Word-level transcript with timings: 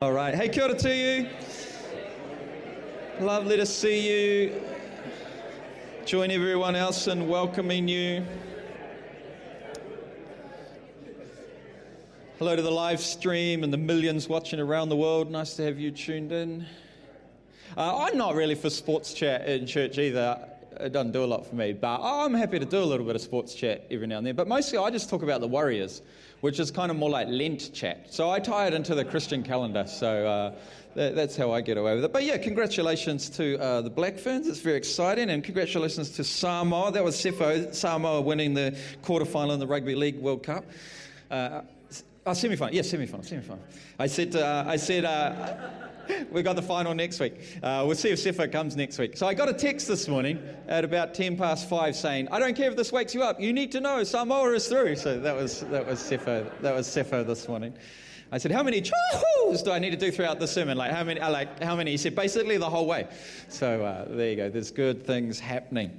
All 0.00 0.12
right. 0.12 0.32
Hey, 0.32 0.48
kia 0.48 0.62
ora 0.62 0.74
to 0.74 0.94
you. 0.94 1.28
Lovely 3.18 3.56
to 3.56 3.66
see 3.66 4.46
you. 4.46 4.62
Join 6.06 6.30
everyone 6.30 6.76
else 6.76 7.08
in 7.08 7.26
welcoming 7.26 7.88
you. 7.88 8.24
Hello 12.38 12.54
to 12.54 12.62
the 12.62 12.70
live 12.70 13.00
stream 13.00 13.64
and 13.64 13.72
the 13.72 13.76
millions 13.76 14.28
watching 14.28 14.60
around 14.60 14.88
the 14.88 14.96
world. 14.96 15.32
Nice 15.32 15.54
to 15.54 15.64
have 15.64 15.80
you 15.80 15.90
tuned 15.90 16.30
in. 16.30 16.64
Uh, 17.76 18.04
I'm 18.04 18.16
not 18.16 18.36
really 18.36 18.54
for 18.54 18.70
sports 18.70 19.12
chat 19.12 19.48
in 19.48 19.66
church 19.66 19.98
either. 19.98 20.48
It 20.80 20.92
doesn't 20.92 21.12
do 21.12 21.24
a 21.24 21.26
lot 21.26 21.46
for 21.46 21.54
me, 21.54 21.72
but 21.72 22.00
I'm 22.02 22.34
happy 22.34 22.58
to 22.58 22.64
do 22.64 22.78
a 22.78 22.84
little 22.84 23.06
bit 23.06 23.16
of 23.16 23.22
sports 23.22 23.54
chat 23.54 23.86
every 23.90 24.06
now 24.06 24.18
and 24.18 24.26
then. 24.26 24.36
But 24.36 24.48
mostly 24.48 24.78
I 24.78 24.90
just 24.90 25.10
talk 25.10 25.22
about 25.22 25.40
the 25.40 25.48
Warriors 25.48 26.02
which 26.40 26.60
is 26.60 26.70
kind 26.70 26.90
of 26.90 26.96
more 26.96 27.10
like 27.10 27.28
Lent 27.28 27.72
chat. 27.72 28.12
So 28.12 28.30
I 28.30 28.38
tie 28.38 28.66
it 28.66 28.74
into 28.74 28.94
the 28.94 29.04
Christian 29.04 29.42
calendar. 29.42 29.84
So 29.86 30.26
uh, 30.26 30.54
that, 30.94 31.16
that's 31.16 31.36
how 31.36 31.50
I 31.50 31.60
get 31.60 31.76
away 31.76 31.94
with 31.94 32.04
it. 32.04 32.12
But 32.12 32.24
yeah, 32.24 32.38
congratulations 32.38 33.28
to 33.30 33.60
uh, 33.60 33.80
the 33.80 33.90
Black 33.90 34.18
Ferns. 34.18 34.46
It's 34.46 34.60
very 34.60 34.76
exciting. 34.76 35.30
And 35.30 35.42
congratulations 35.42 36.10
to 36.10 36.24
Samoa. 36.24 36.92
That 36.92 37.04
was 37.04 37.16
Sefo, 37.16 37.74
Samoa 37.74 38.20
winning 38.20 38.54
the 38.54 38.76
quarterfinal 39.02 39.54
in 39.54 39.60
the 39.60 39.66
Rugby 39.66 39.94
League 39.94 40.16
World 40.16 40.44
Cup. 40.44 40.64
Uh, 41.30 41.62
oh, 42.24 42.32
semi-final. 42.34 42.74
Yes, 42.74 42.88
semi-final, 42.88 43.24
semi-final. 43.24 43.62
I 43.98 44.06
said, 44.06 44.36
uh, 44.36 44.64
I 44.66 44.76
said, 44.76 45.04
We've 46.30 46.44
got 46.44 46.56
the 46.56 46.62
final 46.62 46.94
next 46.94 47.20
week. 47.20 47.34
Uh, 47.62 47.84
we'll 47.86 47.96
see 47.96 48.10
if 48.10 48.18
Sepho 48.18 48.50
comes 48.50 48.76
next 48.76 48.98
week. 48.98 49.16
So 49.16 49.26
I 49.26 49.34
got 49.34 49.48
a 49.48 49.52
text 49.52 49.88
this 49.88 50.08
morning 50.08 50.42
at 50.66 50.84
about 50.84 51.14
10 51.14 51.36
past 51.36 51.68
5 51.68 51.96
saying, 51.96 52.28
I 52.30 52.38
don't 52.38 52.56
care 52.56 52.70
if 52.70 52.76
this 52.76 52.92
wakes 52.92 53.14
you 53.14 53.22
up. 53.22 53.40
You 53.40 53.52
need 53.52 53.72
to 53.72 53.80
know 53.80 54.02
Samoa 54.04 54.52
is 54.52 54.68
through. 54.68 54.96
So 54.96 55.18
that 55.18 55.34
was, 55.34 55.60
that 55.62 55.86
was 55.86 56.00
Sepho. 56.00 56.50
That 56.60 56.74
was 56.74 56.86
Sepho 56.86 57.26
this 57.26 57.48
morning. 57.48 57.74
I 58.30 58.38
said, 58.38 58.52
how 58.52 58.62
many 58.62 58.82
chahos 58.82 59.62
do 59.62 59.70
I 59.72 59.78
need 59.78 59.90
to 59.90 59.96
do 59.96 60.10
throughout 60.10 60.38
the 60.38 60.46
sermon? 60.46 60.76
Like 60.76 60.92
how 60.92 61.02
many? 61.02 61.18
Like 61.18 61.62
how 61.62 61.74
many? 61.74 61.92
He 61.92 61.96
said, 61.96 62.14
basically 62.14 62.58
the 62.58 62.68
whole 62.68 62.86
way. 62.86 63.08
So 63.48 63.82
uh, 63.82 64.04
there 64.14 64.30
you 64.30 64.36
go. 64.36 64.50
There's 64.50 64.70
good 64.70 65.06
things 65.06 65.40
happening. 65.40 65.98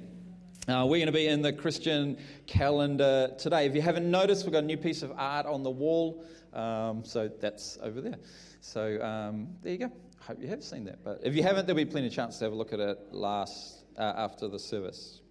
Uh, 0.68 0.86
we're 0.86 0.98
going 0.98 1.06
to 1.06 1.12
be 1.12 1.26
in 1.26 1.42
the 1.42 1.52
Christian 1.52 2.16
calendar 2.46 3.34
today. 3.36 3.66
If 3.66 3.74
you 3.74 3.82
haven't 3.82 4.08
noticed, 4.08 4.44
we've 4.44 4.52
got 4.52 4.62
a 4.62 4.66
new 4.66 4.76
piece 4.76 5.02
of 5.02 5.12
art 5.16 5.46
on 5.46 5.64
the 5.64 5.70
wall. 5.70 6.24
Um, 6.52 7.04
so 7.04 7.28
that's 7.40 7.78
over 7.82 8.00
there. 8.00 8.18
So 8.60 9.02
um, 9.02 9.48
there 9.62 9.72
you 9.72 9.78
go. 9.78 9.92
Hope 10.30 10.40
you 10.40 10.46
have 10.46 10.62
seen 10.62 10.84
that. 10.84 11.02
But 11.02 11.22
if 11.24 11.34
you 11.34 11.42
haven't, 11.42 11.66
there'll 11.66 11.76
be 11.76 11.84
plenty 11.84 12.06
of 12.06 12.12
chance 12.12 12.38
to 12.38 12.44
have 12.44 12.52
a 12.52 12.54
look 12.54 12.72
at 12.72 12.78
it 12.78 13.00
last 13.10 13.82
uh, 13.98 14.12
after 14.16 14.46
the 14.46 14.60
service. 14.60 15.22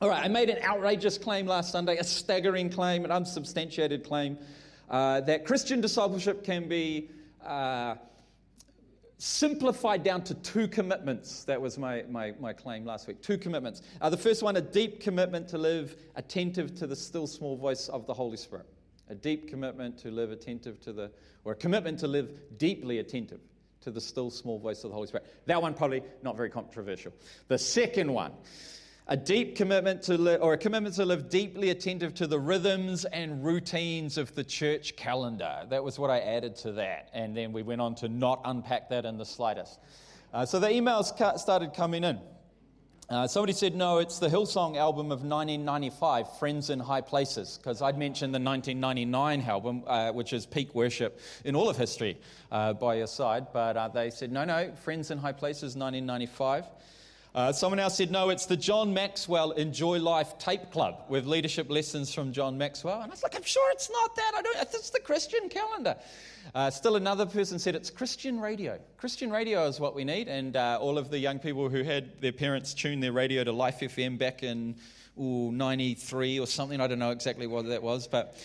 All 0.00 0.08
right, 0.08 0.24
I 0.24 0.28
made 0.28 0.48
an 0.48 0.64
outrageous 0.64 1.18
claim 1.18 1.44
last 1.44 1.72
Sunday, 1.72 1.98
a 1.98 2.04
staggering 2.04 2.70
claim, 2.70 3.04
an 3.04 3.10
unsubstantiated 3.10 4.04
claim, 4.04 4.38
uh, 4.88 5.20
that 5.20 5.44
Christian 5.44 5.82
discipleship 5.82 6.42
can 6.42 6.70
be 6.70 7.10
uh, 7.44 7.96
simplified 9.18 10.04
down 10.04 10.24
to 10.24 10.34
two 10.36 10.68
commitments. 10.68 11.44
That 11.44 11.60
was 11.60 11.76
my, 11.76 12.02
my, 12.08 12.32
my 12.40 12.54
claim 12.54 12.86
last 12.86 13.08
week. 13.08 13.20
Two 13.20 13.36
commitments. 13.36 13.82
Uh, 14.00 14.08
the 14.08 14.16
first 14.16 14.42
one, 14.42 14.56
a 14.56 14.62
deep 14.62 15.02
commitment 15.02 15.48
to 15.48 15.58
live 15.58 15.96
attentive 16.16 16.74
to 16.76 16.86
the 16.86 16.96
still 16.96 17.26
small 17.26 17.58
voice 17.58 17.88
of 17.88 18.06
the 18.06 18.14
Holy 18.14 18.38
Spirit 18.38 18.64
a 19.10 19.14
deep 19.14 19.48
commitment 19.48 19.96
to 19.98 20.10
live 20.10 20.30
attentive 20.30 20.78
to 20.80 20.92
the, 20.92 21.10
or 21.44 21.52
a 21.52 21.56
commitment 21.56 21.98
to 21.98 22.06
live 22.06 22.30
deeply 22.58 22.98
attentive 22.98 23.40
to 23.82 23.90
the 23.90 24.00
still 24.00 24.30
small 24.30 24.58
voice 24.58 24.84
of 24.84 24.90
the 24.90 24.94
Holy 24.94 25.06
Spirit. 25.06 25.26
That 25.46 25.60
one 25.62 25.74
probably 25.74 26.02
not 26.22 26.36
very 26.36 26.50
controversial. 26.50 27.12
The 27.48 27.58
second 27.58 28.12
one, 28.12 28.32
a 29.06 29.16
deep 29.16 29.56
commitment 29.56 30.02
to 30.02 30.18
live, 30.18 30.42
or 30.42 30.52
a 30.52 30.58
commitment 30.58 30.94
to 30.96 31.04
live 31.04 31.30
deeply 31.30 31.70
attentive 31.70 32.14
to 32.14 32.26
the 32.26 32.38
rhythms 32.38 33.04
and 33.06 33.44
routines 33.44 34.18
of 34.18 34.34
the 34.34 34.44
church 34.44 34.96
calendar. 34.96 35.66
That 35.70 35.82
was 35.82 35.98
what 35.98 36.10
I 36.10 36.20
added 36.20 36.56
to 36.56 36.72
that. 36.72 37.08
And 37.14 37.36
then 37.36 37.52
we 37.52 37.62
went 37.62 37.80
on 37.80 37.94
to 37.96 38.08
not 38.08 38.42
unpack 38.44 38.90
that 38.90 39.04
in 39.04 39.16
the 39.16 39.24
slightest. 39.24 39.78
Uh, 40.32 40.44
so 40.44 40.58
the 40.58 40.68
emails 40.68 41.38
started 41.38 41.72
coming 41.72 42.04
in. 42.04 42.20
Uh, 43.10 43.26
somebody 43.26 43.54
said, 43.54 43.74
no, 43.74 43.96
it's 43.98 44.18
the 44.18 44.28
Hillsong 44.28 44.76
album 44.76 45.06
of 45.06 45.24
1995, 45.24 46.36
Friends 46.36 46.68
in 46.68 46.78
High 46.78 47.00
Places, 47.00 47.56
because 47.56 47.80
I'd 47.80 47.96
mentioned 47.96 48.34
the 48.34 48.38
1999 48.38 49.40
album, 49.48 49.82
uh, 49.86 50.12
which 50.12 50.34
is 50.34 50.44
peak 50.44 50.74
worship 50.74 51.18
in 51.46 51.56
all 51.56 51.70
of 51.70 51.78
history 51.78 52.18
uh, 52.52 52.74
by 52.74 52.96
your 52.96 53.06
side. 53.06 53.46
But 53.50 53.78
uh, 53.78 53.88
they 53.88 54.10
said, 54.10 54.30
no, 54.30 54.44
no, 54.44 54.72
Friends 54.84 55.10
in 55.10 55.16
High 55.16 55.32
Places, 55.32 55.74
1995. 55.74 56.66
Uh, 57.38 57.52
someone 57.52 57.78
else 57.78 57.96
said, 57.96 58.10
no, 58.10 58.30
it's 58.30 58.46
the 58.46 58.56
John 58.56 58.92
Maxwell 58.92 59.52
Enjoy 59.52 60.00
Life 60.00 60.36
Tape 60.38 60.72
Club 60.72 61.04
with 61.08 61.24
leadership 61.24 61.70
lessons 61.70 62.12
from 62.12 62.32
John 62.32 62.58
Maxwell. 62.58 63.00
And 63.00 63.12
I 63.12 63.14
was 63.14 63.22
like, 63.22 63.36
I'm 63.36 63.44
sure 63.44 63.70
it's 63.70 63.88
not 63.88 64.16
that. 64.16 64.32
I 64.34 64.42
don't, 64.42 64.56
it's 64.60 64.90
the 64.90 64.98
Christian 64.98 65.48
calendar. 65.48 65.94
Uh, 66.52 66.68
still 66.68 66.96
another 66.96 67.24
person 67.26 67.60
said 67.60 67.76
it's 67.76 67.90
Christian 67.90 68.40
radio. 68.40 68.76
Christian 68.96 69.30
radio 69.30 69.68
is 69.68 69.78
what 69.78 69.94
we 69.94 70.02
need. 70.02 70.26
And 70.26 70.56
uh, 70.56 70.78
all 70.80 70.98
of 70.98 71.10
the 71.10 71.18
young 71.20 71.38
people 71.38 71.68
who 71.68 71.84
had 71.84 72.20
their 72.20 72.32
parents 72.32 72.74
tune 72.74 72.98
their 72.98 73.12
radio 73.12 73.44
to 73.44 73.52
Life 73.52 73.78
FM 73.82 74.18
back 74.18 74.42
in 74.42 74.74
ooh, 75.16 75.52
93 75.52 76.40
or 76.40 76.46
something, 76.48 76.80
I 76.80 76.88
don't 76.88 76.98
know 76.98 77.12
exactly 77.12 77.46
what 77.46 77.66
that 77.66 77.84
was, 77.84 78.08
but. 78.08 78.36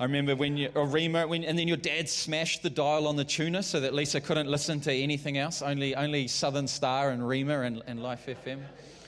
I 0.00 0.04
remember 0.04 0.36
when 0.36 0.56
you, 0.56 0.70
or 0.76 0.86
Rima, 0.86 1.26
when, 1.26 1.42
and 1.42 1.58
then 1.58 1.66
your 1.66 1.76
dad 1.76 2.08
smashed 2.08 2.62
the 2.62 2.70
dial 2.70 3.08
on 3.08 3.16
the 3.16 3.24
tuner 3.24 3.62
so 3.62 3.80
that 3.80 3.94
Lisa 3.94 4.20
couldn't 4.20 4.48
listen 4.48 4.78
to 4.82 4.92
anything 4.92 5.38
else, 5.38 5.60
only, 5.60 5.96
only 5.96 6.28
Southern 6.28 6.68
Star 6.68 7.10
and 7.10 7.20
Rhema 7.20 7.66
and, 7.66 7.82
and 7.84 8.00
Life 8.00 8.26
FM. 8.26 8.60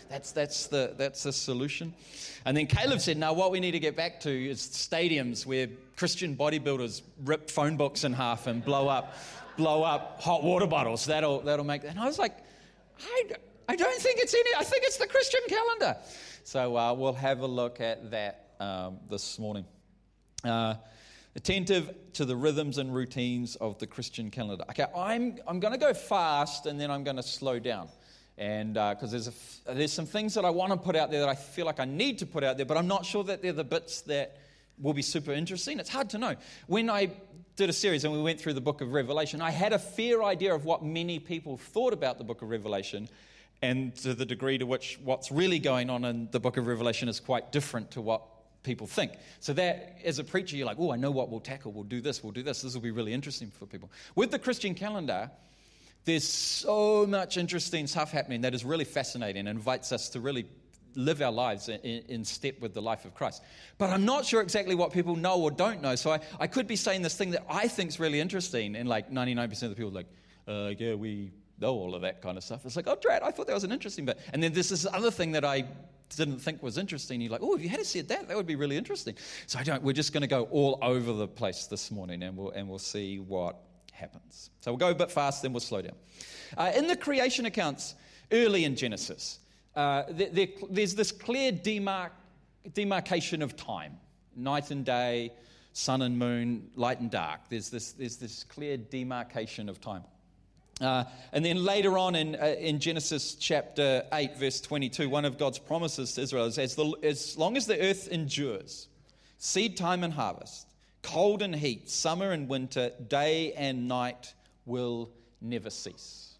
That's, 0.09 0.33
that's, 0.33 0.67
the, 0.67 0.95
that's 0.97 1.23
the 1.23 1.33
solution. 1.33 1.95
And 2.45 2.56
then 2.56 2.67
Caleb 2.67 3.01
said, 3.01 3.17
now 3.19 3.33
what 3.33 3.53
we 3.53 3.61
need 3.61 3.71
to 3.73 3.78
get 3.78 3.97
back 3.97 4.19
to 4.23 4.31
is 4.31 4.59
stadiums 4.61 5.47
where 5.47 5.69
Christian 5.97 6.37
bodybuilders 6.37 7.03
rip 7.25 7.49
phone 7.49 7.77
books 7.77 8.03
in 8.03 8.12
half 8.12 8.49
and 8.49 8.65
blow 8.65 8.89
up, 8.89 9.15
blow 9.57 9.84
up 9.84 10.21
hot 10.21 10.43
water 10.43 10.67
bottles. 10.67 11.05
That'll, 11.05 11.39
that'll 11.43 11.65
make, 11.65 11.84
and 11.84 12.01
I 12.01 12.07
was 12.07 12.19
like, 12.19 12.37
I, 13.01 13.31
I 13.69 13.77
don't 13.77 14.01
think 14.01 14.19
it's 14.19 14.34
any, 14.34 14.51
I 14.59 14.65
think 14.65 14.83
it's 14.83 14.97
the 14.97 15.07
Christian 15.07 15.41
calendar. 15.49 15.97
So 16.43 16.77
uh, 16.77 16.93
we'll 16.95 17.12
have 17.12 17.43
a 17.43 17.47
look 17.47 17.81
at 17.81 18.11
that 18.11 18.55
um, 18.59 18.99
this 19.09 19.39
morning. 19.39 19.65
Uh, 20.45 20.75
attentive 21.37 21.95
to 22.12 22.25
the 22.25 22.34
rhythms 22.34 22.78
and 22.78 22.93
routines 22.93 23.55
of 23.56 23.78
the 23.78 23.87
Christian 23.87 24.31
calendar. 24.31 24.65
Okay, 24.71 24.87
I'm, 24.97 25.39
I'm 25.47 25.61
going 25.61 25.73
to 25.73 25.78
go 25.78 25.95
fast 25.95 26.67
and 26.67 26.81
then 26.81 26.91
I'm 26.91 27.05
going 27.05 27.17
to 27.17 27.23
slow 27.23 27.59
down 27.61 27.89
and 28.41 28.73
because 28.73 29.15
uh, 29.15 29.19
there's, 29.19 29.61
there's 29.77 29.93
some 29.93 30.06
things 30.06 30.33
that 30.34 30.47
I 30.47 30.51
want 30.51 30.73
to 30.73 30.78
put 30.78 30.97
out 30.97 31.11
there 31.11 31.21
that 31.21 31.28
I 31.28 31.34
feel 31.34 31.67
like 31.67 31.78
I 31.78 31.84
need 31.84 32.19
to 32.21 32.27
put 32.27 32.43
out 32.43 32.56
there, 32.56 32.65
but 32.65 32.78
I'm 32.78 32.89
not 32.89 33.05
sure 33.05 33.23
that 33.25 33.43
they're 33.43 33.53
the 33.53 33.62
bits 33.62 34.01
that 34.03 34.39
will 34.81 34.95
be 34.95 35.03
super 35.03 35.31
interesting. 35.31 35.78
It's 35.78 35.91
hard 35.91 36.09
to 36.11 36.19
know. 36.19 36.34
When 36.67 36.89
I 36.89 37.11
did 37.57 37.69
a 37.69 37.72
series 37.72 38.05
and 38.05 38.12
we 38.15 38.22
went 38.22 38.41
through 38.41 38.55
the 38.55 38.61
book 38.62 38.81
of 38.81 38.93
Revelation, 38.95 39.43
I 39.43 39.51
had 39.51 39.75
a 39.75 39.78
fair 39.78 40.25
idea 40.25 40.55
of 40.55 40.65
what 40.65 40.83
many 40.83 41.19
people 41.19 41.59
thought 41.59 41.93
about 41.93 42.17
the 42.17 42.25
book 42.25 42.41
of 42.41 42.49
Revelation, 42.49 43.11
and 43.61 43.95
to 43.97 44.15
the 44.15 44.25
degree 44.25 44.57
to 44.57 44.65
which 44.65 44.99
what's 45.05 45.31
really 45.31 45.59
going 45.59 45.91
on 45.91 46.07
in 46.07 46.28
the 46.31 46.41
book 46.41 46.57
of 46.57 46.67
Revelation 46.67 47.11
is 47.11 47.21
quite 47.21 47.53
different 47.53 47.91
to 47.91 48.01
what 48.01 48.22
people 48.62 48.87
think. 48.87 49.12
So 49.41 49.53
that 49.54 49.98
as 50.04 50.19
a 50.19 50.25
preacher, 50.25 50.56
you're 50.56 50.66
like, 50.66 50.78
oh, 50.78 50.93
I 50.93 50.97
know 50.97 51.10
what 51.10 51.31
we'll 51.31 51.41
tackle. 51.41 51.72
We'll 51.72 51.84
do 51.84 52.00
this, 52.00 52.22
we'll 52.22 52.32
do 52.32 52.43
this. 52.43 52.62
This 52.62 52.75
will 52.75 52.81
be 52.81 52.91
really 52.91 53.12
interesting 53.12 53.50
for 53.50 53.66
people. 53.66 53.91
With 54.15 54.31
the 54.31 54.38
Christian 54.38 54.75
calendar, 54.75 55.31
there's 56.04 56.26
so 56.26 57.06
much 57.06 57.37
interesting 57.37 57.87
stuff 57.87 58.10
happening 58.10 58.43
that 58.43 58.54
is 58.54 58.65
really 58.65 58.84
fascinating 58.84 59.47
and 59.47 59.48
invites 59.48 59.93
us 59.93 60.09
to 60.10 60.21
really 60.21 60.47
live 60.97 61.22
our 61.22 61.31
lives 61.31 61.69
in, 61.69 61.78
in, 62.09 62.25
step 62.25 62.60
with 62.60 62.75
the 62.75 62.82
life 62.82 63.04
of 63.04 63.15
Christ. 63.15 63.43
But 63.78 63.91
I'm 63.91 64.04
not 64.04 64.25
sure 64.25 64.41
exactly 64.41 64.75
what 64.75 64.92
people 64.92 65.15
know 65.15 65.41
or 65.41 65.50
don't 65.50 65.81
know. 65.82 65.94
So 65.94 66.10
I, 66.10 66.21
I 66.41 66.47
could 66.47 66.66
be 66.66 66.77
saying 66.77 67.03
this 67.03 67.16
thing 67.16 67.31
that 67.31 67.44
I 67.48 67.69
think 67.69 67.91
is 67.91 68.00
really 68.00 68.19
interesting, 68.19 68.75
and 68.75 68.88
like 68.88 69.10
99% 69.10 69.62
of 69.62 69.71
the 69.71 69.77
people 69.77 69.92
like, 69.92 70.09
uh, 70.48 70.72
yeah, 70.77 70.94
we 70.94 71.31
know 71.60 71.75
all 71.75 71.94
of 71.94 72.03
that 72.03 72.22
kind 72.22 72.37
of 72.37 72.42
stuff. 72.42 72.65
It's 72.65 72.77
like, 72.77 72.88
oh, 72.88 72.97
Drat, 73.00 73.22
I 73.22 73.31
thought 73.31 73.47
that 73.47 73.54
was 73.54 73.65
an 73.65 73.72
interesting 73.72 74.04
bit. 74.04 74.19
And 74.32 74.42
then 74.42 74.53
there's 74.53 74.71
this 74.71 74.87
other 74.87 75.10
thing 75.10 75.32
that 75.32 75.44
I 75.44 75.65
didn't 76.16 76.38
think 76.38 76.62
was 76.62 76.78
interesting. 76.78 77.21
You're 77.21 77.32
like, 77.32 77.43
oh, 77.43 77.54
if 77.54 77.62
you 77.62 77.69
had 77.69 77.84
said 77.87 78.09
that, 78.09 78.28
that 78.28 78.37
would 78.37 78.47
be 78.47 78.56
really 78.56 78.76
interesting. 78.76 79.15
So 79.47 79.59
I 79.59 79.62
don't, 79.62 79.82
we're 79.82 79.93
just 79.93 80.12
going 80.12 80.22
to 80.22 80.26
go 80.26 80.44
all 80.44 80.78
over 80.82 81.12
the 81.12 81.28
place 81.28 81.66
this 81.66 81.91
morning, 81.91 82.22
and 82.22 82.37
we'll, 82.37 82.50
and 82.50 82.69
we'll 82.69 82.78
see 82.78 83.19
what 83.19 83.56
happens. 83.93 84.50
So 84.60 84.71
we'll 84.71 84.78
go 84.78 84.91
a 84.91 84.94
bit 84.94 85.10
fast, 85.10 85.43
then 85.43 85.53
we'll 85.53 85.60
slow 85.60 85.83
down. 85.83 85.97
Uh, 86.57 86.72
in 86.74 86.86
the 86.86 86.97
creation 86.97 87.47
accounts 87.47 87.95
early 88.33 88.65
in 88.65 88.77
Genesis, 88.77 89.39
uh, 89.77 90.04
there, 90.10 90.30
there, 90.30 90.48
there's 90.71 90.95
this 90.95 91.12
clear 91.12 91.53
demarc- 91.53 92.10
demarcation 92.74 93.42
of 93.42 93.57
time 93.57 93.97
night 94.36 94.71
and 94.71 94.84
day, 94.84 95.33
sun 95.72 96.03
and 96.03 96.18
moon, 96.18 96.71
light 96.74 97.01
and 97.01 97.10
dark. 97.10 97.41
There's 97.48 97.71
this, 97.71 97.92
there's 97.92 98.16
this 98.16 98.45
clear 98.45 98.77
demarcation 98.77 99.68
of 99.68 99.80
time. 99.80 100.03
Uh, 100.80 101.04
and 101.32 101.44
then 101.44 101.62
later 101.62 101.98
on 101.98 102.15
in, 102.15 102.34
uh, 102.36 102.54
in 102.59 102.80
Genesis 102.80 103.34
chapter 103.34 104.04
8, 104.12 104.36
verse 104.38 104.60
22, 104.60 105.09
one 105.10 105.24
of 105.24 105.36
God's 105.36 105.59
promises 105.59 106.15
to 106.15 106.22
Israel 106.22 106.47
is 106.47 106.59
as, 106.59 106.74
the, 106.74 106.94
as 107.03 107.36
long 107.36 107.56
as 107.56 107.66
the 107.66 107.78
earth 107.80 108.09
endures, 108.09 108.88
seed 109.38 109.77
time 109.77 110.03
and 110.03 110.15
harvest, 110.15 110.71
Cold 111.03 111.41
and 111.41 111.54
heat, 111.54 111.88
summer 111.88 112.32
and 112.32 112.48
winter, 112.48 112.92
day 113.09 113.53
and 113.54 113.88
night 113.88 114.34
will 114.66 115.10
never 115.41 115.71
cease. 115.71 116.34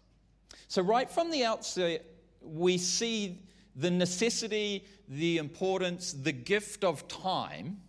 So, 0.67 0.81
right 0.83 1.09
from 1.09 1.31
the 1.31 1.43
outset, 1.45 2.05
we 2.41 2.77
see 2.77 3.39
the 3.75 3.89
necessity, 3.89 4.85
the 5.07 5.37
importance, 5.37 6.13
the 6.13 6.31
gift 6.31 6.83
of 6.83 7.07
time, 7.07 7.81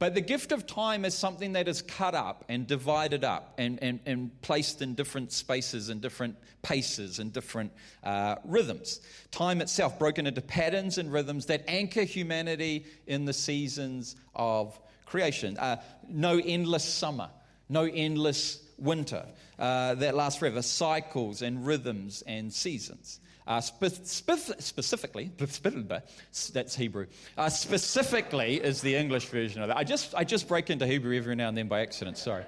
But 0.00 0.14
the 0.14 0.22
gift 0.22 0.50
of 0.50 0.66
time 0.66 1.04
is 1.04 1.12
something 1.12 1.52
that 1.52 1.68
is 1.68 1.82
cut 1.82 2.14
up 2.14 2.46
and 2.48 2.66
divided 2.66 3.22
up 3.22 3.52
and, 3.58 3.78
and, 3.82 4.00
and 4.06 4.40
placed 4.40 4.80
in 4.80 4.94
different 4.94 5.30
spaces 5.30 5.90
and 5.90 6.00
different 6.00 6.36
paces 6.62 7.18
and 7.18 7.30
different 7.30 7.70
uh, 8.02 8.36
rhythms. 8.46 9.02
Time 9.30 9.60
itself 9.60 9.98
broken 9.98 10.26
into 10.26 10.40
patterns 10.40 10.96
and 10.96 11.12
rhythms 11.12 11.44
that 11.46 11.64
anchor 11.68 12.02
humanity 12.02 12.86
in 13.06 13.26
the 13.26 13.34
seasons 13.34 14.16
of 14.34 14.80
creation. 15.04 15.58
Uh, 15.58 15.76
no 16.08 16.40
endless 16.42 16.84
summer, 16.84 17.28
no 17.68 17.84
endless 17.84 18.64
winter 18.78 19.26
uh, 19.58 19.96
that 19.96 20.14
lasts 20.14 20.38
forever, 20.38 20.62
cycles 20.62 21.42
and 21.42 21.66
rhythms 21.66 22.22
and 22.26 22.50
seasons. 22.50 23.20
Uh, 23.50 23.60
spe- 23.60 24.04
spe- 24.04 24.60
specifically, 24.60 25.32
that's 26.52 26.76
Hebrew. 26.76 27.06
Uh, 27.36 27.48
specifically 27.48 28.58
is 28.62 28.80
the 28.80 28.94
English 28.94 29.26
version 29.26 29.60
of 29.60 29.66
that. 29.66 29.76
I 29.76 29.82
just, 29.82 30.14
I 30.14 30.22
just 30.22 30.46
break 30.46 30.70
into 30.70 30.86
Hebrew 30.86 31.16
every 31.16 31.34
now 31.34 31.48
and 31.48 31.58
then 31.58 31.66
by 31.66 31.80
accident, 31.80 32.16
sorry. 32.16 32.44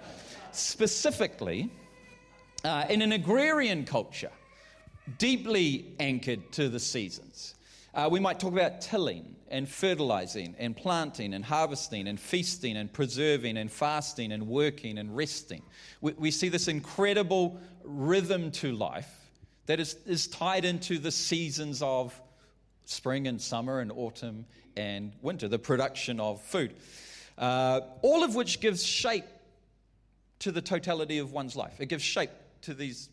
Specifically, 0.52 1.72
uh, 2.62 2.84
in 2.88 3.02
an 3.02 3.10
agrarian 3.10 3.84
culture, 3.84 4.30
deeply 5.18 5.92
anchored 5.98 6.52
to 6.52 6.68
the 6.68 6.78
seasons, 6.78 7.56
uh, 7.94 8.08
we 8.08 8.20
might 8.20 8.38
talk 8.38 8.52
about 8.52 8.80
tilling 8.80 9.34
and 9.48 9.68
fertilizing 9.68 10.54
and 10.60 10.76
planting 10.76 11.34
and 11.34 11.44
harvesting 11.44 12.06
and 12.06 12.20
feasting 12.20 12.76
and 12.76 12.92
preserving 12.92 13.56
and 13.56 13.72
fasting 13.72 14.30
and 14.30 14.46
working 14.46 14.98
and 14.98 15.16
resting. 15.16 15.62
We, 16.00 16.12
we 16.12 16.30
see 16.30 16.48
this 16.48 16.68
incredible 16.68 17.60
rhythm 17.82 18.52
to 18.52 18.70
life 18.70 19.21
that 19.66 19.80
is, 19.80 19.96
is 20.06 20.26
tied 20.26 20.64
into 20.64 20.98
the 20.98 21.10
seasons 21.10 21.82
of 21.82 22.18
spring 22.84 23.26
and 23.26 23.40
summer 23.40 23.80
and 23.80 23.92
autumn 23.92 24.46
and 24.76 25.12
winter, 25.22 25.48
the 25.48 25.58
production 25.58 26.20
of 26.20 26.40
food. 26.42 26.74
Uh, 27.38 27.80
all 28.02 28.24
of 28.24 28.34
which 28.34 28.60
gives 28.60 28.84
shape 28.84 29.24
to 30.40 30.52
the 30.52 30.60
totality 30.60 31.18
of 31.18 31.32
one's 31.32 31.56
life. 31.56 31.80
It 31.80 31.86
gives 31.86 32.02
shape 32.02 32.30
to 32.62 32.74
these 32.74 33.08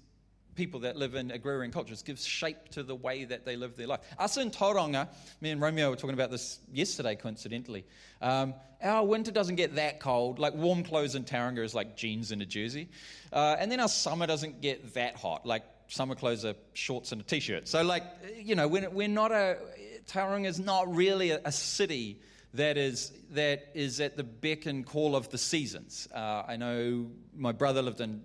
people 0.56 0.82
that 0.82 0.98
live 0.98 1.16
in 1.16 1.32
agrarian 1.32 1.72
cultures, 1.72 2.02
gives 2.02 2.26
shape 2.26 2.70
to 2.72 2.84
the 2.84 2.96
way 2.96 3.24
that 3.24 3.46
they 3.46 3.56
live 3.56 3.78
their 3.78 3.88
life. 3.88 4.02
Us 4.18 4.36
in 4.36 4.52
Tauranga, 4.52 5.08
me 5.40 5.52
and 5.52 5.62
Romeo 5.62 5.90
were 5.90 5.96
talking 5.96 6.16
about 6.16 6.32
this 6.32 6.60
yesterday, 6.74 7.16
coincidentally. 7.16 7.86
Um, 8.22 8.54
our 8.84 9.06
winter 9.06 9.32
doesn't 9.32 9.56
get 9.56 9.76
that 9.76 10.02
cold. 10.02 10.38
Like 10.38 10.54
warm 10.56 10.84
clothes 10.84 11.16
in 11.16 11.24
Tauranga 11.24 11.64
is 11.64 11.74
like 11.74 11.96
jeans 11.96 12.32
and 12.32 12.42
a 12.42 12.46
jersey. 12.46 12.90
Uh, 13.32 13.56
and 13.58 13.72
then 13.72 13.80
our 13.80 13.88
summer 13.88 14.28
doesn't 14.28 14.60
get 14.60 14.96
that 14.96 15.16
hot. 15.16 15.46
Like 15.46 15.64
summer 15.90 16.16
clothes 16.16 16.46
are 16.46 16.56
shorts 16.74 17.12
and 17.12 17.22
a 17.22 17.24
t-shirt. 17.24 17.68
So, 17.68 17.84
like, 17.84 18.04
you 18.38 18.56
know, 18.56 18.68
we're, 18.68 18.90
we're 18.90 19.08
not 19.08 19.32
a, 19.32 19.58
Tauranga 20.08 20.48
is 20.48 20.60
not 20.60 20.94
really 20.94 21.32
a, 21.32 21.42
a, 21.44 21.52
city 21.52 22.22
that 22.54 22.78
is, 22.78 23.12
that 23.32 23.70
is 23.74 24.00
at 24.00 24.16
the 24.16 24.24
beck 24.24 24.66
and 24.66 24.86
call 24.86 25.16
of 25.16 25.30
the 25.30 25.38
seasons. 25.38 26.08
Uh, 26.14 26.44
I 26.48 26.58
know 26.58 27.08
my 27.36 27.52
brother 27.52 27.82
lived 27.82 28.02
in 28.02 28.22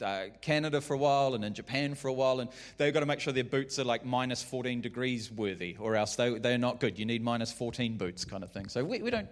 uh, 0.00 0.26
Canada 0.40 0.80
for 0.80 0.94
a 0.94 0.98
while 0.98 1.34
and 1.34 1.44
in 1.44 1.52
Japan 1.52 1.94
for 1.94 2.08
a 2.08 2.12
while, 2.12 2.40
and 2.40 2.48
they've 2.78 2.94
got 2.94 3.00
to 3.00 3.06
make 3.06 3.20
sure 3.20 3.32
their 3.32 3.44
boots 3.44 3.78
are 3.78 3.84
like 3.84 4.04
minus 4.04 4.42
14 4.42 4.80
degrees 4.80 5.30
worthy, 5.30 5.76
or 5.78 5.96
else 5.96 6.16
they, 6.16 6.38
they're 6.38 6.58
not 6.58 6.80
good. 6.80 6.98
You 6.98 7.04
need 7.04 7.22
minus 7.22 7.52
14 7.52 7.96
boots, 7.96 8.24
kind 8.24 8.42
of 8.42 8.50
thing. 8.50 8.68
So 8.68 8.84
we, 8.84 9.02
we 9.02 9.10
don't, 9.10 9.28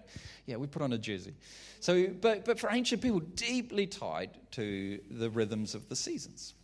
yeah, 0.47 0.57
we 0.57 0.67
put 0.67 0.83
on 0.83 0.93
a 0.93 0.99
jersey. 0.99 1.35
So, 1.81 2.09
but, 2.09 2.45
but 2.45 2.59
for 2.59 2.71
ancient 2.71 3.03
people, 3.03 3.21
deeply 3.21 3.87
tied 3.87 4.31
to 4.53 5.01
the 5.11 5.31
rhythms 5.31 5.75
of 5.75 5.89
the 5.89 5.97
seasons 5.97 6.55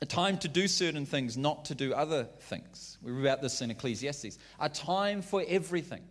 a 0.00 0.06
time 0.06 0.38
to 0.38 0.48
do 0.48 0.68
certain 0.68 1.06
things, 1.06 1.36
not 1.36 1.64
to 1.66 1.74
do 1.74 1.92
other 1.92 2.28
things. 2.40 2.98
We 3.02 3.12
read 3.12 3.22
about 3.22 3.42
this 3.42 3.60
in 3.62 3.70
Ecclesiastes. 3.70 4.38
A 4.60 4.68
time 4.68 5.22
for 5.22 5.44
everything, 5.46 6.02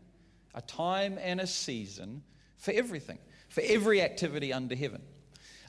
a 0.53 0.61
time 0.61 1.17
and 1.21 1.39
a 1.39 1.47
season 1.47 2.23
for 2.57 2.71
everything, 2.71 3.17
for 3.49 3.61
every 3.65 4.01
activity 4.01 4.51
under 4.51 4.75
heaven. 4.75 5.01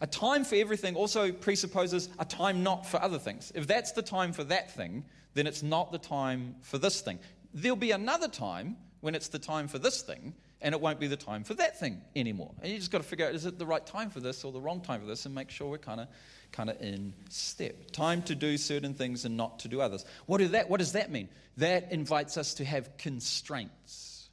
A 0.00 0.06
time 0.06 0.44
for 0.44 0.54
everything 0.56 0.94
also 0.94 1.32
presupposes 1.32 2.08
a 2.18 2.24
time 2.24 2.62
not 2.62 2.86
for 2.86 3.02
other 3.02 3.18
things. 3.18 3.52
If 3.54 3.66
that's 3.66 3.92
the 3.92 4.02
time 4.02 4.32
for 4.32 4.44
that 4.44 4.70
thing, 4.72 5.04
then 5.34 5.46
it's 5.46 5.62
not 5.62 5.92
the 5.92 5.98
time 5.98 6.56
for 6.62 6.78
this 6.78 7.00
thing. 7.00 7.18
There'll 7.54 7.76
be 7.76 7.90
another 7.90 8.28
time 8.28 8.76
when 9.00 9.14
it's 9.14 9.28
the 9.28 9.38
time 9.38 9.68
for 9.68 9.78
this 9.78 10.02
thing, 10.02 10.34
and 10.60 10.74
it 10.74 10.80
won't 10.80 10.98
be 10.98 11.06
the 11.06 11.16
time 11.16 11.44
for 11.44 11.54
that 11.54 11.78
thing 11.78 12.00
anymore. 12.16 12.52
And 12.62 12.72
you 12.72 12.78
just 12.78 12.90
got 12.90 12.98
to 12.98 13.04
figure 13.04 13.26
out 13.26 13.34
is 13.34 13.46
it 13.46 13.58
the 13.58 13.66
right 13.66 13.84
time 13.84 14.10
for 14.10 14.20
this 14.20 14.44
or 14.44 14.52
the 14.52 14.60
wrong 14.60 14.80
time 14.80 15.00
for 15.00 15.06
this, 15.06 15.26
and 15.26 15.34
make 15.34 15.50
sure 15.50 15.68
we're 15.68 15.78
kind 15.78 16.00
of 16.00 16.08
kind 16.52 16.70
of 16.70 16.80
in 16.80 17.12
step. 17.28 17.90
Time 17.92 18.22
to 18.22 18.34
do 18.34 18.56
certain 18.56 18.94
things 18.94 19.24
and 19.24 19.36
not 19.36 19.60
to 19.60 19.68
do 19.68 19.80
others. 19.80 20.04
What, 20.26 20.38
do 20.38 20.48
that, 20.48 20.68
what 20.68 20.78
does 20.78 20.92
that 20.92 21.10
mean? 21.10 21.28
That 21.58 21.92
invites 21.92 22.36
us 22.36 22.54
to 22.54 22.64
have 22.64 22.96
constraints 22.98 24.28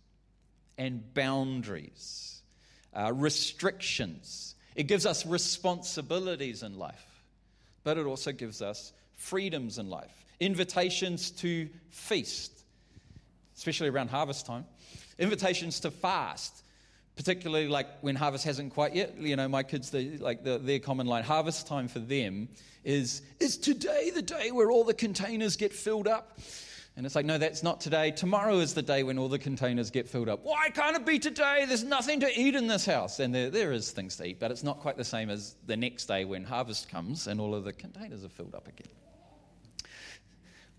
and 0.77 1.13
boundaries, 1.13 2.41
uh, 2.93 3.11
restrictions. 3.13 4.55
It 4.75 4.83
gives 4.83 5.05
us 5.05 5.25
responsibilities 5.25 6.63
in 6.63 6.77
life, 6.77 7.23
but 7.83 7.97
it 7.97 8.05
also 8.05 8.31
gives 8.31 8.61
us 8.61 8.91
freedoms 9.15 9.77
in 9.77 9.89
life, 9.89 10.25
invitations 10.39 11.31
to 11.31 11.69
feast, 11.91 12.51
especially 13.55 13.89
around 13.89 14.09
harvest 14.09 14.45
time, 14.45 14.65
invitations 15.17 15.79
to 15.81 15.91
fast, 15.91 16.63
particularly 17.15 17.67
like 17.67 17.87
when 18.01 18.15
harvest 18.15 18.43
hasn't 18.43 18.73
quite 18.73 18.93
yet. 18.93 19.17
You 19.17 19.35
know, 19.35 19.47
my 19.47 19.63
kids, 19.63 19.89
they, 19.89 20.17
like 20.17 20.43
the, 20.43 20.57
their 20.57 20.79
common 20.79 21.07
line, 21.07 21.23
harvest 21.23 21.67
time 21.67 21.87
for 21.87 21.99
them 21.99 22.49
is, 22.83 23.21
is 23.39 23.57
today 23.57 24.11
the 24.13 24.21
day 24.21 24.51
where 24.51 24.71
all 24.71 24.83
the 24.83 24.93
containers 24.93 25.55
get 25.55 25.73
filled 25.73 26.07
up? 26.07 26.39
And 26.97 27.05
it's 27.05 27.15
like, 27.15 27.25
no, 27.25 27.37
that's 27.37 27.61
not 27.61 27.81
today. 27.81 28.11
Tomorrow 28.11 28.59
is 28.59 28.73
the 28.73 28.81
day 28.81 29.03
when 29.03 29.17
all 29.17 29.27
the 29.27 29.39
containers 29.39 29.91
get 29.91 30.07
filled 30.07 30.29
up. 30.29 30.39
Why 30.43 30.69
can't 30.69 30.95
it 30.95 31.05
be 31.05 31.19
today? 31.19 31.65
There's 31.67 31.83
nothing 31.83 32.21
to 32.21 32.39
eat 32.39 32.55
in 32.55 32.67
this 32.67 32.85
house. 32.85 33.19
And 33.19 33.35
there, 33.35 33.49
there 33.49 33.73
is 33.73 33.91
things 33.91 34.15
to 34.17 34.25
eat, 34.25 34.39
but 34.39 34.49
it's 34.49 34.63
not 34.63 34.79
quite 34.79 34.95
the 34.95 35.03
same 35.03 35.29
as 35.29 35.55
the 35.65 35.75
next 35.75 36.05
day 36.05 36.23
when 36.23 36.45
harvest 36.45 36.87
comes 36.87 37.27
and 37.27 37.41
all 37.41 37.53
of 37.53 37.65
the 37.65 37.73
containers 37.73 38.23
are 38.23 38.29
filled 38.29 38.55
up 38.55 38.69
again. 38.69 38.87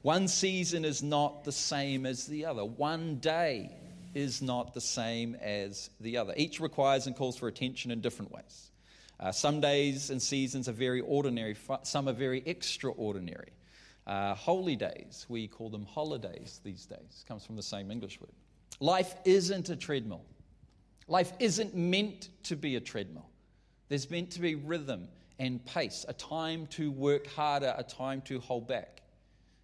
One 0.00 0.26
season 0.28 0.86
is 0.86 1.02
not 1.02 1.44
the 1.44 1.52
same 1.52 2.06
as 2.06 2.26
the 2.26 2.46
other. 2.46 2.64
One 2.64 3.16
day 3.16 3.76
is 4.16 4.40
not 4.40 4.72
the 4.72 4.80
same 4.80 5.34
as 5.36 5.90
the 6.00 6.16
other. 6.16 6.32
Each 6.38 6.58
requires 6.58 7.06
and 7.06 7.14
calls 7.14 7.36
for 7.36 7.48
attention 7.48 7.90
in 7.90 8.00
different 8.00 8.32
ways. 8.32 8.70
Uh, 9.20 9.30
some 9.30 9.60
days 9.60 10.08
and 10.08 10.22
seasons 10.22 10.70
are 10.70 10.72
very 10.72 11.02
ordinary, 11.02 11.54
some 11.82 12.08
are 12.08 12.14
very 12.14 12.42
extraordinary. 12.46 13.52
Uh, 14.06 14.34
holy 14.34 14.74
days, 14.74 15.26
we 15.28 15.46
call 15.46 15.68
them 15.68 15.84
holidays 15.84 16.60
these 16.64 16.86
days, 16.86 17.24
comes 17.28 17.44
from 17.44 17.56
the 17.56 17.62
same 17.62 17.90
English 17.90 18.18
word. 18.18 18.32
Life 18.80 19.14
isn't 19.26 19.68
a 19.68 19.76
treadmill. 19.76 20.24
Life 21.08 21.32
isn't 21.38 21.74
meant 21.74 22.30
to 22.44 22.56
be 22.56 22.76
a 22.76 22.80
treadmill. 22.80 23.28
There's 23.88 24.10
meant 24.10 24.30
to 24.32 24.40
be 24.40 24.54
rhythm 24.54 25.08
and 25.38 25.64
pace, 25.66 26.06
a 26.08 26.14
time 26.14 26.66
to 26.68 26.90
work 26.90 27.26
harder, 27.26 27.74
a 27.76 27.82
time 27.82 28.22
to 28.22 28.40
hold 28.40 28.66
back, 28.66 29.02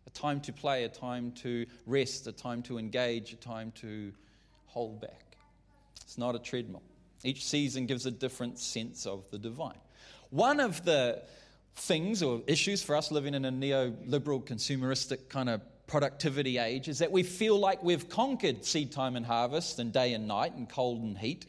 a 0.06 0.11
time 0.11 0.40
to 0.42 0.52
play, 0.52 0.85
a 0.85 0.88
time 0.88 1.32
to 1.32 1.64
rest, 1.87 2.26
a 2.26 2.32
time 2.32 2.62
to 2.64 2.78
engage, 2.78 3.32
a 3.32 3.37
time 3.37 3.73
to 3.76 4.12
hold 4.73 5.00
back. 5.00 5.37
It's 6.00 6.19
not 6.19 6.35
a 6.35 6.38
treadmill. 6.38 6.83
Each 7.25 7.45
season 7.45 7.87
gives 7.87 8.07
a 8.07 8.11
different 8.11 8.59
sense 8.59 9.07
of 9.07 9.25
the 9.31 9.38
divine. 9.38 9.79
One 10.31 10.61
of 10.61 10.85
the 10.85 11.23
things 11.76 12.23
or 12.23 12.43
issues 12.47 12.83
for 12.83 12.97
us 12.97 13.11
living 13.11 13.35
in 13.35 13.45
a 13.45 13.52
neoliberal, 13.52 14.45
consumeristic 14.45 15.29
kind 15.29 15.49
of 15.49 15.61
productivity 15.87 16.59
age 16.59 16.88
is 16.88 16.99
that 17.00 17.12
we 17.12 17.23
feel 17.23 17.59
like 17.59 17.83
we've 17.83 18.09
conquered 18.09 18.64
seed 18.64 18.93
time 18.93 19.14
and 19.14 19.26
harvest 19.26 19.79
and 19.79 19.93
day 19.93 20.14
and 20.14 20.26
night 20.26 20.55
and 20.55 20.69
cold 20.69 21.02
and 21.02 21.19
heat 21.19 21.47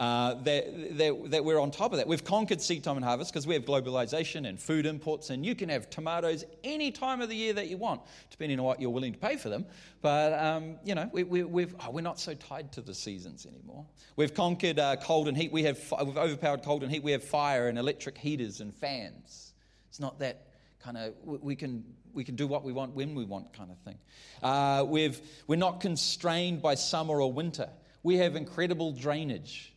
uh, 0.00 0.32
that, 0.44 0.96
that, 0.96 1.30
that, 1.30 1.44
we're 1.44 1.60
on 1.60 1.70
top 1.70 1.92
of 1.92 1.98
that. 1.98 2.08
We've 2.08 2.24
conquered 2.24 2.62
seed 2.62 2.82
time 2.82 2.96
and 2.96 3.04
harvest 3.04 3.30
because 3.30 3.46
we 3.46 3.52
have 3.52 3.66
globalization 3.66 4.48
and 4.48 4.58
food 4.58 4.86
imports, 4.86 5.28
and 5.28 5.44
you 5.44 5.54
can 5.54 5.68
have 5.68 5.90
tomatoes 5.90 6.42
any 6.64 6.90
time 6.90 7.20
of 7.20 7.28
the 7.28 7.36
year 7.36 7.52
that 7.52 7.68
you 7.68 7.76
want, 7.76 8.00
depending 8.30 8.58
on 8.58 8.64
what 8.64 8.80
you're 8.80 8.88
willing 8.88 9.12
to 9.12 9.18
pay 9.18 9.36
for 9.36 9.50
them. 9.50 9.66
But, 10.00 10.32
um, 10.32 10.76
you 10.84 10.94
know, 10.94 11.10
we, 11.12 11.24
we, 11.24 11.42
we've, 11.42 11.74
oh, 11.80 11.90
we're 11.90 12.00
not 12.00 12.18
so 12.18 12.32
tied 12.32 12.72
to 12.72 12.80
the 12.80 12.94
seasons 12.94 13.44
anymore. 13.44 13.84
We've 14.16 14.32
conquered 14.32 14.78
uh, 14.78 14.96
cold 14.96 15.28
and 15.28 15.36
heat. 15.36 15.52
We 15.52 15.64
have, 15.64 15.78
we've 16.02 16.16
overpowered 16.16 16.62
cold 16.62 16.82
and 16.82 16.90
heat. 16.90 17.02
We 17.02 17.12
have 17.12 17.22
fire 17.22 17.68
and 17.68 17.78
electric 17.78 18.16
heaters 18.16 18.62
and 18.62 18.74
fans. 18.74 19.52
It's 19.90 20.00
not 20.00 20.18
that 20.20 20.46
kind 20.82 20.96
of, 20.96 21.12
we 21.24 21.54
can, 21.54 21.84
we 22.14 22.24
can 22.24 22.36
do 22.36 22.46
what 22.46 22.64
we 22.64 22.72
want 22.72 22.94
when 22.94 23.14
we 23.14 23.26
want 23.26 23.52
kind 23.52 23.70
of 23.70 23.76
thing. 23.80 23.98
Uh, 24.42 24.82
we've, 24.88 25.20
we're 25.46 25.56
not 25.56 25.82
constrained 25.82 26.62
by 26.62 26.74
summer 26.74 27.20
or 27.20 27.30
winter. 27.30 27.68
We 28.02 28.16
have 28.16 28.34
incredible 28.34 28.92
drainage. 28.92 29.69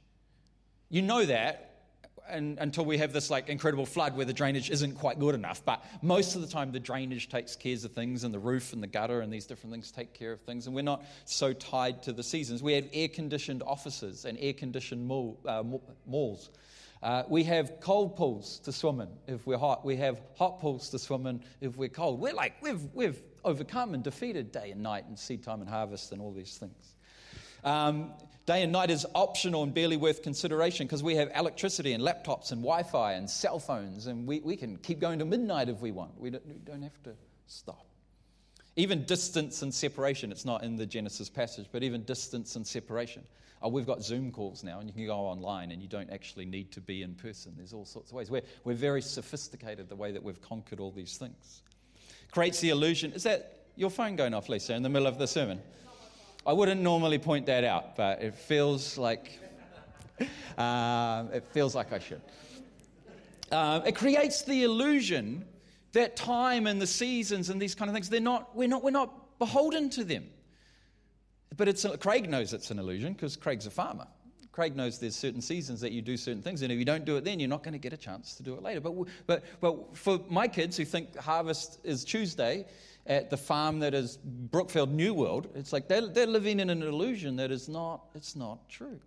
You 0.93 1.01
know 1.01 1.25
that 1.25 1.71
and, 2.29 2.59
until 2.59 2.85
we 2.85 2.99
have 2.99 3.13
this 3.13 3.31
like 3.31 3.49
incredible 3.49 3.87
flood 3.87 4.15
where 4.15 4.27
the 4.27 4.33
drainage 4.33 4.69
isn't 4.69 4.93
quite 4.93 5.17
good 5.17 5.33
enough. 5.33 5.65
But 5.65 5.83
most 6.03 6.35
of 6.35 6.41
the 6.41 6.47
time, 6.47 6.71
the 6.71 6.79
drainage 6.79 7.29
takes 7.29 7.55
care 7.55 7.73
of 7.73 7.91
things, 7.93 8.23
and 8.23 8.31
the 8.31 8.37
roof 8.37 8.73
and 8.73 8.83
the 8.83 8.85
gutter 8.85 9.21
and 9.21 9.33
these 9.33 9.47
different 9.47 9.73
things 9.73 9.89
take 9.89 10.13
care 10.13 10.31
of 10.31 10.41
things. 10.41 10.67
And 10.67 10.75
we're 10.75 10.83
not 10.83 11.03
so 11.25 11.51
tied 11.51 12.03
to 12.03 12.13
the 12.13 12.21
seasons. 12.21 12.61
We 12.61 12.73
have 12.73 12.85
air 12.93 13.07
conditioned 13.07 13.63
offices 13.65 14.25
and 14.25 14.37
air 14.39 14.53
conditioned 14.53 15.03
mall, 15.07 15.39
uh, 15.47 15.63
malls. 16.05 16.51
Uh, 17.01 17.23
we 17.27 17.43
have 17.45 17.79
cold 17.79 18.15
pools 18.15 18.59
to 18.59 18.71
swim 18.71 19.01
in 19.01 19.09
if 19.25 19.47
we're 19.47 19.57
hot. 19.57 19.83
We 19.83 19.95
have 19.95 20.21
hot 20.37 20.59
pools 20.59 20.89
to 20.89 20.99
swim 20.99 21.25
in 21.25 21.41
if 21.59 21.75
we're 21.75 21.89
cold. 21.89 22.19
We're 22.19 22.33
like, 22.33 22.53
we've, 22.61 22.87
we've 22.93 23.19
overcome 23.43 23.95
and 23.95 24.03
defeated 24.03 24.51
day 24.51 24.69
and 24.69 24.83
night 24.83 25.05
and 25.07 25.17
seed 25.17 25.41
time 25.41 25.59
and 25.61 25.69
harvest 25.71 26.11
and 26.11 26.21
all 26.21 26.31
these 26.31 26.55
things. 26.55 26.93
Um, 27.63 28.11
day 28.45 28.63
and 28.63 28.71
night 28.71 28.89
is 28.89 29.05
optional 29.15 29.63
and 29.63 29.73
barely 29.73 29.97
worth 29.97 30.21
consideration 30.21 30.85
because 30.85 31.03
we 31.03 31.15
have 31.15 31.31
electricity 31.35 31.93
and 31.93 32.03
laptops 32.03 32.51
and 32.51 32.61
Wi 32.61 32.83
Fi 32.83 33.13
and 33.13 33.29
cell 33.29 33.59
phones, 33.59 34.07
and 34.07 34.27
we, 34.27 34.39
we 34.41 34.55
can 34.55 34.77
keep 34.77 34.99
going 34.99 35.19
to 35.19 35.25
midnight 35.25 35.69
if 35.69 35.79
we 35.79 35.91
want. 35.91 36.19
We 36.19 36.29
don't, 36.29 36.45
we 36.45 36.55
don't 36.55 36.81
have 36.81 37.01
to 37.03 37.13
stop. 37.47 37.85
Even 38.75 39.05
distance 39.05 39.61
and 39.61 39.73
separation, 39.73 40.31
it's 40.31 40.45
not 40.45 40.63
in 40.63 40.75
the 40.75 40.85
Genesis 40.85 41.29
passage, 41.29 41.67
but 41.71 41.83
even 41.83 42.03
distance 42.03 42.55
and 42.55 42.65
separation. 42.65 43.23
Oh, 43.61 43.69
we've 43.69 43.85
got 43.85 44.03
Zoom 44.03 44.31
calls 44.31 44.63
now, 44.63 44.79
and 44.79 44.89
you 44.89 44.93
can 44.93 45.05
go 45.05 45.15
online, 45.15 45.71
and 45.71 45.81
you 45.81 45.87
don't 45.87 46.09
actually 46.09 46.45
need 46.45 46.71
to 46.73 46.81
be 46.81 47.01
in 47.01 47.13
person. 47.13 47.53
There's 47.55 47.71
all 47.71 47.85
sorts 47.85 48.11
of 48.11 48.17
ways. 48.17 48.29
We're, 48.29 48.41
we're 48.65 48.73
very 48.73 49.01
sophisticated 49.01 49.87
the 49.87 49.95
way 49.95 50.11
that 50.11 50.21
we've 50.21 50.41
conquered 50.41 50.81
all 50.81 50.91
these 50.91 51.17
things. 51.17 51.61
Creates 52.31 52.59
the 52.59 52.71
illusion. 52.71 53.13
Is 53.13 53.23
that 53.23 53.67
your 53.77 53.89
phone 53.89 54.15
going 54.15 54.33
off, 54.33 54.49
Lisa, 54.49 54.73
in 54.73 54.83
the 54.83 54.89
middle 54.89 55.07
of 55.07 55.17
the 55.17 55.27
sermon? 55.27 55.61
I 56.45 56.51
wouldn't 56.51 56.81
normally 56.81 57.19
point 57.19 57.45
that 57.45 57.63
out, 57.63 57.95
but 57.95 58.21
it 58.21 58.35
feels 58.35 58.97
like 58.97 59.39
uh, 60.57 61.25
it 61.33 61.45
feels 61.53 61.73
like 61.73 61.93
I 61.93 61.99
should. 61.99 62.21
Uh, 63.49 63.81
it 63.85 63.95
creates 63.95 64.41
the 64.41 64.63
illusion 64.63 65.45
that 65.93 66.15
time 66.15 66.67
and 66.67 66.81
the 66.81 66.87
seasons 66.87 67.49
and 67.49 67.61
these 67.61 67.75
kind 67.75 67.89
of 67.89 67.93
things, 67.93 68.09
they're 68.09 68.19
not, 68.19 68.55
we're, 68.55 68.67
not, 68.67 68.83
we're 68.83 68.91
not 68.91 69.39
beholden 69.39 69.89
to 69.91 70.03
them. 70.03 70.25
But 71.55 71.67
it's, 71.67 71.85
Craig 71.99 72.29
knows 72.29 72.51
it's 72.51 72.71
an 72.71 72.79
illusion 72.79 73.13
because 73.13 73.37
Craig's 73.37 73.67
a 73.67 73.71
farmer. 73.71 74.07
Craig 74.53 74.75
knows 74.75 74.99
there's 74.99 75.15
certain 75.15 75.41
seasons 75.41 75.81
that 75.81 75.91
you 75.91 76.01
do 76.03 76.15
certain 76.15 76.43
things, 76.43 76.61
and 76.61 76.71
if 76.71 76.77
you 76.77 76.85
don't 76.85 77.05
do 77.05 77.17
it 77.17 77.25
then, 77.25 77.39
you're 77.39 77.49
not 77.49 77.63
going 77.63 77.73
to 77.73 77.79
get 77.79 77.91
a 77.91 77.97
chance 77.97 78.35
to 78.35 78.43
do 78.43 78.53
it 78.53 78.61
later. 78.61 78.79
But, 78.79 78.93
but, 79.25 79.43
but 79.59 79.97
for 79.97 80.19
my 80.29 80.47
kids 80.47 80.77
who 80.77 80.85
think 80.85 81.17
harvest 81.17 81.79
is 81.83 82.05
Tuesday 82.05 82.65
at 83.07 83.31
the 83.31 83.35
farm 83.35 83.79
that 83.79 83.95
is 83.95 84.17
Brookfield 84.23 84.91
New 84.91 85.15
World, 85.15 85.49
it's 85.55 85.73
like 85.73 85.87
they're, 85.87 86.05
they're 86.07 86.27
living 86.27 86.59
in 86.59 86.69
an 86.69 86.83
illusion 86.83 87.35
that 87.37 87.49
is 87.49 87.67
not, 87.67 88.05
it's 88.13 88.35
not 88.35 88.69
true. 88.69 88.99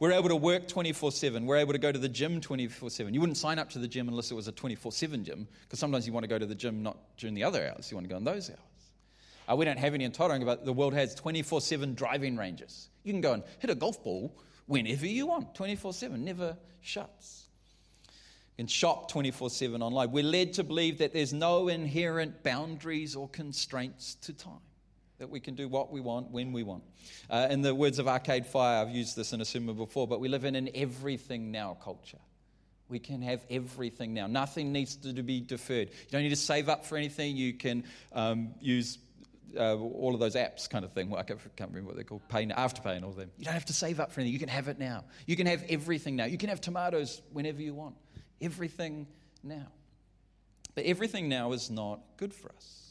We're 0.00 0.12
able 0.12 0.28
to 0.28 0.36
work 0.36 0.68
24 0.68 1.12
7. 1.12 1.46
We're 1.46 1.56
able 1.56 1.72
to 1.72 1.78
go 1.78 1.90
to 1.90 1.98
the 1.98 2.08
gym 2.08 2.38
24 2.38 2.90
7. 2.90 3.14
You 3.14 3.20
wouldn't 3.20 3.38
sign 3.38 3.58
up 3.58 3.70
to 3.70 3.78
the 3.78 3.88
gym 3.88 4.06
unless 4.08 4.30
it 4.30 4.34
was 4.34 4.48
a 4.48 4.52
24 4.52 4.92
7 4.92 5.24
gym, 5.24 5.48
because 5.62 5.78
sometimes 5.78 6.06
you 6.06 6.12
want 6.12 6.24
to 6.24 6.28
go 6.28 6.38
to 6.38 6.46
the 6.46 6.54
gym 6.54 6.82
not 6.82 6.98
during 7.16 7.34
the 7.34 7.42
other 7.42 7.66
hours, 7.68 7.90
you 7.90 7.96
want 7.96 8.06
to 8.06 8.10
go 8.10 8.18
in 8.18 8.24
those 8.24 8.50
hours. 8.50 8.58
Uh, 9.50 9.56
we 9.56 9.64
don't 9.64 9.78
have 9.78 9.94
any 9.94 10.04
in 10.04 10.12
Tauranga, 10.12 10.44
but 10.44 10.66
the 10.66 10.72
world 10.74 10.92
has 10.92 11.14
24 11.14 11.62
7 11.62 11.94
driving 11.94 12.36
ranges. 12.36 12.90
You 13.02 13.14
can 13.14 13.22
go 13.22 13.32
and 13.32 13.42
hit 13.60 13.70
a 13.70 13.74
golf 13.74 14.04
ball 14.04 14.30
whenever 14.68 15.06
you 15.06 15.26
want, 15.26 15.56
24 15.56 15.92
7, 15.92 16.24
never 16.24 16.56
shuts. 16.80 17.46
You 18.56 18.62
can 18.64 18.68
shop 18.68 19.10
24 19.10 19.50
7 19.50 19.82
online. 19.82 20.12
We're 20.12 20.22
led 20.22 20.52
to 20.54 20.64
believe 20.64 20.98
that 20.98 21.12
there's 21.12 21.32
no 21.32 21.66
inherent 21.66 22.44
boundaries 22.44 23.16
or 23.16 23.28
constraints 23.28 24.14
to 24.22 24.32
time 24.32 24.60
that 25.18 25.28
we 25.28 25.40
can 25.40 25.54
do 25.54 25.66
what 25.68 25.90
we 25.90 26.00
want 26.00 26.30
when 26.30 26.52
we 26.52 26.62
want. 26.62 26.84
Uh, 27.28 27.48
in 27.50 27.62
the 27.62 27.74
words 27.74 27.98
of 27.98 28.06
Arcade 28.06 28.46
Fire, 28.46 28.80
I've 28.80 28.94
used 28.94 29.16
this 29.16 29.32
in 29.32 29.40
a 29.40 29.44
sermon 29.44 29.74
before, 29.74 30.06
but 30.06 30.20
we 30.20 30.28
live 30.28 30.44
in 30.44 30.54
an 30.54 30.68
everything 30.74 31.50
now 31.50 31.76
culture. 31.82 32.18
We 32.88 32.98
can 32.98 33.20
have 33.22 33.44
everything 33.50 34.14
now. 34.14 34.28
Nothing 34.28 34.72
needs 34.72 34.96
to 34.96 35.22
be 35.22 35.40
deferred. 35.40 35.90
You 35.90 36.10
don't 36.10 36.22
need 36.22 36.30
to 36.30 36.36
save 36.36 36.68
up 36.68 36.86
for 36.86 36.96
anything. 36.96 37.36
You 37.36 37.52
can 37.52 37.84
um, 38.12 38.54
use 38.60 38.98
uh, 39.56 39.76
all 39.76 40.14
of 40.14 40.20
those 40.20 40.34
apps 40.34 40.68
kind 40.68 40.84
of 40.84 40.92
thing. 40.92 41.10
Well, 41.10 41.20
I 41.20 41.24
can't, 41.24 41.40
remember 41.58 41.88
what 41.88 41.94
they're 41.94 42.04
called, 42.04 42.22
pay, 42.28 42.46
afterpay 42.46 42.96
and 42.96 43.04
all 43.04 43.10
of 43.10 43.16
them. 43.16 43.30
You 43.38 43.44
don't 43.44 43.54
have 43.54 43.66
to 43.66 43.72
save 43.72 44.00
up 44.00 44.12
for 44.12 44.20
anything. 44.20 44.32
You 44.32 44.38
can 44.38 44.48
have 44.48 44.68
it 44.68 44.78
now. 44.78 45.04
You 45.26 45.36
can 45.36 45.46
have 45.46 45.64
everything 45.68 46.16
now. 46.16 46.24
You 46.24 46.38
can 46.38 46.48
have 46.48 46.60
tomatoes 46.60 47.22
whenever 47.32 47.62
you 47.62 47.74
want. 47.74 47.94
Everything 48.40 49.06
now. 49.42 49.68
But 50.74 50.84
everything 50.84 51.28
now 51.28 51.52
is 51.52 51.70
not 51.70 52.00
good 52.16 52.32
for 52.32 52.50
us. 52.56 52.88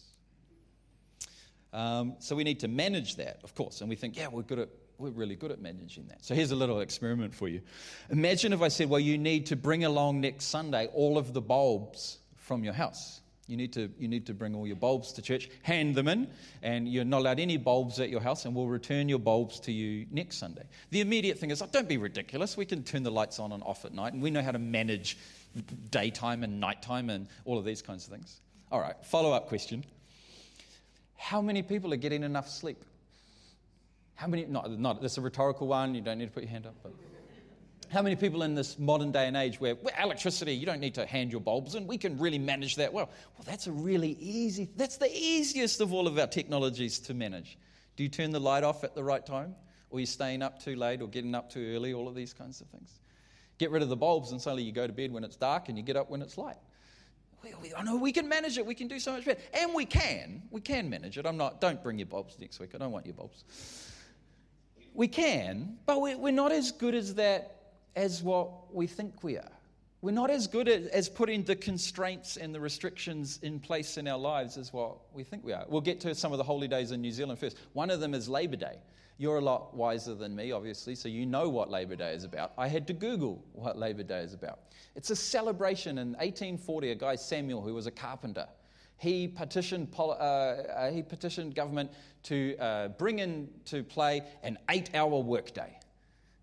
Um, 1.73 2.15
so 2.19 2.35
we 2.35 2.43
need 2.43 2.61
to 2.61 2.67
manage 2.67 3.17
that, 3.17 3.39
of 3.43 3.53
course. 3.53 3.81
And 3.81 3.89
we 3.89 3.95
think, 3.95 4.17
yeah, 4.17 4.27
we're 4.29 4.41
good 4.41 4.59
at 4.59 4.69
we're 4.99 5.11
really 5.11 5.35
good 5.35 5.51
at 5.51 5.61
managing 5.61 6.07
that. 6.07 6.25
So 6.25 6.33
here's 6.33 6.51
a 6.51 6.55
little 6.55 6.79
experiment 6.79 7.33
for 7.33 7.47
you. 7.47 7.61
Imagine 8.09 8.51
if 8.51 8.61
I 8.61 8.67
said, 8.67 8.89
well, 8.89 8.99
you 8.99 9.17
need 9.17 9.47
to 9.47 9.55
bring 9.55 9.83
along 9.83 10.21
next 10.21 10.45
Sunday 10.45 10.87
all 10.93 11.17
of 11.17 11.33
the 11.33 11.41
bulbs 11.41 12.17
from 12.35 12.63
your 12.63 12.73
house. 12.73 13.21
You 13.47 13.55
need, 13.55 13.71
to, 13.73 13.89
you 13.97 14.09
need 14.09 14.25
to 14.25 14.33
bring 14.33 14.53
all 14.55 14.67
your 14.67 14.75
bulbs 14.75 15.13
to 15.13 15.21
church, 15.21 15.49
hand 15.63 15.95
them 15.95 16.09
in, 16.09 16.27
and 16.61 16.87
you're 16.87 17.05
not 17.05 17.21
allowed 17.21 17.39
any 17.39 17.55
bulbs 17.55 17.97
at 18.01 18.09
your 18.09 18.19
house, 18.19 18.43
and 18.43 18.53
we'll 18.53 18.67
return 18.67 19.07
your 19.07 19.19
bulbs 19.19 19.61
to 19.61 19.71
you 19.71 20.05
next 20.11 20.37
Sunday. 20.37 20.63
The 20.91 20.99
immediate 20.99 21.39
thing 21.39 21.51
is, 21.51 21.61
oh, 21.61 21.69
don't 21.71 21.87
be 21.87 21.97
ridiculous. 21.97 22.57
We 22.57 22.65
can 22.65 22.83
turn 22.83 23.03
the 23.03 23.11
lights 23.11 23.39
on 23.39 23.53
and 23.53 23.63
off 23.63 23.85
at 23.85 23.93
night, 23.93 24.11
and 24.11 24.21
we 24.21 24.31
know 24.31 24.41
how 24.41 24.51
to 24.51 24.59
manage 24.59 25.17
daytime 25.91 26.43
and 26.43 26.59
nighttime 26.59 27.09
and 27.09 27.27
all 27.45 27.57
of 27.57 27.63
these 27.63 27.81
kinds 27.81 28.05
of 28.05 28.11
things. 28.11 28.41
All 28.69 28.81
right, 28.81 28.95
follow 29.05 29.31
up 29.31 29.47
question. 29.47 29.85
How 31.15 31.41
many 31.41 31.63
people 31.63 31.93
are 31.93 31.97
getting 31.97 32.23
enough 32.23 32.49
sleep? 32.49 32.83
How 34.15 34.27
many, 34.27 34.45
not, 34.45 34.69
not, 34.71 35.01
this 35.01 35.13
is 35.13 35.17
a 35.19 35.21
rhetorical 35.21 35.67
one, 35.67 35.95
you 35.95 36.01
don't 36.01 36.17
need 36.17 36.25
to 36.25 36.31
put 36.31 36.43
your 36.43 36.49
hand 36.49 36.65
up, 36.65 36.75
but 36.83 36.91
how 37.89 38.01
many 38.01 38.15
people 38.15 38.43
in 38.43 38.55
this 38.55 38.77
modern 38.77 39.11
day 39.11 39.27
and 39.27 39.37
age 39.37 39.59
where 39.59 39.75
electricity, 40.01 40.53
you 40.53 40.65
don't 40.65 40.79
need 40.79 40.95
to 40.95 41.05
hand 41.05 41.31
your 41.31 41.41
bulbs 41.41 41.75
in, 41.75 41.87
we 41.87 41.97
can 41.97 42.17
really 42.17 42.39
manage 42.39 42.75
that 42.75 42.91
well? 42.91 43.09
Well, 43.37 43.45
that's 43.45 43.67
a 43.67 43.71
really 43.71 44.11
easy, 44.19 44.69
that's 44.75 44.97
the 44.97 45.09
easiest 45.11 45.81
of 45.81 45.93
all 45.93 46.07
of 46.07 46.17
our 46.17 46.27
technologies 46.27 46.99
to 46.99 47.13
manage. 47.13 47.57
Do 47.95 48.03
you 48.03 48.09
turn 48.09 48.31
the 48.31 48.39
light 48.39 48.63
off 48.63 48.83
at 48.83 48.95
the 48.95 49.03
right 49.03 49.25
time? 49.25 49.55
Or 49.89 49.99
you're 49.99 50.01
you 50.01 50.05
staying 50.05 50.41
up 50.41 50.61
too 50.61 50.75
late 50.75 51.01
or 51.01 51.07
getting 51.07 51.33
up 51.33 51.49
too 51.49 51.73
early? 51.75 51.93
All 51.93 52.07
of 52.07 52.15
these 52.15 52.33
kinds 52.33 52.59
of 52.61 52.67
things. 52.67 52.99
Get 53.57 53.71
rid 53.71 53.81
of 53.81 53.89
the 53.89 53.95
bulbs 53.95 54.31
and 54.31 54.41
suddenly 54.41 54.63
you 54.63 54.71
go 54.71 54.85
to 54.85 54.93
bed 54.93 55.11
when 55.11 55.23
it's 55.23 55.37
dark 55.37 55.69
and 55.69 55.77
you 55.77 55.83
get 55.83 55.95
up 55.95 56.09
when 56.09 56.21
it's 56.21 56.37
light. 56.37 56.57
We, 57.43 57.53
we, 57.61 57.73
I 57.73 57.83
know 57.83 57.95
we 57.95 58.11
can 58.11 58.27
manage 58.27 58.57
it. 58.57 58.65
We 58.65 58.75
can 58.75 58.87
do 58.87 58.99
so 58.99 59.13
much 59.13 59.25
better. 59.25 59.39
And 59.53 59.73
we 59.73 59.85
can. 59.85 60.43
We 60.51 60.61
can 60.61 60.89
manage 60.89 61.17
it. 61.17 61.25
I'm 61.25 61.37
not, 61.37 61.61
don't 61.61 61.81
bring 61.81 61.97
your 61.97 62.07
bulbs 62.07 62.37
next 62.39 62.59
week. 62.59 62.71
I 62.75 62.77
don't 62.77 62.91
want 62.91 63.05
your 63.05 63.15
bulbs. 63.15 63.43
We 64.93 65.07
can, 65.07 65.77
but 65.85 66.01
we're 66.01 66.31
not 66.31 66.51
as 66.51 66.71
good 66.71 66.95
as 66.95 67.15
that 67.15 67.56
as 67.97 68.21
what 68.21 68.73
we 68.73 68.85
think 68.85 69.23
we 69.23 69.37
are. 69.37 69.51
We're 70.01 70.11
not 70.11 70.29
as 70.29 70.45
good 70.45 70.69
at, 70.69 70.83
as 70.83 71.09
putting 71.09 71.43
the 71.43 71.55
constraints 71.55 72.37
and 72.37 72.53
the 72.53 72.59
restrictions 72.59 73.39
in 73.41 73.59
place 73.59 73.97
in 73.97 74.07
our 74.07 74.19
lives 74.19 74.55
as 74.55 74.71
what 74.71 74.97
we 75.11 75.23
think 75.23 75.43
we 75.43 75.51
are. 75.51 75.65
We'll 75.67 75.81
get 75.81 75.99
to 76.01 76.13
some 76.13 76.31
of 76.31 76.37
the 76.37 76.43
holy 76.43 76.67
days 76.67 76.91
in 76.91 77.01
New 77.01 77.11
Zealand 77.11 77.39
first. 77.39 77.57
One 77.73 77.89
of 77.89 77.99
them 77.99 78.13
is 78.13 78.29
Labor 78.29 78.55
Day. 78.55 78.77
You're 79.17 79.39
a 79.39 79.41
lot 79.41 79.75
wiser 79.75 80.13
than 80.13 80.35
me, 80.35 80.51
obviously, 80.51 80.93
so 80.93 81.09
you 81.09 81.25
know 81.25 81.49
what 81.49 81.71
Labor 81.71 81.95
Day 81.95 82.13
is 82.13 82.23
about. 82.23 82.53
I 82.55 82.67
had 82.67 82.85
to 82.85 82.93
Google 82.93 83.43
what 83.53 83.75
Labor 83.75 84.03
Day 84.03 84.19
is 84.19 84.35
about. 84.35 84.59
It's 84.95 85.09
a 85.09 85.15
celebration. 85.15 85.97
In 85.97 86.09
1840, 86.09 86.91
a 86.91 86.95
guy, 86.95 87.15
Samuel, 87.15 87.63
who 87.63 87.73
was 87.73 87.87
a 87.87 87.91
carpenter, 87.91 88.45
he 88.97 89.27
petitioned, 89.27 89.87
uh, 89.97 90.11
uh, 90.11 90.91
he 90.91 91.01
petitioned 91.01 91.55
government 91.55 91.91
to 92.23 92.55
uh, 92.59 92.89
bring 92.89 93.17
into 93.17 93.81
play 93.83 94.21
an 94.43 94.59
eight 94.69 94.93
hour 94.93 95.19
workday. 95.19 95.75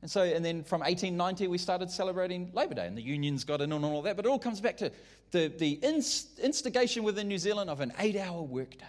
And 0.05 0.11
so, 0.11 0.23
and 0.23 0.45
then 0.45 0.63
from 0.63 0.81
1890, 0.81 1.47
we 1.47 1.57
started 1.57 1.91
celebrating 1.91 2.51
Labor 2.53 2.75
Day, 2.75 2.87
and 2.87 2.95
the 2.95 3.01
unions 3.01 3.43
got 3.43 3.63
in 3.63 3.73
on 3.73 3.83
all 3.85 4.03
that. 4.03 4.17
But 4.17 4.27
it 4.27 4.29
all 4.29 4.39
comes 4.39 4.61
back 4.61 4.77
to 4.77 4.93
the, 5.31 5.51
the 5.57 5.83
inst- 5.83 6.39
instigation 6.41 7.05
within 7.05 7.27
New 7.27 7.39
Zealand 7.39 7.71
of 7.71 7.81
an 7.81 7.91
eight 7.99 8.15
hour 8.15 8.43
workday. 8.43 8.85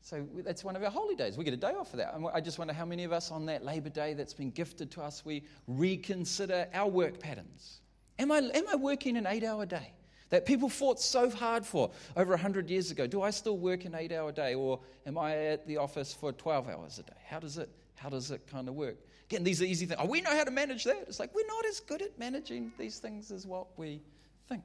So 0.00 0.26
that's 0.36 0.64
one 0.64 0.76
of 0.76 0.82
our 0.82 0.88
holy 0.90 1.14
days. 1.14 1.36
We 1.36 1.44
get 1.44 1.52
a 1.52 1.58
day 1.58 1.74
off 1.78 1.90
for 1.90 1.98
that. 1.98 2.14
And 2.14 2.26
I 2.32 2.40
just 2.40 2.58
wonder 2.58 2.72
how 2.72 2.86
many 2.86 3.04
of 3.04 3.12
us 3.12 3.30
on 3.30 3.44
that 3.44 3.66
Labor 3.66 3.90
Day 3.90 4.14
that's 4.14 4.32
been 4.32 4.50
gifted 4.50 4.90
to 4.92 5.02
us, 5.02 5.26
we 5.26 5.44
reconsider 5.66 6.68
our 6.72 6.88
work 6.88 7.20
patterns. 7.20 7.82
Am 8.18 8.32
I, 8.32 8.38
am 8.38 8.64
I 8.66 8.76
working 8.76 9.14
an 9.18 9.26
eight 9.26 9.44
hour 9.44 9.66
day? 9.66 9.92
That 10.30 10.46
people 10.46 10.70
fought 10.70 11.00
so 11.00 11.28
hard 11.28 11.66
for 11.66 11.90
over 12.16 12.30
100 12.30 12.70
years 12.70 12.90
ago. 12.90 13.06
Do 13.06 13.20
I 13.20 13.28
still 13.28 13.58
work 13.58 13.84
an 13.84 13.94
eight 13.94 14.12
hour 14.12 14.32
day 14.32 14.54
or 14.54 14.80
am 15.06 15.18
I 15.18 15.36
at 15.36 15.66
the 15.66 15.76
office 15.76 16.14
for 16.14 16.32
12 16.32 16.66
hours 16.66 16.98
a 16.98 17.02
day? 17.02 17.12
How 17.26 17.40
does 17.40 17.58
it, 17.58 17.68
how 17.96 18.08
does 18.08 18.30
it 18.30 18.46
kind 18.46 18.70
of 18.70 18.74
work? 18.74 18.96
Again, 19.30 19.44
these 19.44 19.60
are 19.60 19.66
easy 19.66 19.84
things. 19.84 20.00
Oh, 20.02 20.06
we 20.06 20.22
know 20.22 20.34
how 20.34 20.44
to 20.44 20.50
manage 20.50 20.84
that. 20.84 21.04
It's 21.06 21.20
like 21.20 21.34
we're 21.34 21.46
not 21.46 21.66
as 21.66 21.80
good 21.80 22.00
at 22.00 22.18
managing 22.18 22.72
these 22.78 22.98
things 22.98 23.30
as 23.30 23.46
what 23.46 23.66
we 23.76 24.00
think. 24.48 24.62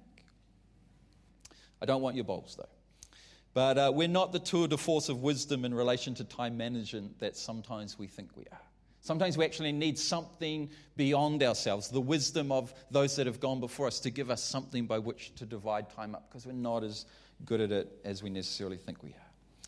I 1.81 1.85
don't 1.85 2.01
want 2.01 2.15
your 2.15 2.23
bulbs, 2.23 2.55
though. 2.55 2.69
But 3.53 3.77
uh, 3.77 3.91
we're 3.93 4.07
not 4.07 4.31
the 4.31 4.39
tour 4.39 4.69
de 4.69 4.77
force 4.77 5.09
of 5.09 5.21
wisdom 5.21 5.65
in 5.65 5.73
relation 5.73 6.15
to 6.15 6.23
time 6.23 6.55
management 6.55 7.19
that 7.19 7.35
sometimes 7.35 7.99
we 7.99 8.07
think 8.07 8.29
we 8.37 8.45
are. 8.53 8.61
Sometimes 9.01 9.37
we 9.37 9.43
actually 9.43 9.73
need 9.73 9.99
something 9.99 10.69
beyond 10.95 11.43
ourselves, 11.43 11.89
the 11.89 11.99
wisdom 11.99 12.53
of 12.53 12.73
those 12.89 13.17
that 13.17 13.27
have 13.27 13.41
gone 13.41 13.59
before 13.59 13.85
us 13.85 13.99
to 13.99 14.09
give 14.09 14.31
us 14.31 14.41
something 14.41 14.85
by 14.85 14.97
which 14.97 15.35
to 15.35 15.45
divide 15.45 15.89
time 15.89 16.15
up 16.15 16.29
because 16.29 16.45
we're 16.45 16.53
not 16.53 16.85
as 16.85 17.05
good 17.43 17.59
at 17.59 17.69
it 17.73 17.91
as 18.05 18.23
we 18.23 18.29
necessarily 18.29 18.77
think 18.77 19.03
we 19.03 19.09
are. 19.09 19.22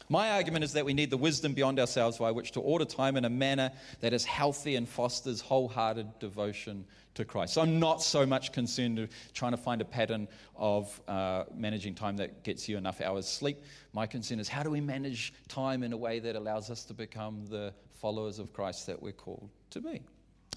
My 0.07 0.31
argument 0.31 0.63
is 0.63 0.73
that 0.73 0.85
we 0.85 0.93
need 0.93 1.09
the 1.09 1.17
wisdom 1.17 1.53
beyond 1.53 1.79
ourselves 1.79 2.19
by 2.19 2.31
which 2.31 2.51
to 2.51 2.59
order 2.59 2.85
time 2.85 3.17
in 3.17 3.25
a 3.25 3.29
manner 3.29 3.71
that 4.01 4.13
is 4.13 4.23
healthy 4.23 4.75
and 4.75 4.87
fosters 4.87 5.41
wholehearted 5.41 6.19
devotion 6.19 6.85
to 7.15 7.25
Christ. 7.25 7.53
So 7.53 7.61
I'm 7.61 7.79
not 7.79 8.03
so 8.03 8.25
much 8.25 8.51
concerned 8.51 8.99
with 8.99 9.33
trying 9.33 9.51
to 9.51 9.57
find 9.57 9.81
a 9.81 9.85
pattern 9.85 10.27
of 10.55 11.01
uh, 11.07 11.45
managing 11.55 11.95
time 11.95 12.17
that 12.17 12.43
gets 12.43 12.69
you 12.69 12.77
enough 12.77 13.01
hours 13.01 13.27
sleep. 13.27 13.63
My 13.93 14.05
concern 14.05 14.39
is 14.39 14.47
how 14.47 14.61
do 14.61 14.69
we 14.69 14.81
manage 14.81 15.33
time 15.47 15.81
in 15.81 15.91
a 15.91 15.97
way 15.97 16.19
that 16.19 16.35
allows 16.35 16.69
us 16.69 16.83
to 16.85 16.93
become 16.93 17.45
the 17.47 17.73
followers 17.93 18.37
of 18.37 18.53
Christ 18.53 18.85
that 18.87 19.01
we're 19.01 19.11
called 19.11 19.49
to 19.71 19.81
be? 19.81 20.03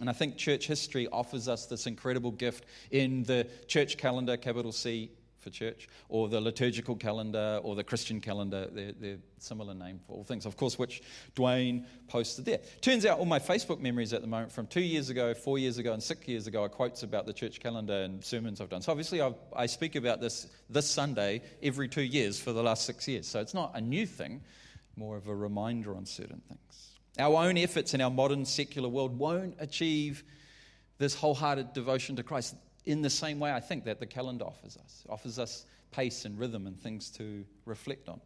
And 0.00 0.10
I 0.10 0.12
think 0.12 0.36
church 0.36 0.66
history 0.66 1.08
offers 1.10 1.48
us 1.48 1.66
this 1.66 1.86
incredible 1.86 2.32
gift 2.32 2.66
in 2.90 3.24
the 3.24 3.48
church 3.66 3.96
calendar, 3.96 4.36
capital 4.36 4.72
C, 4.72 5.10
for 5.48 5.54
church, 5.54 5.88
or 6.08 6.28
the 6.28 6.40
liturgical 6.40 6.96
calendar, 6.96 7.60
or 7.62 7.74
the 7.74 7.84
Christian 7.84 8.20
calendar. 8.20 8.68
They're, 8.70 8.92
they're 8.92 9.18
similar 9.38 9.74
name 9.74 10.00
for 10.06 10.12
all 10.14 10.24
things, 10.24 10.46
of 10.46 10.56
course, 10.56 10.78
which 10.78 11.02
Dwayne 11.34 11.84
posted 12.08 12.44
there. 12.44 12.58
Turns 12.80 13.06
out 13.06 13.18
all 13.18 13.24
my 13.24 13.38
Facebook 13.38 13.80
memories 13.80 14.12
at 14.12 14.20
the 14.20 14.26
moment 14.26 14.52
from 14.52 14.66
two 14.66 14.80
years 14.80 15.10
ago, 15.10 15.34
four 15.34 15.58
years 15.58 15.78
ago, 15.78 15.92
and 15.92 16.02
six 16.02 16.26
years 16.28 16.46
ago 16.46 16.62
are 16.62 16.68
quotes 16.68 17.02
about 17.02 17.26
the 17.26 17.32
church 17.32 17.60
calendar 17.60 18.02
and 18.02 18.24
sermons 18.24 18.60
I've 18.60 18.68
done. 18.68 18.82
So 18.82 18.92
obviously, 18.92 19.20
I've, 19.20 19.34
I 19.54 19.66
speak 19.66 19.96
about 19.96 20.20
this 20.20 20.48
this 20.68 20.88
Sunday 20.88 21.42
every 21.62 21.88
two 21.88 22.02
years 22.02 22.40
for 22.40 22.52
the 22.52 22.62
last 22.62 22.84
six 22.84 23.08
years. 23.08 23.26
So 23.26 23.40
it's 23.40 23.54
not 23.54 23.72
a 23.74 23.80
new 23.80 24.06
thing, 24.06 24.42
more 24.96 25.16
of 25.16 25.28
a 25.28 25.34
reminder 25.34 25.94
on 25.94 26.04
certain 26.06 26.42
things. 26.48 26.98
Our 27.18 27.44
own 27.44 27.56
efforts 27.56 27.94
in 27.94 28.00
our 28.00 28.10
modern 28.10 28.44
secular 28.44 28.88
world 28.88 29.18
won't 29.18 29.56
achieve 29.58 30.22
this 30.98 31.14
wholehearted 31.14 31.72
devotion 31.72 32.16
to 32.16 32.22
Christ 32.22 32.54
in 32.88 33.02
the 33.02 33.10
same 33.10 33.38
way 33.38 33.52
I 33.52 33.60
think 33.60 33.84
that 33.84 34.00
the 34.00 34.06
calendar 34.06 34.46
offers 34.46 34.78
us. 34.78 35.02
It 35.04 35.10
offers 35.10 35.38
us 35.38 35.66
pace 35.90 36.24
and 36.24 36.38
rhythm 36.38 36.66
and 36.66 36.80
things 36.80 37.10
to 37.10 37.44
reflect 37.66 38.08
on. 38.08 38.20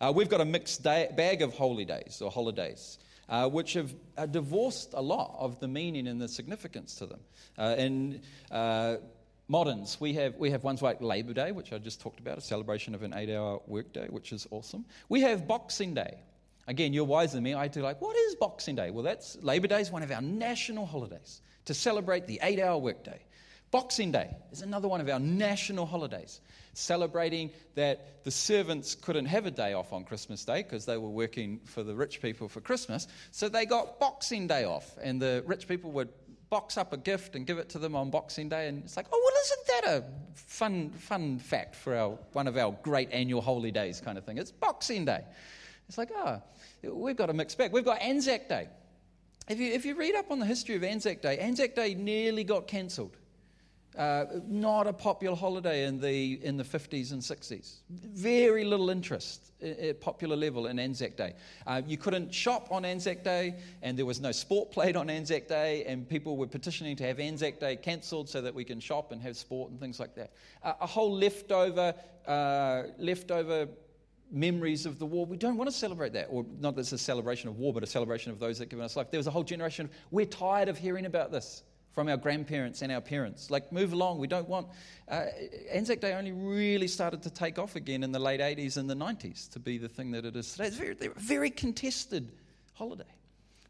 Uh, 0.00 0.12
we've 0.14 0.28
got 0.28 0.40
a 0.40 0.44
mixed 0.44 0.82
day, 0.82 1.08
bag 1.16 1.40
of 1.40 1.54
holy 1.54 1.84
days 1.84 2.20
or 2.20 2.30
holidays. 2.30 2.98
Uh, 3.30 3.46
which 3.46 3.74
have 3.74 3.94
uh, 4.16 4.24
divorced 4.24 4.94
a 4.94 5.02
lot 5.02 5.36
of 5.38 5.60
the 5.60 5.68
meaning 5.68 6.08
and 6.08 6.18
the 6.18 6.26
significance 6.26 6.94
to 6.94 7.04
them. 7.04 7.20
Uh, 7.58 7.74
in 7.76 8.22
uh, 8.50 8.96
moderns, 9.48 10.00
we 10.00 10.14
have, 10.14 10.34
we 10.36 10.50
have 10.50 10.64
ones 10.64 10.80
like 10.80 11.02
Labor 11.02 11.34
Day, 11.34 11.52
which 11.52 11.70
I 11.70 11.76
just 11.76 12.00
talked 12.00 12.20
about, 12.20 12.38
a 12.38 12.40
celebration 12.40 12.94
of 12.94 13.02
an 13.02 13.12
eight 13.12 13.28
hour 13.28 13.60
workday, 13.66 14.06
which 14.08 14.32
is 14.32 14.46
awesome. 14.50 14.86
We 15.10 15.20
have 15.20 15.46
Boxing 15.46 15.92
Day. 15.92 16.20
Again, 16.68 16.94
you're 16.94 17.04
wiser 17.04 17.34
than 17.34 17.44
me. 17.44 17.52
I 17.52 17.68
do 17.68 17.82
like, 17.82 18.00
what 18.00 18.16
is 18.16 18.34
Boxing 18.36 18.76
Day? 18.76 18.90
Well, 18.90 19.04
that's 19.04 19.36
Labor 19.42 19.66
Day 19.66 19.82
is 19.82 19.90
one 19.90 20.02
of 20.02 20.10
our 20.10 20.22
national 20.22 20.86
holidays 20.86 21.42
to 21.66 21.74
celebrate 21.74 22.26
the 22.26 22.40
eight 22.42 22.58
hour 22.58 22.78
workday. 22.78 23.20
Boxing 23.70 24.12
Day 24.12 24.34
is 24.50 24.62
another 24.62 24.88
one 24.88 25.00
of 25.00 25.08
our 25.08 25.20
national 25.20 25.84
holidays, 25.84 26.40
celebrating 26.72 27.50
that 27.74 28.24
the 28.24 28.30
servants 28.30 28.94
couldn't 28.94 29.26
have 29.26 29.44
a 29.44 29.50
day 29.50 29.74
off 29.74 29.92
on 29.92 30.04
Christmas 30.04 30.44
Day 30.44 30.62
because 30.62 30.86
they 30.86 30.96
were 30.96 31.10
working 31.10 31.60
for 31.64 31.82
the 31.82 31.94
rich 31.94 32.22
people 32.22 32.48
for 32.48 32.60
Christmas. 32.60 33.06
So 33.30 33.48
they 33.48 33.66
got 33.66 34.00
Boxing 34.00 34.46
Day 34.46 34.64
off, 34.64 34.96
and 35.02 35.20
the 35.20 35.42
rich 35.46 35.68
people 35.68 35.90
would 35.92 36.08
box 36.48 36.78
up 36.78 36.94
a 36.94 36.96
gift 36.96 37.36
and 37.36 37.46
give 37.46 37.58
it 37.58 37.68
to 37.70 37.78
them 37.78 37.94
on 37.94 38.10
Boxing 38.10 38.48
Day. 38.48 38.68
And 38.68 38.84
it's 38.84 38.96
like, 38.96 39.06
oh, 39.12 39.20
well, 39.22 39.42
isn't 39.44 39.66
that 39.66 39.98
a 39.98 40.04
fun, 40.34 40.90
fun 40.90 41.38
fact 41.38 41.74
for 41.74 41.94
our, 41.94 42.18
one 42.32 42.46
of 42.46 42.56
our 42.56 42.74
great 42.82 43.12
annual 43.12 43.42
holy 43.42 43.70
days 43.70 44.00
kind 44.00 44.16
of 44.16 44.24
thing? 44.24 44.38
It's 44.38 44.50
Boxing 44.50 45.04
Day. 45.04 45.20
It's 45.88 45.98
like, 45.98 46.10
oh, 46.14 46.40
we've 46.82 47.16
got 47.16 47.28
a 47.28 47.34
mixed 47.34 47.58
bag. 47.58 47.72
We've 47.72 47.84
got 47.84 48.00
Anzac 48.00 48.48
Day. 48.48 48.68
If 49.48 49.58
you, 49.58 49.72
if 49.72 49.84
you 49.84 49.94
read 49.94 50.14
up 50.14 50.30
on 50.30 50.38
the 50.38 50.46
history 50.46 50.74
of 50.74 50.84
Anzac 50.84 51.20
Day, 51.20 51.38
Anzac 51.38 51.74
Day 51.74 51.94
nearly 51.94 52.44
got 52.44 52.66
cancelled. 52.66 53.16
Uh, 53.98 54.26
not 54.46 54.86
a 54.86 54.92
popular 54.92 55.36
holiday 55.36 55.84
in 55.84 56.00
the, 56.00 56.38
in 56.44 56.56
the 56.56 56.62
50s 56.62 57.10
and 57.10 57.20
60s. 57.20 57.78
Very 57.90 58.64
little 58.64 58.90
interest 58.90 59.50
at 59.60 60.00
popular 60.00 60.36
level 60.36 60.68
in 60.68 60.78
Anzac 60.78 61.16
Day. 61.16 61.34
Uh, 61.66 61.82
you 61.84 61.96
couldn't 61.96 62.32
shop 62.32 62.68
on 62.70 62.84
Anzac 62.84 63.24
Day, 63.24 63.56
and 63.82 63.98
there 63.98 64.06
was 64.06 64.20
no 64.20 64.30
sport 64.30 64.70
played 64.70 64.94
on 64.94 65.10
Anzac 65.10 65.48
Day, 65.48 65.84
and 65.84 66.08
people 66.08 66.36
were 66.36 66.46
petitioning 66.46 66.94
to 66.94 67.04
have 67.04 67.18
Anzac 67.18 67.58
Day 67.58 67.74
cancelled 67.74 68.28
so 68.28 68.40
that 68.40 68.54
we 68.54 68.62
can 68.62 68.78
shop 68.78 69.10
and 69.10 69.20
have 69.20 69.36
sport 69.36 69.72
and 69.72 69.80
things 69.80 69.98
like 69.98 70.14
that. 70.14 70.32
Uh, 70.62 70.74
a 70.80 70.86
whole 70.86 71.12
leftover, 71.12 71.92
uh, 72.28 72.84
leftover 72.98 73.66
memories 74.30 74.86
of 74.86 75.00
the 75.00 75.06
war. 75.06 75.26
We 75.26 75.36
don't 75.36 75.56
want 75.56 75.70
to 75.70 75.76
celebrate 75.76 76.12
that, 76.12 76.28
or 76.30 76.46
not 76.60 76.76
that 76.76 76.82
it's 76.82 76.92
a 76.92 76.98
celebration 76.98 77.48
of 77.48 77.58
war, 77.58 77.72
but 77.72 77.82
a 77.82 77.86
celebration 77.86 78.30
of 78.30 78.38
those 78.38 78.58
that 78.58 78.68
give 78.68 78.78
us 78.78 78.94
life. 78.94 79.10
There 79.10 79.18
was 79.18 79.26
a 79.26 79.32
whole 79.32 79.42
generation 79.42 79.86
of, 79.86 79.90
we're 80.12 80.26
tired 80.26 80.68
of 80.68 80.78
hearing 80.78 81.06
about 81.06 81.32
this 81.32 81.64
from 81.98 82.06
our 82.06 82.16
grandparents 82.16 82.80
and 82.82 82.92
our 82.92 83.00
parents. 83.00 83.50
Like, 83.50 83.72
move 83.72 83.92
along. 83.92 84.20
We 84.20 84.28
don't 84.28 84.48
want. 84.48 84.68
Uh, 85.08 85.24
Anzac 85.72 86.00
Day 86.00 86.14
only 86.14 86.30
really 86.30 86.86
started 86.86 87.24
to 87.24 87.30
take 87.30 87.58
off 87.58 87.74
again 87.74 88.04
in 88.04 88.12
the 88.12 88.20
late 88.20 88.38
80s 88.38 88.76
and 88.76 88.88
the 88.88 88.94
90s 88.94 89.50
to 89.50 89.58
be 89.58 89.78
the 89.78 89.88
thing 89.88 90.12
that 90.12 90.24
it 90.24 90.36
is 90.36 90.52
today. 90.52 90.68
It's 90.68 90.76
very, 90.76 90.96
a 91.00 91.18
very 91.18 91.50
contested 91.50 92.30
holiday. 92.74 93.02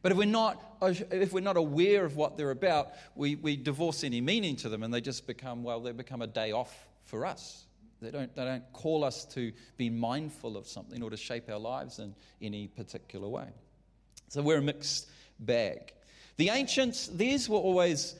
But 0.02 0.12
if 0.12 0.18
we're 0.18 0.26
not, 0.26 0.62
if 0.82 1.32
we're 1.32 1.40
not 1.40 1.56
aware 1.56 2.04
of 2.04 2.16
what 2.16 2.36
they're 2.36 2.50
about, 2.50 2.90
we, 3.14 3.36
we 3.36 3.56
divorce 3.56 4.04
any 4.04 4.20
meaning 4.20 4.56
to 4.56 4.68
them 4.68 4.82
and 4.82 4.92
they 4.92 5.00
just 5.00 5.26
become, 5.26 5.62
well, 5.62 5.80
they 5.80 5.92
become 5.92 6.20
a 6.20 6.26
day 6.26 6.52
off 6.52 6.86
for 7.06 7.24
us. 7.24 7.64
They 8.02 8.10
don't, 8.10 8.36
they 8.36 8.44
don't 8.44 8.70
call 8.74 9.04
us 9.04 9.24
to 9.36 9.52
be 9.78 9.88
mindful 9.88 10.58
of 10.58 10.68
something 10.68 11.02
or 11.02 11.08
to 11.08 11.16
shape 11.16 11.48
our 11.48 11.58
lives 11.58 11.98
in 11.98 12.14
any 12.42 12.68
particular 12.68 13.26
way. 13.26 13.48
So 14.28 14.42
we're 14.42 14.58
a 14.58 14.62
mixed 14.62 15.08
bag. 15.40 15.94
The 16.38 16.50
ancients, 16.50 17.08
these 17.08 17.48
were 17.48 17.58
always 17.58 18.14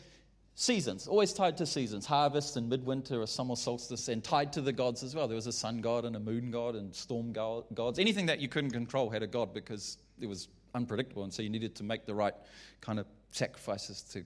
seasons, 0.57 1.07
always 1.07 1.33
tied 1.33 1.57
to 1.59 1.66
seasons 1.66 2.04
harvest 2.04 2.57
and 2.57 2.68
midwinter 2.68 3.22
or 3.22 3.28
summer 3.28 3.54
solstice, 3.54 4.09
and 4.09 4.22
tied 4.22 4.52
to 4.54 4.61
the 4.61 4.72
gods 4.72 5.04
as 5.04 5.14
well. 5.14 5.28
There 5.28 5.37
was 5.37 5.46
a 5.46 5.52
sun 5.52 5.81
god 5.81 6.04
and 6.04 6.16
a 6.16 6.20
moon 6.20 6.50
god 6.50 6.74
and 6.74 6.92
storm 6.92 7.33
gods. 7.33 8.00
Anything 8.00 8.26
that 8.26 8.40
you 8.40 8.48
couldn't 8.48 8.72
control 8.72 9.09
had 9.09 9.22
a 9.22 9.28
god 9.28 9.54
because 9.54 9.98
it 10.20 10.26
was 10.26 10.48
unpredictable, 10.74 11.22
and 11.22 11.33
so 11.33 11.42
you 11.42 11.48
needed 11.48 11.76
to 11.76 11.85
make 11.85 12.07
the 12.07 12.14
right 12.14 12.35
kind 12.81 12.98
of 12.98 13.07
sacrifices 13.31 14.02
to 14.02 14.24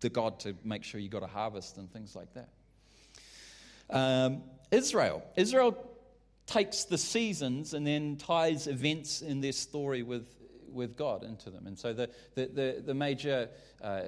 the 0.00 0.10
god 0.10 0.38
to 0.40 0.54
make 0.62 0.84
sure 0.84 1.00
you 1.00 1.08
got 1.08 1.22
a 1.22 1.26
harvest 1.26 1.78
and 1.78 1.90
things 1.90 2.14
like 2.14 2.28
that. 2.34 2.48
Um, 3.88 4.42
Israel. 4.70 5.22
Israel 5.36 5.76
takes 6.46 6.84
the 6.84 6.98
seasons 6.98 7.72
and 7.72 7.86
then 7.86 8.16
ties 8.16 8.66
events 8.66 9.22
in 9.22 9.40
their 9.40 9.52
story 9.52 10.02
with 10.02 10.26
with 10.72 10.96
God 10.96 11.24
into 11.24 11.50
them. 11.50 11.66
And 11.66 11.78
so 11.78 11.92
the, 11.92 12.10
the, 12.34 12.46
the, 12.46 12.82
the 12.86 12.94
major 12.94 13.48
uh, 13.82 14.02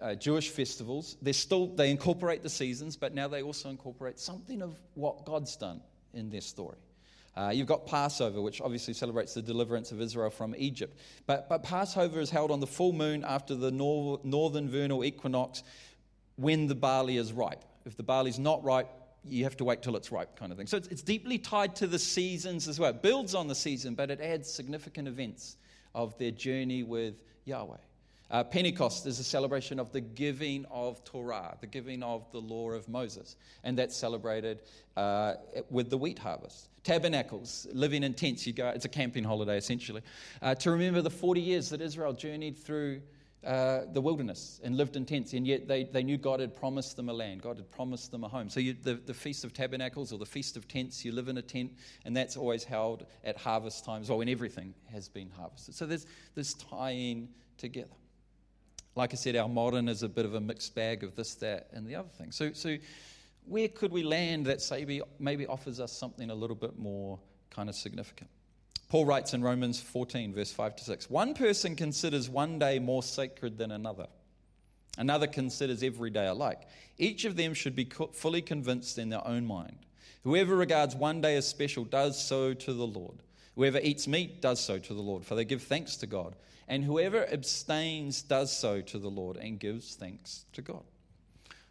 uh, 0.00 0.14
Jewish 0.14 0.50
festivals, 0.50 1.16
they 1.22 1.32
still 1.32 1.66
they 1.66 1.90
incorporate 1.90 2.42
the 2.42 2.50
seasons, 2.50 2.96
but 2.96 3.14
now 3.14 3.28
they 3.28 3.42
also 3.42 3.70
incorporate 3.70 4.18
something 4.18 4.62
of 4.62 4.76
what 4.94 5.24
God's 5.24 5.56
done 5.56 5.80
in 6.12 6.30
their 6.30 6.40
story. 6.40 6.78
Uh, 7.36 7.50
you've 7.52 7.66
got 7.66 7.86
Passover, 7.86 8.40
which 8.40 8.60
obviously 8.60 8.94
celebrates 8.94 9.34
the 9.34 9.42
deliverance 9.42 9.90
of 9.90 10.00
Israel 10.00 10.30
from 10.30 10.54
Egypt. 10.56 10.98
But, 11.26 11.48
but 11.48 11.64
Passover 11.64 12.20
is 12.20 12.30
held 12.30 12.50
on 12.52 12.60
the 12.60 12.66
full 12.66 12.92
moon 12.92 13.24
after 13.24 13.56
the 13.56 13.72
nor- 13.72 14.20
northern 14.22 14.68
vernal 14.68 15.04
equinox 15.04 15.64
when 16.36 16.68
the 16.68 16.76
barley 16.76 17.16
is 17.16 17.32
ripe. 17.32 17.64
If 17.84 17.96
the 17.96 18.04
barley's 18.04 18.38
not 18.38 18.62
ripe, 18.62 18.88
you 19.24 19.44
have 19.44 19.56
to 19.56 19.64
wait 19.64 19.82
till 19.82 19.96
it's 19.96 20.12
ripe, 20.12 20.38
kind 20.38 20.52
of 20.52 20.58
thing. 20.58 20.66
So 20.66 20.76
it's, 20.76 20.88
it's 20.88 21.02
deeply 21.02 21.38
tied 21.38 21.74
to 21.76 21.86
the 21.86 21.98
seasons 21.98 22.68
as 22.68 22.78
well. 22.78 22.90
It 22.90 23.02
builds 23.02 23.34
on 23.34 23.48
the 23.48 23.54
season, 23.54 23.94
but 23.94 24.10
it 24.10 24.20
adds 24.20 24.52
significant 24.52 25.08
events 25.08 25.56
of 25.94 26.16
their 26.18 26.30
journey 26.30 26.82
with 26.82 27.22
Yahweh. 27.44 27.76
Uh, 28.30 28.42
Pentecost 28.42 29.06
is 29.06 29.20
a 29.20 29.24
celebration 29.24 29.78
of 29.78 29.92
the 29.92 30.00
giving 30.00 30.64
of 30.70 31.04
Torah, 31.04 31.56
the 31.60 31.66
giving 31.66 32.02
of 32.02 32.30
the 32.32 32.40
law 32.40 32.70
of 32.70 32.88
Moses, 32.88 33.36
and 33.62 33.78
that's 33.78 33.96
celebrated 33.96 34.62
uh, 34.96 35.34
with 35.70 35.90
the 35.90 35.98
wheat 35.98 36.18
harvest. 36.18 36.68
Tabernacles, 36.82 37.66
living 37.72 38.02
in 38.02 38.14
tents, 38.14 38.46
you 38.46 38.52
go, 38.52 38.68
it's 38.68 38.86
a 38.86 38.88
camping 38.88 39.24
holiday 39.24 39.56
essentially, 39.56 40.02
uh, 40.42 40.54
to 40.56 40.70
remember 40.70 41.00
the 41.00 41.10
40 41.10 41.40
years 41.40 41.68
that 41.70 41.80
Israel 41.80 42.12
journeyed 42.12 42.58
through 42.58 43.02
uh, 43.44 43.82
the 43.92 44.00
wilderness 44.00 44.60
and 44.64 44.76
lived 44.76 44.96
in 44.96 45.04
tents, 45.04 45.32
and 45.32 45.46
yet 45.46 45.68
they, 45.68 45.84
they 45.84 46.02
knew 46.02 46.16
God 46.16 46.40
had 46.40 46.56
promised 46.56 46.96
them 46.96 47.08
a 47.08 47.12
land. 47.12 47.42
God 47.42 47.56
had 47.56 47.70
promised 47.70 48.10
them 48.10 48.24
a 48.24 48.28
home. 48.28 48.48
So, 48.48 48.60
you, 48.60 48.74
the, 48.82 48.94
the 48.94 49.14
Feast 49.14 49.44
of 49.44 49.52
Tabernacles 49.52 50.12
or 50.12 50.18
the 50.18 50.26
Feast 50.26 50.56
of 50.56 50.66
Tents, 50.66 51.04
you 51.04 51.12
live 51.12 51.28
in 51.28 51.36
a 51.36 51.42
tent, 51.42 51.72
and 52.04 52.16
that's 52.16 52.36
always 52.36 52.64
held 52.64 53.06
at 53.22 53.36
harvest 53.36 53.84
times, 53.84 54.08
well, 54.08 54.18
when 54.18 54.28
everything 54.28 54.74
has 54.92 55.08
been 55.08 55.30
harvested. 55.30 55.74
So, 55.74 55.86
there's 55.86 56.06
this 56.34 56.54
tying 56.54 57.28
together. 57.58 57.94
Like 58.96 59.12
I 59.12 59.16
said, 59.16 59.36
our 59.36 59.48
modern 59.48 59.88
is 59.88 60.02
a 60.02 60.08
bit 60.08 60.24
of 60.24 60.34
a 60.34 60.40
mixed 60.40 60.74
bag 60.74 61.02
of 61.02 61.16
this, 61.16 61.34
that, 61.36 61.68
and 61.72 61.86
the 61.86 61.96
other 61.96 62.10
thing. 62.16 62.30
So, 62.30 62.52
so 62.52 62.76
where 63.44 63.68
could 63.68 63.92
we 63.92 64.02
land 64.02 64.46
that 64.46 64.60
maybe, 64.70 65.02
maybe 65.18 65.46
offers 65.46 65.80
us 65.80 65.92
something 65.92 66.30
a 66.30 66.34
little 66.34 66.56
bit 66.56 66.78
more 66.78 67.18
kind 67.50 67.68
of 67.68 67.74
significant? 67.74 68.30
Paul 68.88 69.06
writes 69.06 69.34
in 69.34 69.42
Romans 69.42 69.80
14, 69.80 70.32
verse 70.34 70.52
5 70.52 70.76
to 70.76 70.84
6 70.84 71.10
One 71.10 71.34
person 71.34 71.76
considers 71.76 72.28
one 72.28 72.58
day 72.58 72.78
more 72.78 73.02
sacred 73.02 73.58
than 73.58 73.72
another, 73.72 74.06
another 74.98 75.26
considers 75.26 75.82
every 75.82 76.10
day 76.10 76.26
alike. 76.26 76.62
Each 76.98 77.24
of 77.24 77.36
them 77.36 77.54
should 77.54 77.74
be 77.74 77.88
fully 78.12 78.42
convinced 78.42 78.98
in 78.98 79.08
their 79.08 79.26
own 79.26 79.46
mind. 79.46 79.78
Whoever 80.22 80.56
regards 80.56 80.94
one 80.94 81.20
day 81.20 81.36
as 81.36 81.46
special 81.46 81.84
does 81.84 82.22
so 82.22 82.54
to 82.54 82.72
the 82.72 82.86
Lord. 82.86 83.22
Whoever 83.56 83.78
eats 83.80 84.08
meat 84.08 84.40
does 84.40 84.60
so 84.60 84.78
to 84.78 84.94
the 84.94 85.02
Lord, 85.02 85.24
for 85.24 85.34
they 85.34 85.44
give 85.44 85.62
thanks 85.62 85.96
to 85.96 86.06
God. 86.06 86.34
And 86.66 86.84
whoever 86.84 87.30
abstains 87.30 88.22
does 88.22 88.56
so 88.56 88.80
to 88.80 88.98
the 88.98 89.10
Lord 89.10 89.36
and 89.36 89.60
gives 89.60 89.96
thanks 89.96 90.46
to 90.54 90.62
God. 90.62 90.82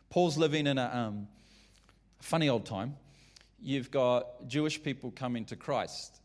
Paul's 0.10 0.38
living 0.38 0.68
in 0.68 0.78
a 0.78 0.90
um, 0.94 1.28
funny 2.22 2.48
old 2.48 2.66
time. 2.66 2.96
You've 3.60 3.90
got 3.90 4.48
Jewish 4.48 4.82
people 4.84 5.12
coming 5.12 5.46
to 5.46 5.56
Christ 5.56 6.20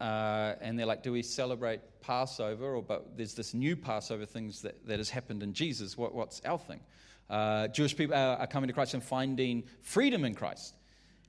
uh, 0.00 0.54
and 0.60 0.78
they're 0.78 0.86
like, 0.86 1.02
do 1.02 1.12
we 1.12 1.22
celebrate 1.22 1.80
Passover? 2.00 2.76
Or 2.76 2.82
but 2.82 3.16
there's 3.16 3.34
this 3.34 3.54
new 3.54 3.76
Passover 3.76 4.26
things 4.26 4.62
that, 4.62 4.86
that 4.86 4.98
has 4.98 5.10
happened 5.10 5.42
in 5.42 5.52
Jesus. 5.52 5.96
What, 5.96 6.14
what's 6.14 6.40
our 6.44 6.58
thing? 6.58 6.80
Uh, 7.28 7.68
Jewish 7.68 7.96
people 7.96 8.14
are, 8.14 8.36
are, 8.36 8.46
coming 8.46 8.68
to 8.68 8.74
Christ 8.74 8.94
and 8.94 9.02
finding 9.02 9.64
freedom 9.82 10.24
in 10.24 10.34
Christ. 10.34 10.74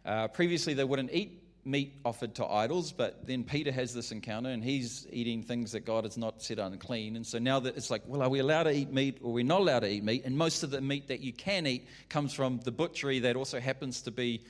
Uh, 0.06 0.28
previously, 0.28 0.74
they 0.74 0.84
wouldn't 0.84 1.12
eat 1.12 1.44
meat 1.68 1.94
offered 2.06 2.34
to 2.36 2.46
idols, 2.46 2.92
but 2.92 3.28
then 3.28 3.44
Peter 3.44 3.72
has 3.72 3.94
this 3.94 4.12
encounter 4.12 4.50
and 4.50 4.64
he's 4.64 5.06
eating 5.12 5.44
things 5.44 5.72
that 5.74 5.82
God 5.82 6.06
has 6.06 6.18
not 6.18 6.42
said 6.42 6.60
unclean. 6.60 7.18
And 7.18 7.28
so 7.28 7.40
now 7.40 7.60
that 7.60 7.76
it's 7.76 7.92
like, 7.92 8.04
well, 8.08 8.22
are 8.22 8.30
we 8.30 8.40
allowed 8.40 8.64
to 8.64 8.72
eat 8.72 8.92
meat 8.92 9.18
or 9.22 9.30
are 9.30 9.34
we 9.34 9.44
not 9.44 9.62
allowed 9.62 9.82
to 9.82 9.90
eat 9.90 10.04
meat? 10.04 10.24
And 10.24 10.38
most 10.38 10.64
of 10.64 10.72
the 10.72 10.80
meat 10.80 11.10
that 11.10 11.20
you 11.20 11.34
can 11.34 11.68
eat 11.68 11.88
comes 12.08 12.34
from 12.34 12.60
the 12.64 12.72
butchery 12.72 13.20
that 13.20 13.36
also 13.36 13.60
happens 13.60 14.02
to 14.04 14.12
be 14.12 14.44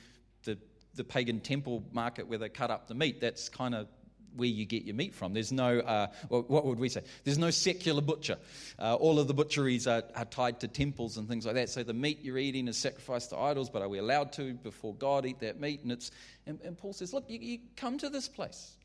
the, 0.44 0.56
the 0.94 1.02
pagan 1.02 1.40
temple 1.40 1.82
market 1.92 2.28
where 2.28 2.38
they 2.38 2.48
cut 2.48 2.70
up 2.70 2.86
the 2.86 2.94
meat. 2.94 3.20
That's 3.20 3.48
kind 3.48 3.74
of 3.74 3.88
where 4.36 4.48
you 4.48 4.64
get 4.64 4.84
your 4.84 4.94
meat 4.94 5.14
from. 5.14 5.34
There's 5.34 5.52
no, 5.52 5.80
uh, 5.80 6.08
what 6.28 6.64
would 6.64 6.78
we 6.78 6.88
say? 6.88 7.02
There's 7.24 7.38
no 7.38 7.50
secular 7.50 8.00
butcher. 8.00 8.36
Uh, 8.78 8.94
all 8.94 9.18
of 9.18 9.28
the 9.28 9.34
butcheries 9.34 9.86
are, 9.86 10.04
are, 10.14 10.24
tied 10.24 10.60
to 10.60 10.68
temples 10.68 11.16
and 11.16 11.28
things 11.28 11.46
like 11.46 11.54
that. 11.56 11.68
So 11.68 11.82
the 11.82 11.94
meat 11.94 12.20
you're 12.22 12.38
eating 12.38 12.68
is 12.68 12.76
sacrificed 12.76 13.30
to 13.30 13.38
idols, 13.38 13.70
but 13.70 13.82
are 13.82 13.88
we 13.88 13.98
allowed 13.98 14.32
to, 14.34 14.54
before 14.54 14.94
God, 14.94 15.26
eat 15.26 15.40
that 15.40 15.60
meat? 15.60 15.82
And, 15.82 15.92
it's, 15.92 16.10
and, 16.46 16.60
and 16.62 16.76
Paul 16.76 16.92
says, 16.92 17.12
look, 17.12 17.24
you, 17.28 17.38
you 17.40 17.58
come 17.76 17.98
to 17.98 18.08
this 18.08 18.28
place 18.28 18.76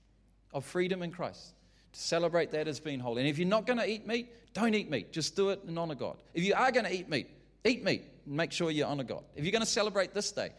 of 0.53 0.65
freedom 0.65 1.03
in 1.03 1.11
Christ 1.11 1.53
to 1.93 1.99
celebrate 1.99 2.51
that 2.51 2.67
as 2.67 2.79
being 2.79 2.99
holy. 2.99 3.21
And 3.21 3.29
if 3.29 3.37
you're 3.37 3.47
not 3.47 3.65
going 3.65 3.79
to 3.79 3.89
eat 3.89 4.07
meat, 4.07 4.29
don't 4.53 4.73
eat 4.73 4.89
meat. 4.89 5.11
Just 5.11 5.35
do 5.35 5.49
it 5.49 5.63
and 5.67 5.77
honor 5.77 5.95
God. 5.95 6.17
If 6.33 6.43
you 6.43 6.53
are 6.55 6.71
going 6.71 6.85
to 6.85 6.93
eat 6.93 7.09
meat, 7.09 7.27
eat 7.65 7.83
meat 7.83 8.03
and 8.25 8.35
make 8.35 8.51
sure 8.51 8.71
you 8.71 8.85
honor 8.85 9.03
God. 9.03 9.23
If 9.35 9.43
you're 9.43 9.51
going 9.51 9.61
to 9.61 9.67
celebrate 9.67 10.13
this 10.13 10.31
day, 10.31 10.51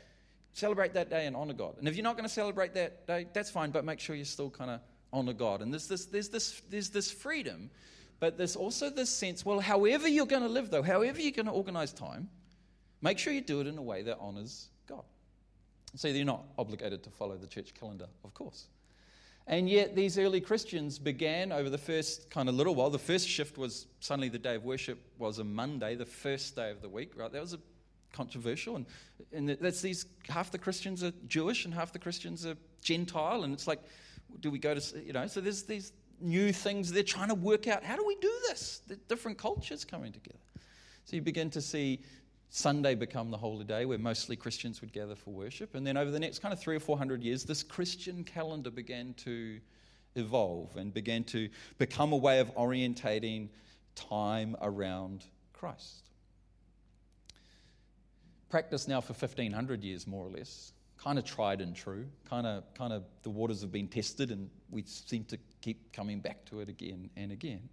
celebrate 0.54 0.94
that 0.94 1.10
day 1.10 1.26
and 1.26 1.36
honor 1.36 1.52
God. 1.52 1.74
And 1.78 1.86
if 1.86 1.96
you're 1.96 2.04
not 2.04 2.16
going 2.16 2.28
to 2.28 2.32
celebrate 2.32 2.74
that 2.74 3.06
day, 3.06 3.26
that's 3.32 3.50
fine, 3.50 3.70
but 3.70 3.84
make 3.84 4.00
sure 4.00 4.16
you 4.16 4.24
still 4.24 4.50
kind 4.50 4.70
of 4.70 4.80
honor 5.12 5.32
God. 5.32 5.60
And 5.60 5.72
there's 5.72 5.88
this, 5.88 6.06
there's 6.06 6.28
this, 6.28 6.62
there's 6.70 6.88
this 6.88 7.10
freedom, 7.10 7.70
but 8.20 8.38
there's 8.38 8.56
also 8.56 8.88
this 8.88 9.10
sense 9.10 9.44
well, 9.44 9.60
however 9.60 10.08
you're 10.08 10.26
going 10.26 10.42
to 10.42 10.48
live, 10.48 10.70
though, 10.70 10.82
however 10.82 11.20
you're 11.20 11.32
going 11.32 11.46
to 11.46 11.52
organize 11.52 11.92
time, 11.92 12.28
make 13.02 13.18
sure 13.18 13.32
you 13.32 13.40
do 13.40 13.60
it 13.60 13.66
in 13.66 13.76
a 13.76 13.82
way 13.82 14.02
that 14.02 14.16
honors 14.20 14.68
God. 14.86 15.04
So 15.96 16.08
you're 16.08 16.24
not 16.24 16.44
obligated 16.56 17.02
to 17.02 17.10
follow 17.10 17.36
the 17.36 17.46
church 17.46 17.74
calendar, 17.74 18.06
of 18.24 18.32
course. 18.32 18.68
And 19.46 19.68
yet, 19.68 19.94
these 19.94 20.16
early 20.18 20.40
Christians 20.40 20.98
began 20.98 21.52
over 21.52 21.68
the 21.68 21.76
first 21.76 22.30
kind 22.30 22.48
of 22.48 22.54
little 22.54 22.74
while. 22.74 22.88
The 22.88 22.98
first 22.98 23.28
shift 23.28 23.58
was 23.58 23.86
suddenly 24.00 24.30
the 24.30 24.38
day 24.38 24.54
of 24.54 24.64
worship 24.64 24.98
was 25.18 25.38
a 25.38 25.44
Monday, 25.44 25.96
the 25.96 26.06
first 26.06 26.56
day 26.56 26.70
of 26.70 26.80
the 26.80 26.88
week, 26.88 27.12
right? 27.14 27.30
That 27.30 27.42
was 27.42 27.52
a 27.52 27.58
controversial. 28.14 28.76
And, 28.76 28.86
and 29.32 29.48
that's 29.60 29.82
these 29.82 30.06
half 30.28 30.50
the 30.50 30.58
Christians 30.58 31.04
are 31.04 31.12
Jewish 31.28 31.66
and 31.66 31.74
half 31.74 31.92
the 31.92 31.98
Christians 31.98 32.46
are 32.46 32.56
Gentile. 32.80 33.44
And 33.44 33.52
it's 33.52 33.66
like, 33.66 33.80
do 34.40 34.50
we 34.50 34.58
go 34.58 34.74
to, 34.74 35.04
you 35.04 35.12
know, 35.12 35.26
so 35.26 35.40
there's 35.40 35.64
these 35.64 35.92
new 36.20 36.52
things 36.52 36.92
they're 36.92 37.02
trying 37.02 37.28
to 37.28 37.34
work 37.34 37.66
out. 37.68 37.84
How 37.84 37.96
do 37.96 38.06
we 38.06 38.16
do 38.16 38.32
this? 38.48 38.80
The 38.86 38.96
different 39.08 39.36
cultures 39.36 39.84
coming 39.84 40.12
together. 40.12 40.38
So 41.04 41.16
you 41.16 41.22
begin 41.22 41.50
to 41.50 41.60
see 41.60 42.00
Sunday 42.50 42.94
become 42.94 43.30
the 43.30 43.36
holy 43.36 43.64
day 43.64 43.84
where 43.84 43.98
mostly 43.98 44.36
Christians 44.36 44.80
would 44.80 44.92
gather 44.92 45.16
for 45.16 45.30
worship. 45.30 45.74
And 45.74 45.86
then 45.86 45.96
over 45.96 46.10
the 46.10 46.20
next 46.20 46.38
kind 46.38 46.54
of 46.54 46.60
three 46.60 46.76
or 46.76 46.80
four 46.80 46.96
hundred 46.96 47.22
years, 47.22 47.44
this 47.44 47.62
Christian 47.62 48.24
calendar 48.24 48.70
began 48.70 49.12
to 49.24 49.60
evolve 50.14 50.76
and 50.76 50.94
began 50.94 51.24
to 51.24 51.48
become 51.78 52.12
a 52.12 52.16
way 52.16 52.38
of 52.38 52.54
orientating 52.54 53.48
time 53.96 54.56
around 54.62 55.24
Christ. 55.52 56.10
Practice 58.54 58.86
now 58.86 59.00
for 59.00 59.14
1500 59.14 59.82
years, 59.82 60.06
more 60.06 60.24
or 60.24 60.30
less, 60.30 60.74
kind 60.96 61.18
of 61.18 61.24
tried 61.24 61.60
and 61.60 61.74
true, 61.74 62.06
kind 62.30 62.46
of, 62.46 62.62
kind 62.74 62.92
of 62.92 63.02
the 63.24 63.30
waters 63.30 63.62
have 63.62 63.72
been 63.72 63.88
tested, 63.88 64.30
and 64.30 64.48
we 64.70 64.84
seem 64.84 65.24
to 65.24 65.38
keep 65.60 65.92
coming 65.92 66.20
back 66.20 66.44
to 66.44 66.60
it 66.60 66.68
again 66.68 67.10
and 67.16 67.32
again. 67.32 67.68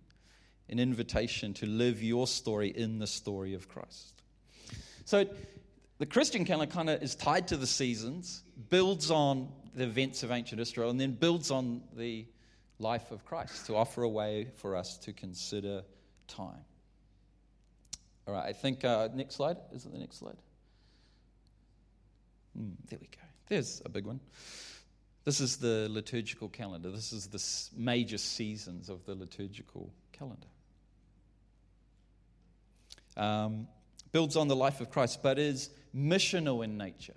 An 0.70 0.80
invitation 0.80 1.54
to 1.54 1.68
live 1.68 2.02
your 2.02 2.26
story 2.26 2.70
in 2.70 2.98
the 2.98 3.06
story 3.06 3.54
of 3.54 3.70
Christ. 3.70 4.24
So 5.06 5.28
the 6.00 6.08
Christian 6.08 6.46
calendar 6.46 6.74
kind 6.74 6.90
of 6.90 7.04
is 7.04 7.14
tied 7.14 7.48
to 7.50 7.58
the 7.58 7.68
seasons, 7.68 8.42
builds 8.72 9.12
on 9.12 9.50
the 9.76 9.84
events 9.84 10.24
of 10.24 10.32
ancient 10.32 10.60
Israel, 10.60 10.90
and 10.90 11.00
then 11.00 11.12
builds 11.12 11.52
on 11.52 11.84
the 11.96 12.26
life 12.80 13.12
of 13.12 13.24
Christ 13.24 13.68
to 13.68 13.76
offer 13.76 14.02
a 14.02 14.10
way 14.10 14.48
for 14.56 14.76
us 14.76 14.98
to 14.98 15.14
consider 15.14 15.84
time. 16.28 16.66
All 18.28 18.34
right, 18.34 18.50
I 18.50 18.54
think 18.54 18.84
uh, 18.84 19.10
next 19.14 19.36
slide. 19.36 19.58
Is 19.76 19.86
it 19.86 19.92
the 19.92 20.00
next 20.00 20.18
slide? 20.18 20.38
Mm, 22.58 22.74
there 22.90 23.00
we 23.00 23.08
go. 23.08 23.22
There's 23.48 23.82
a 23.86 23.90
big 23.90 24.06
one. 24.06 24.20
This 25.24 25.40
is 25.40 25.58
the 25.58 25.88
liturgical 25.90 26.50
calendar. 26.50 26.90
This 26.90 27.14
is 27.14 27.28
the 27.28 27.80
major 27.80 28.18
seasons 28.18 28.90
of 28.90 29.06
the 29.06 29.14
liturgical 29.14 29.92
calendar. 30.12 30.48
Um, 33.18 33.68
builds 34.12 34.36
on 34.36 34.48
the 34.48 34.56
life 34.56 34.82
of 34.82 34.90
Christ, 34.90 35.22
but 35.22 35.38
is 35.38 35.70
missional 35.96 36.64
in 36.64 36.78
nature. 36.78 37.16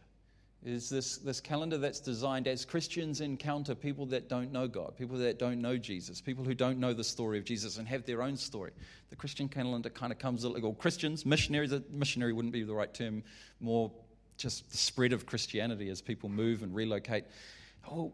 Is 0.65 0.89
this, 0.89 1.19
this 1.19 1.41
calendar 1.41 1.77
that's 1.77 2.01
designed 2.01 2.49
as 2.49 2.65
Christians 2.65 3.21
encounter 3.21 3.75
people 3.75 4.07
that 4.07 4.31
don't 4.31 4.51
know 4.51 4.67
God, 4.67 4.97
people 4.97 5.19
that 5.19 5.39
don't 5.39 5.61
know 5.61 5.77
Jesus, 5.77 6.23
people 6.23 6.43
who 6.43 6.55
don't 6.55 6.79
know 6.79 6.95
the 6.95 7.05
story 7.05 7.37
of 7.37 7.45
Jesus 7.45 7.77
and 7.77 7.87
have 7.87 8.07
their 8.07 8.23
own 8.23 8.37
story. 8.39 8.73
The 9.11 9.17
Christian 9.17 9.47
calendar 9.47 9.91
kind 9.91 10.11
of 10.11 10.19
comes, 10.19 10.43
or 10.45 10.75
Christians, 10.75 11.27
missionaries, 11.27 11.75
missionary 11.91 12.33
wouldn't 12.33 12.55
be 12.55 12.63
the 12.63 12.75
right 12.75 12.93
term, 12.93 13.23
more 13.61 13.93
just 14.37 14.71
the 14.71 14.77
spread 14.77 15.13
of 15.13 15.27
Christianity 15.27 15.89
as 15.89 16.01
people 16.01 16.29
move 16.29 16.63
and 16.63 16.75
relocate. 16.75 17.25
Oh, 17.91 18.13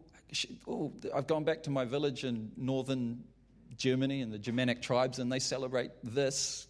oh, 0.67 0.91
I've 1.15 1.27
gone 1.27 1.43
back 1.43 1.63
to 1.63 1.69
my 1.69 1.85
village 1.85 2.23
in 2.23 2.51
northern 2.57 3.23
Germany 3.77 4.21
and 4.21 4.31
the 4.31 4.39
Germanic 4.39 4.81
tribes, 4.81 5.19
and 5.19 5.31
they 5.31 5.39
celebrate 5.39 5.91
this. 6.03 6.67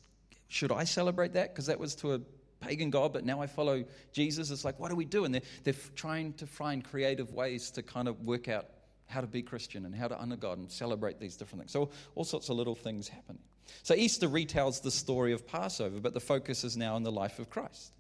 Should 0.48 0.72
I 0.72 0.84
celebrate 0.84 1.34
that? 1.34 1.54
Because 1.54 1.68
that 1.68 1.80
was 1.80 1.96
to 1.96 2.14
a 2.14 2.22
pagan 2.60 2.90
god, 2.90 3.12
but 3.14 3.26
now 3.26 3.42
I 3.42 3.48
follow 3.48 3.84
Jesus. 4.14 4.52
It's 4.52 4.64
like, 4.64 4.80
what 4.80 4.90
do 4.90 4.96
we 4.96 5.06
do? 5.06 5.26
And 5.26 5.34
they're, 5.34 5.42
they're 5.64 5.74
trying 5.96 6.34
to 6.34 6.48
find 6.48 6.84
creative 6.84 7.34
ways 7.34 7.72
to 7.72 7.84
kind 7.84 8.08
of 8.08 8.22
work 8.22 8.48
out 8.48 8.68
how 9.08 9.22
to 9.22 9.28
be 9.28 9.42
Christian 9.42 9.86
and 9.86 9.94
how 9.94 10.08
to 10.08 10.18
honor 10.18 10.38
God 10.38 10.58
and 10.58 10.72
celebrate 10.72 11.20
these 11.20 11.36
different 11.36 11.62
things. 11.62 11.72
So, 11.72 11.90
all 12.16 12.24
sorts 12.24 12.50
of 12.50 12.56
little 12.56 12.76
things 12.76 13.10
happen. 13.10 13.38
So, 13.84 13.94
Easter 13.94 14.30
retells 14.30 14.82
the 14.82 14.92
story 14.92 15.34
of 15.34 15.46
Passover, 15.46 16.00
but 16.00 16.14
the 16.14 16.22
focus 16.22 16.64
is 16.64 16.78
now 16.78 16.96
on 16.96 17.04
the 17.04 17.12
life 17.12 17.40
of 17.40 17.50
Christ. 17.50 17.92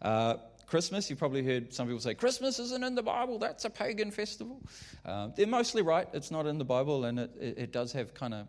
Uh, 0.00 0.36
Christmas, 0.66 1.10
you've 1.10 1.18
probably 1.18 1.44
heard 1.44 1.72
some 1.72 1.86
people 1.86 2.00
say, 2.00 2.14
Christmas 2.14 2.58
isn't 2.58 2.82
in 2.82 2.94
the 2.94 3.02
Bible, 3.02 3.38
that's 3.38 3.64
a 3.64 3.70
pagan 3.70 4.10
festival. 4.10 4.60
Um, 5.04 5.32
they're 5.36 5.46
mostly 5.46 5.82
right, 5.82 6.08
it's 6.12 6.30
not 6.30 6.46
in 6.46 6.58
the 6.58 6.64
Bible, 6.64 7.04
and 7.04 7.18
it, 7.18 7.30
it, 7.38 7.58
it 7.58 7.72
does 7.72 7.92
have 7.92 8.14
kind 8.14 8.34
of 8.34 8.46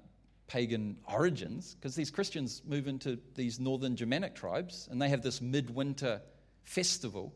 pagan 0.47 0.97
origins, 1.11 1.75
because 1.75 1.95
these 1.95 2.11
Christians 2.11 2.61
move 2.65 2.87
into 2.87 3.19
these 3.35 3.59
northern 3.59 3.95
Germanic 3.95 4.35
tribes, 4.35 4.87
and 4.91 5.01
they 5.01 5.09
have 5.09 5.21
this 5.21 5.41
midwinter 5.41 6.21
festival 6.63 7.33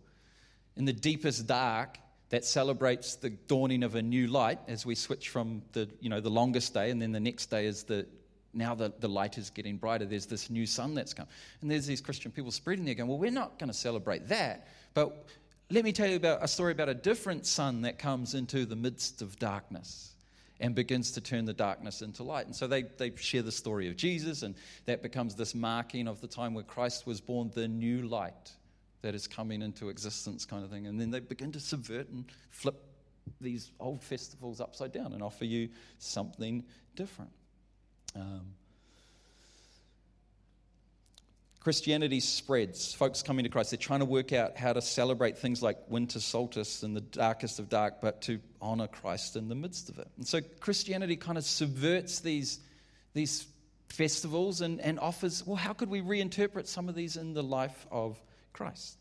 in 0.75 0.85
the 0.85 0.93
deepest 0.93 1.47
dark 1.47 1.97
that 2.29 2.43
celebrates 2.43 3.15
the 3.15 3.29
dawning 3.29 3.83
of 3.83 3.95
a 3.95 4.01
new 4.01 4.27
light 4.27 4.59
as 4.67 4.85
we 4.85 4.95
switch 4.95 5.29
from 5.29 5.61
the, 5.71 5.89
you 6.01 6.09
know, 6.09 6.19
the 6.19 6.29
longest 6.29 6.73
day, 6.73 6.91
and 6.91 7.01
then 7.01 7.11
the 7.11 7.19
next 7.19 7.47
day 7.47 7.65
is 7.65 7.83
the 7.83 8.05
now 8.57 8.75
the, 8.75 8.91
the 8.99 9.07
light 9.07 9.37
is 9.37 9.49
getting 9.49 9.77
brighter. 9.77 10.05
There's 10.05 10.25
this 10.25 10.49
new 10.49 10.65
sun 10.65 10.95
that's 10.95 11.13
come. 11.13 11.27
And 11.61 11.69
there's 11.69 11.85
these 11.85 12.01
Christian 12.01 12.31
people 12.31 12.51
spreading 12.51 12.85
there 12.85 12.95
going, 12.95 13.09
well, 13.09 13.19
we're 13.19 13.31
not 13.31 13.59
going 13.59 13.69
to 13.69 13.77
celebrate 13.77 14.27
that. 14.27 14.67
But 14.93 15.27
let 15.69 15.83
me 15.83 15.91
tell 15.91 16.07
you 16.07 16.15
about 16.15 16.43
a 16.43 16.47
story 16.47 16.71
about 16.71 16.89
a 16.89 16.93
different 16.93 17.45
sun 17.45 17.81
that 17.81 17.99
comes 17.99 18.33
into 18.33 18.65
the 18.65 18.75
midst 18.75 19.21
of 19.21 19.37
darkness 19.37 20.13
and 20.59 20.73
begins 20.73 21.11
to 21.11 21.21
turn 21.21 21.45
the 21.45 21.53
darkness 21.53 22.01
into 22.01 22.23
light. 22.23 22.47
And 22.47 22.55
so 22.55 22.67
they, 22.67 22.83
they 22.83 23.15
share 23.15 23.43
the 23.43 23.51
story 23.51 23.87
of 23.89 23.95
Jesus, 23.95 24.41
and 24.41 24.55
that 24.85 25.03
becomes 25.03 25.35
this 25.35 25.53
marking 25.53 26.07
of 26.07 26.19
the 26.19 26.27
time 26.27 26.53
where 26.53 26.63
Christ 26.63 27.05
was 27.05 27.21
born, 27.21 27.51
the 27.53 27.67
new 27.67 28.01
light 28.03 28.51
that 29.03 29.13
is 29.13 29.27
coming 29.27 29.61
into 29.61 29.89
existence, 29.89 30.45
kind 30.45 30.63
of 30.63 30.71
thing. 30.71 30.87
And 30.87 30.99
then 30.99 31.11
they 31.11 31.19
begin 31.19 31.51
to 31.51 31.59
subvert 31.59 32.09
and 32.09 32.25
flip 32.49 32.81
these 33.39 33.71
old 33.79 34.01
festivals 34.01 34.59
upside 34.59 34.93
down 34.93 35.13
and 35.13 35.21
offer 35.21 35.45
you 35.45 35.69
something 35.99 36.63
different. 36.95 37.31
Um, 38.17 38.41
Christianity 41.59 42.21
spreads. 42.21 42.93
Folks 42.93 43.21
coming 43.21 43.43
to 43.43 43.49
Christ, 43.49 43.71
they're 43.71 43.77
trying 43.77 43.99
to 43.99 44.05
work 44.05 44.31
out 44.31 44.57
how 44.57 44.71
to 44.71 44.81
celebrate 44.81 45.37
things 45.37 45.61
like 45.61 45.77
winter 45.89 46.19
solstice 46.19 46.81
in 46.81 46.93
the 46.93 47.01
darkest 47.01 47.59
of 47.59 47.67
dark, 47.67 47.95
but 48.01 48.21
to 48.21 48.39
honor 48.61 48.87
Christ 48.87 49.35
in 49.35 49.49
the 49.49 49.55
midst 49.55 49.89
of 49.89 49.99
it. 49.99 50.07
And 50.15 50.25
so 50.25 50.39
Christianity 50.61 51.17
kind 51.17 51.37
of 51.37 51.43
subverts 51.43 52.21
these, 52.21 52.59
these 53.13 53.45
festivals 53.89 54.61
and, 54.61 54.79
and 54.79 54.97
offers, 54.97 55.45
well, 55.45 55.57
how 55.57 55.73
could 55.73 55.89
we 55.89 56.01
reinterpret 56.01 56.67
some 56.67 56.87
of 56.87 56.95
these 56.95 57.17
in 57.17 57.33
the 57.33 57.43
life 57.43 57.85
of 57.91 58.17
Christ? 58.53 58.97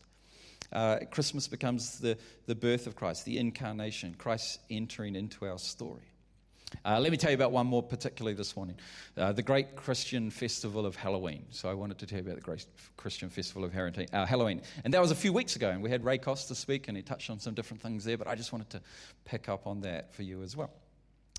Uh, 0.71 0.97
Christmas 1.09 1.47
becomes 1.47 1.99
the, 1.99 2.17
the 2.47 2.55
birth 2.55 2.85
of 2.85 2.97
Christ, 2.97 3.23
the 3.23 3.37
incarnation, 3.37 4.13
Christ 4.17 4.59
entering 4.69 5.15
into 5.15 5.45
our 5.45 5.57
story. 5.57 6.11
Uh, 6.83 6.99
let 6.99 7.11
me 7.11 7.17
tell 7.17 7.31
you 7.31 7.35
about 7.35 7.51
one 7.51 7.65
more, 7.65 7.81
particularly 7.81 8.35
this 8.35 8.55
morning 8.55 8.77
uh, 9.15 9.31
the 9.31 9.41
Great 9.41 9.75
Christian 9.75 10.29
Festival 10.29 10.85
of 10.85 10.95
Halloween. 10.95 11.45
So, 11.49 11.69
I 11.69 11.73
wanted 11.73 11.97
to 11.99 12.05
tell 12.05 12.17
you 12.17 12.25
about 12.25 12.35
the 12.35 12.41
Great 12.41 12.65
Christian 12.97 13.29
Festival 13.29 13.63
of 13.63 13.73
uh, 13.73 14.25
Halloween. 14.25 14.61
And 14.83 14.93
that 14.93 15.01
was 15.01 15.11
a 15.11 15.15
few 15.15 15.31
weeks 15.31 15.55
ago, 15.55 15.69
and 15.69 15.81
we 15.81 15.89
had 15.89 16.03
Ray 16.03 16.17
Costa 16.17 16.55
speak, 16.55 16.87
and 16.87 16.97
he 16.97 17.03
touched 17.03 17.29
on 17.29 17.39
some 17.39 17.53
different 17.53 17.81
things 17.81 18.03
there, 18.03 18.17
but 18.17 18.27
I 18.27 18.35
just 18.35 18.51
wanted 18.51 18.69
to 18.71 18.81
pick 19.23 19.47
up 19.47 19.65
on 19.65 19.81
that 19.81 20.13
for 20.13 20.23
you 20.23 20.43
as 20.43 20.55
well. 20.57 20.71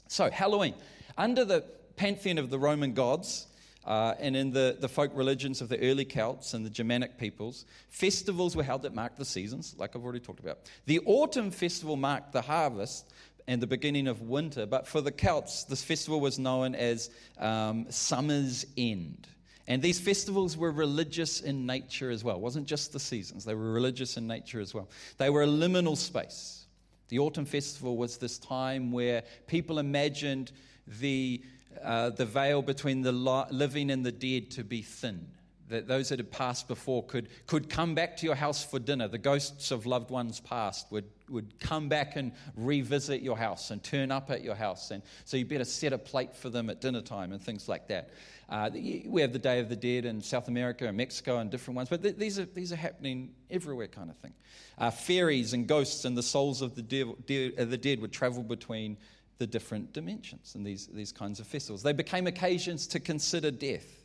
So, 0.09 0.31
Halloween. 0.31 0.75
Under 1.19 1.45
the 1.45 1.64
pantheon 1.97 2.38
of 2.38 2.49
the 2.49 2.59
Roman 2.59 2.95
gods, 2.95 3.49
uh, 3.88 4.14
and 4.21 4.37
in 4.37 4.53
the, 4.53 4.77
the 4.79 4.88
folk 4.88 5.11
religions 5.14 5.62
of 5.62 5.71
the 5.71 5.81
early 5.81 6.05
Celts 6.05 6.53
and 6.53 6.64
the 6.64 6.71
Germanic 6.71 7.17
peoples, 7.17 7.64
festivals 7.88 8.55
were 8.55 8.62
held 8.62 8.83
that 8.83 8.95
marked 8.95 9.17
the 9.17 9.25
seasons, 9.25 9.75
like 9.79 9.97
I've 9.97 10.05
already 10.05 10.21
talked 10.21 10.41
about. 10.41 10.59
The 10.85 11.01
autumn 11.07 11.51
festival 11.51 11.97
marked 11.97 12.33
the 12.33 12.43
harvest, 12.43 13.11
and 13.48 13.62
the 13.62 13.66
beginning 13.66 14.06
of 14.06 14.20
winter. 14.20 14.66
But 14.66 14.87
for 14.87 15.00
the 15.00 15.11
Celts, 15.11 15.64
this 15.64 15.82
festival 15.82 16.20
was 16.20 16.38
known 16.38 16.74
as 16.74 17.11
um, 17.38 17.87
Summer's 17.88 18.66
End. 18.76 19.26
And 19.66 19.82
these 19.82 19.98
festivals 19.98 20.56
were 20.56 20.70
religious 20.70 21.40
in 21.40 21.66
nature 21.66 22.11
as 22.11 22.22
well. 22.22 22.37
It 22.37 22.42
wasn't 22.42 22.66
just 22.66 22.92
the 22.92 23.00
seasons, 23.00 23.44
they 23.44 23.54
were 23.54 23.72
religious 23.72 24.16
in 24.16 24.26
nature 24.26 24.61
as 24.61 24.74
well. 24.74 24.88
They 25.16 25.30
were 25.30 25.42
a 25.42 25.48
liminal 25.48 25.96
space. 25.96 26.66
The 27.08 27.18
autumn 27.18 27.46
festival 27.46 27.96
was 27.96 28.18
this 28.18 28.38
time 28.38 28.92
where 28.92 29.24
people 29.46 29.78
imagined 29.78 30.52
the, 31.00 31.42
uh, 31.82 32.11
the 32.11 32.26
veil 32.26 32.61
between 32.61 33.00
the 33.00 33.12
living 33.12 33.90
and 33.90 34.04
the 34.04 34.12
dead 34.12 34.50
to 34.52 34.64
be 34.64 34.82
thin 34.82 35.26
that 35.68 35.87
those 35.87 36.09
that 36.09 36.18
had 36.18 36.31
passed 36.31 36.68
before 36.68 37.04
could, 37.04 37.28
could 37.46 37.68
come 37.68 37.94
back 37.94 38.16
to 38.18 38.26
your 38.26 38.35
house 38.35 38.64
for 38.64 38.78
dinner. 38.78 39.09
The 39.09 39.18
ghosts 39.18 39.70
of 39.70 39.87
loved 39.87 40.11
ones 40.11 40.40
past 40.40 40.90
would, 40.90 41.04
would 41.28 41.59
come 41.61 41.88
back 41.88 42.16
and 42.16 42.33
revisit 42.57 43.22
your 43.22 43.37
house 43.37 43.70
and 43.70 43.83
turn 43.83 44.11
up 44.11 44.31
at 44.31 44.42
your 44.42 44.54
house. 44.54 44.90
And 44.90 45.02
so 45.24 45.37
you 45.37 45.44
better 45.44 45.64
set 45.64 45.92
a 45.92 45.98
plate 45.98 46.35
for 46.35 46.48
them 46.50 46.70
at 46.70 46.81
dinner 46.81 47.02
time 47.02 47.33
and 47.33 47.42
things 47.42 47.68
like 47.68 47.88
that. 47.88 48.11
Uh, 48.48 48.70
we 48.72 49.20
have 49.20 49.35
the 49.35 49.38
Day 49.38 49.61
of 49.61 49.68
the 49.68 49.76
Dead 49.76 50.07
in 50.07 50.22
South 50.22 50.48
America 50.48 50.87
and 50.87 50.96
Mexico 50.96 51.38
and 51.38 51.50
different 51.50 51.76
ones, 51.76 51.90
but 51.90 52.02
th- 52.02 52.16
these, 52.16 52.38
are, 52.38 52.46
these 52.46 52.72
are 52.72 52.76
happening 52.76 53.35
everywhere, 53.50 53.88
kind 53.88 54.09
of 54.09 54.16
thing. 54.16 54.33
Uh, 54.78 54.90
fairies 54.90 55.52
and 55.52 55.66
ghosts 55.66 56.07
and 56.07 56.16
the 56.16 56.22
souls 56.22 56.62
of 56.62 56.74
the, 56.74 56.81
de- 56.81 57.14
de- 57.26 57.50
the 57.50 57.76
dead 57.76 58.00
would 58.00 58.12
travel 58.12 58.42
between 58.42 58.96
the 59.37 59.46
different 59.46 59.92
dimensions 59.92 60.54
and 60.54 60.66
these, 60.66 60.87
these 60.87 61.12
kinds 61.12 61.40
of 61.40 61.46
festivals. 61.46 61.83
They 61.83 61.92
became 61.92 62.26
occasions 62.26 62.87
to 62.88 63.00
consider 63.00 63.50
death 63.50 63.97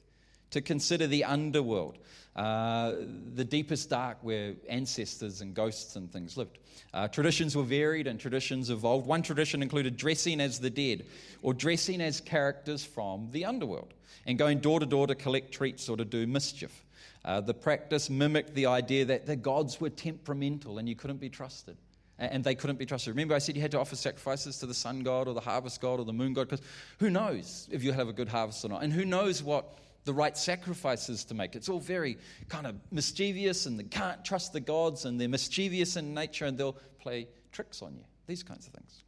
to 0.53 0.61
consider 0.61 1.07
the 1.07 1.23
underworld, 1.25 1.97
uh, 2.35 2.93
the 3.33 3.43
deepest 3.43 3.89
dark 3.89 4.17
where 4.21 4.53
ancestors 4.69 5.41
and 5.41 5.53
ghosts 5.53 5.95
and 5.95 6.11
things 6.11 6.37
lived. 6.37 6.59
Uh, 6.93 7.07
traditions 7.07 7.55
were 7.55 7.63
varied 7.63 8.07
and 8.07 8.19
traditions 8.19 8.69
evolved. 8.69 9.07
One 9.07 9.23
tradition 9.23 9.61
included 9.63 9.97
dressing 9.97 10.39
as 10.39 10.59
the 10.59 10.69
dead 10.69 11.05
or 11.41 11.53
dressing 11.53 12.01
as 12.01 12.21
characters 12.21 12.85
from 12.85 13.29
the 13.31 13.45
underworld 13.45 13.93
and 14.27 14.37
going 14.37 14.59
door 14.59 14.79
to 14.79 14.85
door 14.85 15.07
to 15.07 15.15
collect 15.15 15.51
treats 15.51 15.89
or 15.89 15.97
to 15.97 16.05
do 16.05 16.25
mischief. 16.27 16.85
Uh, 17.25 17.41
the 17.41 17.53
practice 17.53 18.09
mimicked 18.09 18.53
the 18.53 18.67
idea 18.67 19.05
that 19.05 19.25
the 19.25 19.35
gods 19.35 19.81
were 19.81 19.89
temperamental 19.89 20.77
and 20.77 20.87
you 20.87 20.95
couldn't 20.95 21.19
be 21.19 21.29
trusted 21.29 21.77
and 22.19 22.43
they 22.43 22.53
couldn't 22.55 22.77
be 22.77 22.85
trusted. 22.85 23.09
Remember, 23.13 23.33
I 23.33 23.39
said 23.39 23.55
you 23.55 23.61
had 23.61 23.71
to 23.71 23.79
offer 23.79 23.95
sacrifices 23.95 24.59
to 24.59 24.65
the 24.65 24.73
sun 24.73 25.01
god 25.01 25.27
or 25.27 25.33
the 25.33 25.41
harvest 25.41 25.81
god 25.81 25.99
or 25.99 26.05
the 26.05 26.13
moon 26.13 26.33
god 26.33 26.47
because 26.47 26.65
who 26.99 27.09
knows 27.09 27.67
if 27.71 27.83
you 27.83 27.91
have 27.91 28.07
a 28.07 28.13
good 28.13 28.29
harvest 28.29 28.63
or 28.63 28.69
not? 28.69 28.83
And 28.83 28.93
who 28.93 29.03
knows 29.03 29.41
what 29.41 29.79
the 30.05 30.13
right 30.13 30.37
sacrifices 30.37 31.25
to 31.25 31.33
make. 31.33 31.55
It's 31.55 31.69
all 31.69 31.79
very 31.79 32.17
kind 32.49 32.67
of 32.67 32.75
mischievous, 32.91 33.65
and 33.65 33.79
they 33.79 33.83
can't 33.83 34.23
trust 34.23 34.53
the 34.53 34.59
gods, 34.59 35.05
and 35.05 35.19
they're 35.19 35.29
mischievous 35.29 35.95
in 35.95 36.13
nature, 36.13 36.45
and 36.45 36.57
they'll 36.57 36.77
play 36.99 37.27
tricks 37.51 37.81
on 37.81 37.95
you. 37.95 38.03
These 38.27 38.43
kinds 38.43 38.67
of 38.67 38.73
things. 38.73 39.03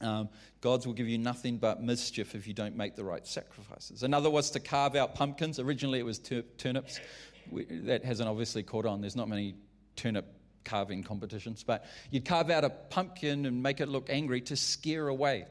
Um, 0.00 0.28
gods 0.60 0.86
will 0.86 0.94
give 0.94 1.08
you 1.08 1.18
nothing 1.18 1.56
but 1.56 1.82
mischief 1.82 2.34
if 2.34 2.46
you 2.46 2.52
don't 2.52 2.76
make 2.76 2.96
the 2.96 3.04
right 3.04 3.26
sacrifices. 3.26 4.02
Another 4.02 4.28
was 4.28 4.50
to 4.50 4.60
carve 4.60 4.94
out 4.94 5.14
pumpkins. 5.14 5.58
Originally, 5.58 5.98
it 5.98 6.04
was 6.04 6.18
tur- 6.18 6.44
turnips. 6.58 7.00
We, 7.50 7.64
that 7.64 8.04
hasn't 8.04 8.28
obviously 8.28 8.62
caught 8.62 8.84
on. 8.84 9.00
There's 9.00 9.16
not 9.16 9.28
many 9.28 9.54
turnip 9.94 10.26
carving 10.64 11.02
competitions, 11.02 11.62
but 11.62 11.86
you'd 12.10 12.24
carve 12.24 12.50
out 12.50 12.64
a 12.64 12.70
pumpkin 12.70 13.46
and 13.46 13.62
make 13.62 13.80
it 13.80 13.88
look 13.88 14.10
angry 14.10 14.40
to 14.42 14.56
scare 14.56 15.08
away 15.08 15.46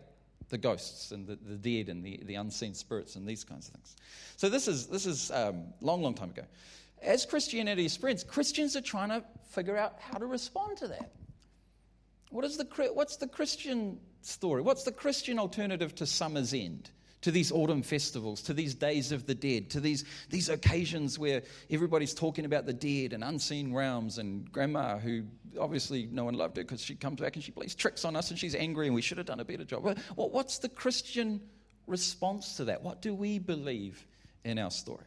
the 0.49 0.57
ghosts 0.57 1.11
and 1.11 1.27
the, 1.27 1.35
the 1.35 1.55
dead 1.55 1.89
and 1.89 2.03
the, 2.03 2.19
the 2.23 2.35
unseen 2.35 2.73
spirits 2.73 3.15
and 3.15 3.27
these 3.27 3.43
kinds 3.43 3.67
of 3.67 3.73
things. 3.73 3.95
So 4.37 4.49
this 4.49 4.67
is 4.67 4.87
this 4.87 5.05
is 5.05 5.31
um, 5.31 5.73
long, 5.81 6.01
long 6.01 6.13
time 6.13 6.29
ago. 6.29 6.43
As 7.01 7.25
Christianity 7.25 7.87
spreads, 7.87 8.23
Christians 8.23 8.75
are 8.75 8.81
trying 8.81 9.09
to 9.09 9.23
figure 9.49 9.77
out 9.77 9.95
how 9.99 10.17
to 10.17 10.25
respond 10.25 10.77
to 10.77 10.87
that. 10.87 11.11
What 12.29 12.45
is 12.45 12.57
the 12.57 12.65
what's 12.93 13.17
the 13.17 13.27
Christian 13.27 13.99
story? 14.21 14.61
What's 14.61 14.83
the 14.83 14.91
Christian 14.91 15.39
alternative 15.39 15.95
to 15.95 16.05
summer's 16.05 16.53
end? 16.53 16.89
To 17.25 17.31
these 17.31 17.51
autumn 17.51 17.81
festivals, 17.81 18.39
to 18.39 18.53
these 18.53 18.75
days 18.75 19.11
of 19.11 19.25
the 19.25 19.33
dead, 19.33 19.67
to 19.67 19.79
these, 19.79 20.05
these 20.29 20.47
occasions 20.47 21.17
where 21.17 21.41
everybody's 21.71 22.13
talking 22.13 22.45
about 22.45 22.67
the 22.67 22.73
dead 22.73 23.13
and 23.13 23.23
unseen 23.23 23.73
realms, 23.73 24.19
and 24.19 24.51
grandma, 24.51 24.99
who 24.99 25.23
obviously 25.59 26.07
no 26.11 26.23
one 26.23 26.35
loved 26.35 26.55
her 26.55 26.61
because 26.61 26.83
she 26.83 26.93
comes 26.93 27.19
back 27.19 27.33
and 27.33 27.43
she 27.43 27.51
plays 27.51 27.73
tricks 27.73 28.05
on 28.05 28.15
us 28.15 28.29
and 28.29 28.37
she's 28.37 28.53
angry 28.53 28.85
and 28.85 28.93
we 28.93 29.01
should 29.01 29.17
have 29.17 29.25
done 29.25 29.39
a 29.39 29.43
better 29.43 29.63
job. 29.63 29.83
Well, 29.83 30.29
what's 30.29 30.59
the 30.59 30.69
Christian 30.69 31.41
response 31.87 32.57
to 32.57 32.65
that? 32.65 32.83
What 32.83 33.01
do 33.01 33.15
we 33.15 33.39
believe 33.39 34.05
in 34.43 34.59
our 34.59 34.69
story? 34.69 35.05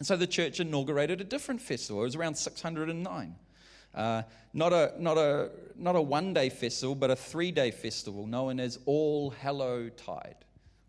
And 0.00 0.06
so 0.06 0.18
the 0.18 0.26
church 0.26 0.60
inaugurated 0.60 1.22
a 1.22 1.24
different 1.24 1.62
festival. 1.62 2.02
It 2.02 2.08
was 2.08 2.16
around 2.16 2.34
609. 2.34 3.36
Uh, 3.94 4.22
not 4.52 4.74
a, 4.74 4.92
not 4.98 5.16
a, 5.16 5.48
not 5.76 5.96
a 5.96 6.02
one 6.02 6.34
day 6.34 6.50
festival, 6.50 6.94
but 6.94 7.10
a 7.10 7.16
three 7.16 7.52
day 7.52 7.70
festival 7.70 8.26
known 8.26 8.60
as 8.60 8.78
All 8.84 9.30
Hallow 9.30 9.88
Tide 9.88 10.36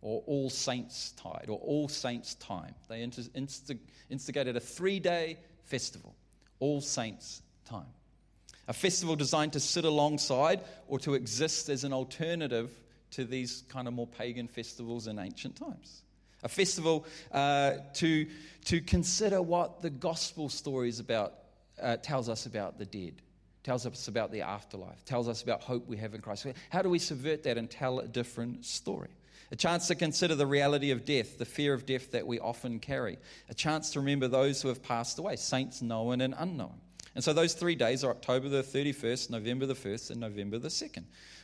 or 0.03 0.21
All 0.27 0.49
Saints 0.49 1.13
Tide 1.17 1.45
or 1.47 1.57
All 1.59 1.87
Saints 1.87 2.35
Time. 2.35 2.75
They 2.89 3.01
instigated 3.01 4.55
a 4.55 4.59
three 4.59 4.99
day 4.99 5.37
festival, 5.63 6.13
All 6.59 6.81
Saints 6.81 7.41
Time. 7.65 7.87
A 8.67 8.73
festival 8.73 9.15
designed 9.15 9.53
to 9.53 9.59
sit 9.59 9.85
alongside 9.85 10.61
or 10.87 10.99
to 10.99 11.15
exist 11.15 11.69
as 11.69 11.83
an 11.83 11.93
alternative 11.93 12.69
to 13.11 13.25
these 13.25 13.63
kind 13.69 13.87
of 13.87 13.93
more 13.93 14.07
pagan 14.07 14.47
festivals 14.47 15.07
in 15.07 15.19
ancient 15.19 15.55
times. 15.55 16.03
A 16.43 16.49
festival 16.49 17.05
uh, 17.31 17.75
to, 17.95 18.27
to 18.65 18.81
consider 18.81 19.41
what 19.41 19.81
the 19.81 19.89
gospel 19.89 20.49
story 20.49 20.89
is 20.89 20.99
about, 20.99 21.33
uh, 21.81 21.97
tells 21.97 22.27
us 22.27 22.45
about 22.45 22.77
the 22.77 22.85
dead, 22.85 23.21
tells 23.63 23.85
us 23.85 24.07
about 24.09 24.31
the 24.31 24.41
afterlife, 24.41 25.05
tells 25.05 25.29
us 25.29 25.43
about 25.43 25.61
hope 25.61 25.87
we 25.87 25.97
have 25.97 26.13
in 26.13 26.21
Christ. 26.21 26.47
How 26.69 26.81
do 26.81 26.89
we 26.89 26.99
subvert 26.99 27.43
that 27.43 27.57
and 27.57 27.69
tell 27.69 27.99
a 27.99 28.07
different 28.07 28.65
story? 28.65 29.09
A 29.53 29.55
chance 29.55 29.85
to 29.85 29.93
consider 29.93 30.33
the 30.33 30.47
reality 30.47 30.89
of 30.89 31.05
death, 31.05 31.37
the 31.37 31.45
fear 31.45 31.75
of 31.75 31.85
death 31.85 32.09
that 32.09 32.25
we 32.25 32.39
often 32.39 32.79
carry, 32.79 33.19
a 33.49 33.53
chance 33.53 33.91
to 33.91 33.99
remember 33.99 34.27
those 34.27 34.63
who 34.63 34.67
have 34.67 34.81
passed 34.81 35.19
away, 35.19 35.35
saints 35.35 35.79
known 35.79 36.21
and 36.21 36.33
unknown. 36.39 36.73
And 37.13 37.23
so 37.23 37.33
those 37.33 37.53
three 37.53 37.75
days 37.75 38.03
are 38.03 38.09
October 38.09 38.49
the 38.49 38.63
31st, 38.63 39.29
November 39.29 39.67
the 39.67 39.75
1st, 39.75 40.09
and 40.09 40.19
November 40.19 40.57
the 40.57 40.69
2nd. 40.69 41.03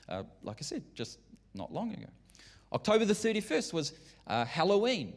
Uh, 0.10 0.24
like 0.41 0.58
I 0.60 0.63
said, 0.63 0.82
just 0.95 1.19
not 1.54 1.72
long 1.72 1.93
ago. 1.93 2.08
October 2.74 3.06
the 3.06 3.13
31st 3.13 3.74
was 3.74 3.93
uh, 4.26 4.43
Halloween, 4.43 5.13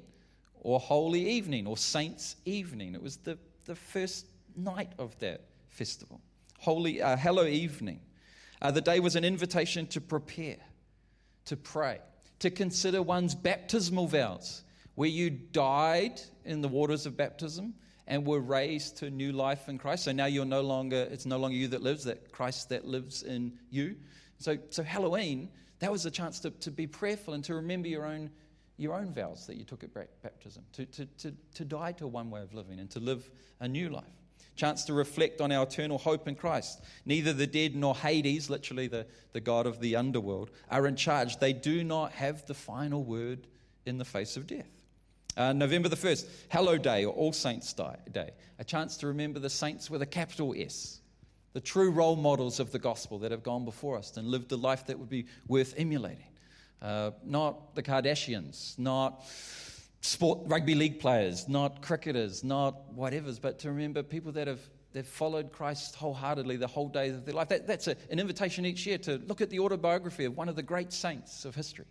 or 0.61 0.79
Holy 0.79 1.27
Evening, 1.31 1.67
or 1.67 1.79
Saints' 1.79 2.37
Evening. 2.45 2.95
It 2.95 3.03
was 3.03 3.17
the, 3.17 3.39
the 3.65 3.75
first 3.75 4.27
night 4.55 4.93
of 4.99 5.19
that 5.21 5.41
festival. 5.71 6.21
Holy 6.59 7.01
uh, 7.01 7.17
Evening. 7.47 8.01
Uh, 8.61 8.71
the 8.71 8.83
day 8.83 9.01
was 9.01 9.17
an 9.17 9.25
invitation 9.25 9.87
to 9.87 10.01
prepare, 10.03 10.59
to 11.47 11.57
pray, 11.57 11.99
to 12.43 12.51
consider 12.51 13.01
one's 13.01 13.37
baptismal 13.37 14.09
vows, 14.09 14.65
where 14.97 15.09
you 15.09 15.31
died 15.31 16.21
in 16.45 16.61
the 16.61 16.67
waters 16.67 17.07
of 17.07 17.17
baptism 17.17 17.73
and 18.09 18.27
were 18.27 18.41
raised 18.41 18.97
to 18.97 19.11
new 19.11 19.31
life 19.31 19.69
in 19.69 19.79
Christ. 19.79 20.03
So 20.03 20.11
now 20.13 20.27
you're 20.27 20.45
no 20.45 20.61
longer, 20.61 21.07
it's 21.09 21.25
no 21.25 21.39
longer 21.39 21.57
you 21.57 21.69
that 21.69 21.85
lives, 21.85 22.03
that 22.03 22.33
Christ 22.33 22.69
that 22.71 22.85
lives 22.85 23.23
in 23.23 23.53
you. 23.71 23.95
So, 24.39 24.59
so 24.71 24.83
Halloween, 24.83 25.51
that 25.79 25.93
was 25.93 26.05
a 26.05 26.11
chance 26.11 26.41
to, 26.41 26.51
to 26.51 26.73
be 26.73 26.85
prayerful 26.85 27.35
and 27.35 27.45
to 27.45 27.55
remember 27.55 27.87
your 27.87 28.07
own, 28.07 28.29
your 28.77 28.95
own 28.95 29.15
vows 29.15 29.47
that 29.47 29.57
you 29.57 29.65
took 29.65 29.85
at 29.85 29.95
baptism, 29.95 30.65
to, 30.73 30.85
to, 30.87 31.07
to, 31.07 31.33
to 31.55 31.65
die 31.65 31.93
to 31.93 32.09
one 32.09 32.29
way 32.29 32.43
of 32.43 32.53
living 32.55 32.81
and 32.81 32.91
to 32.91 32.99
live 32.99 33.31
a 33.61 33.69
new 33.69 33.89
life 33.89 34.22
chance 34.57 34.85
to 34.85 34.93
reflect 34.93 35.41
on 35.41 35.53
our 35.53 35.65
eternal 35.65 35.99
hope 35.99 36.29
in 36.29 36.35
Christ. 36.35 36.83
Neither 37.05 37.33
the 37.33 37.47
dead 37.47 37.75
nor 37.75 37.95
Hades, 37.97 38.51
literally 38.51 38.87
the, 38.87 39.07
the 39.33 39.41
God 39.41 39.67
of 39.67 39.81
the 39.81 39.97
underworld, 39.97 40.51
are 40.71 40.87
in 40.87 40.97
charge. 40.97 41.38
They 41.38 41.53
do 41.53 41.85
not 41.85 42.12
have 42.12 42.47
the 42.47 42.55
final 42.55 43.03
word 43.03 43.47
in 43.87 43.99
the 43.99 44.05
face 44.05 44.37
of 44.37 44.47
death. 44.47 44.69
Uh, 45.37 45.53
November 45.53 45.88
the 45.88 45.97
1st, 45.97 46.27
Hallow 46.49 46.77
Day 46.77 47.05
or 47.07 47.15
All 47.15 47.33
Saints 47.33 47.73
Day, 47.73 48.31
a 48.59 48.65
chance 48.65 48.99
to 48.99 49.07
remember 49.07 49.38
the 49.38 49.49
saints 49.49 49.88
with 49.88 50.03
a 50.03 50.07
capital 50.07 50.55
S, 50.57 51.01
the 51.55 51.61
true 51.61 51.91
role 51.91 52.17
models 52.17 52.61
of 52.61 52.71
the 52.71 52.79
gospel 52.79 53.19
that 53.21 53.31
have 53.31 53.43
gone 53.43 53.65
before 53.65 53.97
us 53.97 54.17
and 54.19 54.29
lived 54.29 54.53
a 54.53 54.57
life 54.57 54.87
that 54.87 54.99
would 54.99 55.09
be 55.09 55.27
worth 55.49 55.75
emulating. 55.79 56.27
Uh, 56.83 57.12
not 57.25 57.75
the 57.75 57.83
Kardashians, 57.83 58.79
not 58.79 59.25
sport 60.03 60.41
rugby 60.47 60.75
league 60.75 61.01
players, 61.01 61.49
not 61.49 61.81
cricketers, 61.81 62.45
not 62.45 62.93
whatever's, 62.93 63.38
but 63.38 63.61
to 63.61 63.71
remember 63.71 64.03
people 64.03 64.33
that 64.33 64.49
have 64.49 64.61
they've 64.93 65.07
followed 65.07 65.53
Christ 65.53 65.95
wholeheartedly 65.95 66.57
the 66.57 66.67
whole 66.67 66.88
day 66.88 67.09
of 67.09 67.25
their 67.25 67.35
life. 67.35 67.49
That, 67.49 67.67
that's 67.67 67.88
a, 67.88 67.97
an 68.11 68.19
invitation 68.19 68.67
each 68.67 68.85
year 68.85 68.99
to 68.99 69.17
look 69.27 69.41
at 69.41 69.49
the 69.49 69.61
autobiography 69.61 70.27
of 70.27 70.37
one 70.37 70.51
of 70.51 70.57
the 70.57 70.62
great 70.62 70.93
saints 70.93 71.47
of 71.47 71.55
history 71.55 71.87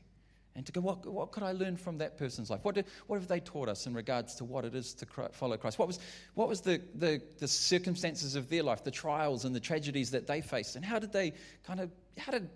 and 0.56 0.66
to 0.66 0.72
go, 0.72 0.82
what, 0.82 1.06
what 1.08 1.32
could 1.32 1.44
I 1.44 1.54
learn 1.54 1.78
from 1.78 1.98
that 2.00 2.18
person's 2.18 2.50
life? 2.50 2.60
What, 2.64 2.76
did, 2.76 2.86
what 3.08 3.18
have 3.18 3.28
they 3.28 3.40
taught 3.40 3.70
us 3.70 3.88
in 3.88 3.94
regards 3.94 4.36
to 4.36 4.44
what 4.44 4.66
it 4.66 4.76
is 4.76 4.94
to 4.96 5.06
follow 5.32 5.58
Christ? 5.58 5.80
What 5.80 5.88
was, 5.88 6.00
what 6.36 6.48
was 6.48 6.62
the, 6.62 6.82
the, 6.96 7.22
the 7.40 7.48
circumstances 7.48 8.36
of 8.36 8.50
their 8.50 8.62
life, 8.62 8.84
the 8.84 8.92
trials 8.92 9.46
and 9.46 9.56
the 9.56 9.60
tragedies 9.60 10.12
that 10.12 10.28
they 10.28 10.42
faced, 10.42 10.76
and 10.76 10.84
how 10.84 11.00
did 11.00 11.14
they 11.14 11.34
kind 11.66 11.80
of, 11.80 11.90
how 12.18 12.34
did, 12.34 12.50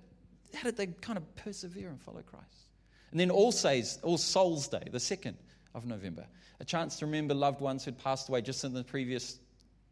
how 0.54 0.63
did 0.63 0.78
they 0.78 0.88
kind 0.88 1.18
of 1.18 1.36
persevere 1.36 1.89
and 1.89 2.02
follow 2.02 2.22
Christ? 2.22 2.65
And 3.12 3.20
then 3.20 3.32
All, 3.32 3.54
Says, 3.54 3.98
All 4.04 4.18
Souls 4.18 4.68
Day, 4.68 4.84
the 4.91 4.98
2nd 4.98 5.36
of 5.76 5.86
November, 5.86 6.26
a 6.60 6.66
chance 6.66 6.98
to 6.98 7.06
remember 7.06 7.36
loved 7.36 7.62
ones 7.62 7.86
who'd 7.86 7.98
passed 7.98 8.30
away 8.30 8.42
just 8.42 8.64
in 8.64 8.74
the 8.74 8.84
previous 8.84 9.38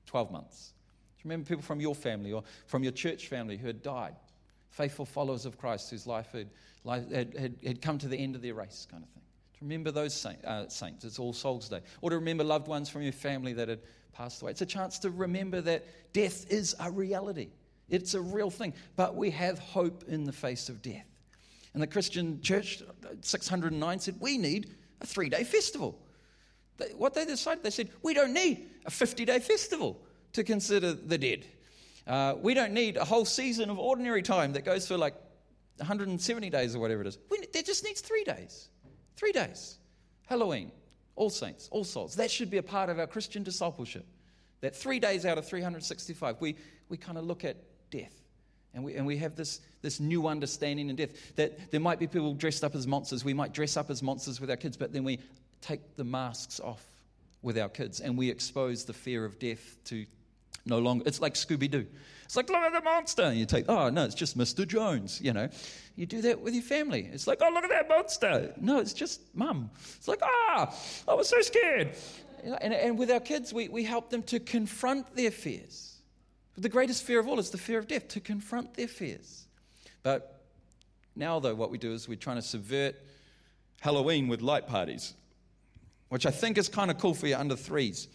12 0.08 0.32
months. 0.32 0.74
To 1.20 1.28
remember 1.28 1.48
people 1.48 1.62
from 1.62 1.80
your 1.80 1.94
family 1.94 2.32
or 2.32 2.44
from 2.66 2.84
your 2.84 2.94
church 2.94 3.28
family 3.28 3.58
who 3.58 3.68
had 3.68 3.84
died, 3.84 4.16
faithful 4.70 5.06
followers 5.06 5.46
of 5.46 5.58
Christ 5.58 5.92
whose 5.92 6.08
life 6.08 6.32
had, 6.32 6.50
life 6.84 7.12
had, 7.12 7.38
had, 7.38 7.56
had 7.64 7.82
come 7.82 7.98
to 8.00 8.08
the 8.08 8.18
end 8.18 8.36
of 8.36 8.42
their 8.42 8.54
race, 8.54 8.88
kind 8.90 9.04
of 9.04 9.10
thing. 9.10 9.24
To 9.60 9.66
Remember 9.66 9.92
those 9.92 10.14
saint, 10.14 10.44
uh, 10.46 10.68
saints. 10.70 11.06
It's 11.06 11.20
All 11.20 11.34
Souls 11.34 11.70
Day. 11.70 11.82
Or 12.02 12.10
to 12.10 12.16
remember 12.16 12.44
loved 12.44 12.68
ones 12.68 12.90
from 12.90 13.04
your 13.04 13.12
family 13.12 13.54
that 13.54 13.68
had 13.68 13.82
passed 14.14 14.42
away. 14.42 14.52
It's 14.52 14.62
a 14.62 14.66
chance 14.66 15.00
to 15.00 15.10
remember 15.10 15.62
that 15.62 16.14
death 16.14 16.50
is 16.50 16.76
a 16.80 16.90
reality. 16.90 17.50
It's 17.90 18.14
a 18.14 18.22
real 18.22 18.50
thing. 18.50 18.74
But 18.96 19.16
we 19.16 19.32
have 19.32 19.60
hope 19.60 20.06
in 20.08 20.24
the 20.24 20.32
face 20.32 20.70
of 20.70 20.82
death. 20.82 21.06
And 21.74 21.82
the 21.82 21.88
Christian 21.88 22.42
church, 22.42 22.84
609, 23.22 24.00
said, 24.00 24.16
We 24.20 24.38
need 24.38 24.76
a 25.04 25.08
three 25.08 25.30
day 25.30 25.44
festival. 25.44 26.00
What 26.98 27.14
they 27.14 27.26
decided, 27.26 27.64
they 27.64 27.70
said, 27.70 27.90
We 28.02 28.14
don't 28.14 28.34
need 28.34 28.70
a 28.86 28.92
50 28.92 29.26
day 29.26 29.40
festival 29.40 30.02
to 30.34 30.44
consider 30.44 30.94
the 30.94 31.18
dead. 31.18 31.46
Uh, 32.08 32.36
we 32.42 32.54
don't 32.54 32.74
need 32.74 32.98
a 32.98 33.06
whole 33.06 33.26
season 33.26 33.70
of 33.70 33.80
ordinary 33.80 34.22
time 34.22 34.54
that 34.54 34.66
goes 34.66 34.88
for 34.88 34.98
like 34.98 35.14
170 35.78 36.50
days 36.50 36.76
or 36.76 36.80
whatever 36.80 37.02
it 37.02 37.08
is. 37.08 37.18
We, 37.30 37.38
it 37.54 37.66
just 37.66 37.84
needs 37.84 38.02
three 38.02 38.24
days. 38.24 38.70
Three 39.16 39.32
days. 39.32 39.78
Halloween, 40.26 40.72
All 41.16 41.30
Saints, 41.30 41.70
All 41.72 41.84
Souls. 41.84 42.16
That 42.16 42.32
should 42.32 42.50
be 42.50 42.58
a 42.58 42.64
part 42.64 42.90
of 42.90 43.00
our 43.00 43.08
Christian 43.08 43.44
discipleship. 43.44 44.06
That 44.62 44.76
three 44.76 45.00
days 45.00 45.26
out 45.26 45.38
of 45.38 45.48
365, 45.48 46.38
we, 46.40 46.56
we 46.90 46.98
kind 46.98 47.18
of 47.18 47.26
look 47.26 47.44
at 47.44 47.58
death. 47.92 48.23
And 48.74 48.84
we, 48.84 48.96
and 48.96 49.06
we 49.06 49.18
have 49.18 49.36
this, 49.36 49.62
this 49.82 50.00
new 50.00 50.28
understanding 50.28 50.90
in 50.90 50.96
death 50.96 51.36
that 51.36 51.72
there 51.72 51.80
might 51.80 52.00
be 52.00 52.08
people 52.08 52.34
dressed 52.34 52.64
up 52.64 52.76
as 52.76 52.88
monsters. 52.88 53.24
We 53.24 53.34
might 53.34 53.54
dress 53.54 53.78
up 53.78 53.90
as 53.90 54.02
monsters 54.02 54.42
with 54.42 54.50
our 54.50 54.58
kids, 54.58 54.78
but 54.78 54.92
then 54.92 55.04
we 55.04 55.20
take 55.62 55.96
the 55.96 56.04
masks 56.04 56.60
off 56.60 56.84
with 57.44 57.58
our 57.58 57.70
kids 57.70 58.00
and 58.00 58.18
we 58.18 58.30
expose 58.30 58.86
the 58.86 58.94
fear 58.94 59.26
of 59.26 59.38
death 59.38 59.78
to 59.86 60.06
no 60.66 60.80
longer. 60.80 61.04
It's 61.06 61.22
like 61.22 61.34
Scooby 61.34 61.70
Doo. 61.70 61.86
It's 62.24 62.36
like, 62.36 62.50
look 62.50 62.58
at 62.58 62.74
the 62.74 62.82
monster. 62.82 63.24
And 63.24 63.38
you 63.38 63.46
take, 63.46 63.66
oh, 63.68 63.90
no, 63.90 64.06
it's 64.06 64.16
just 64.16 64.38
Mr. 64.38 64.68
Jones, 64.68 65.20
you 65.22 65.34
know. 65.34 65.50
You 65.96 66.06
do 66.06 66.22
that 66.22 66.40
with 66.40 66.54
your 66.54 66.64
family. 66.64 67.10
It's 67.12 67.28
like, 67.28 67.40
oh, 67.42 67.50
look 67.54 67.64
at 67.64 67.70
that 67.70 67.90
monster. 67.90 68.54
No, 68.60 68.80
it's 68.80 68.94
just 68.94 69.22
mum. 69.36 69.70
It's 69.98 70.08
like, 70.08 70.22
ah, 70.24 70.76
I 71.08 71.14
was 71.14 71.28
so 71.28 71.42
scared. 71.42 71.96
And, 72.44 72.74
and 72.74 72.98
with 72.98 73.12
our 73.12 73.20
kids, 73.20 73.54
we, 73.54 73.68
we 73.68 73.84
help 73.84 74.10
them 74.10 74.24
to 74.24 74.40
confront 74.40 75.16
their 75.16 75.32
fears. 75.32 75.93
But 76.54 76.64
the 76.64 76.70
greatest 76.70 77.04
fear 77.04 77.20
of 77.20 77.28
all 77.28 77.40
is 77.40 77.50
the 77.50 77.58
fear 77.58 77.80
of 77.80 77.88
death, 77.88 78.08
to 78.10 78.20
confront 78.20 78.76
their 78.76 78.88
fears. 78.88 79.48
But 80.04 80.42
now, 81.16 81.40
though, 81.40 81.56
what 81.56 81.72
we 81.72 81.78
do 81.78 81.94
is 81.94 82.08
we're 82.08 82.16
trying 82.16 82.38
to 82.38 82.42
subvert 82.42 82.96
Halloween 83.80 84.28
with 84.28 84.42
light 84.42 84.68
parties, 84.68 85.14
which 86.10 86.26
I 86.26 86.32
think 86.32 86.58
is 86.58 86.70
kind 86.70 86.92
of 86.92 86.98
cool 87.00 87.14
for 87.14 87.28
your 87.28 87.40
under 87.40 87.56
threes. 87.56 88.08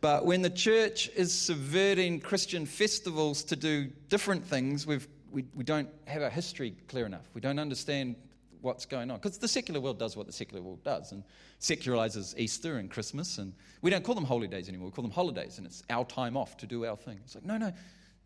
But 0.00 0.26
when 0.26 0.42
the 0.42 0.50
church 0.50 1.08
is 1.16 1.32
subverting 1.32 2.20
Christian 2.20 2.66
festivals 2.66 3.42
to 3.44 3.56
do 3.56 3.86
different 4.08 4.44
things, 4.44 4.86
we've, 4.86 5.08
we, 5.30 5.44
we 5.54 5.64
don't 5.64 5.88
have 6.06 6.22
our 6.22 6.30
history 6.30 6.74
clear 6.88 7.06
enough. 7.06 7.24
We 7.34 7.40
don't 7.40 7.58
understand 7.58 8.16
what's 8.60 8.86
going 8.86 9.10
on. 9.10 9.18
Because 9.18 9.38
the 9.38 9.48
secular 9.48 9.80
world 9.80 9.98
does 9.98 10.16
what 10.16 10.26
the 10.26 10.32
secular 10.32 10.62
world 10.62 10.82
does 10.84 11.12
and 11.12 11.24
secularizes 11.60 12.36
Easter 12.38 12.78
and 12.78 12.90
Christmas. 12.90 13.38
And 13.38 13.52
we 13.82 13.90
don't 13.90 14.04
call 14.04 14.14
them 14.14 14.24
holy 14.24 14.48
days 14.48 14.68
anymore. 14.68 14.88
We 14.88 14.92
call 14.92 15.02
them 15.02 15.12
holidays. 15.12 15.58
And 15.58 15.66
it's 15.66 15.82
our 15.90 16.04
time 16.04 16.36
off 16.36 16.56
to 16.58 16.66
do 16.66 16.84
our 16.84 16.96
thing. 16.96 17.18
It's 17.24 17.34
like, 17.34 17.44
no, 17.44 17.58
no, 17.58 17.72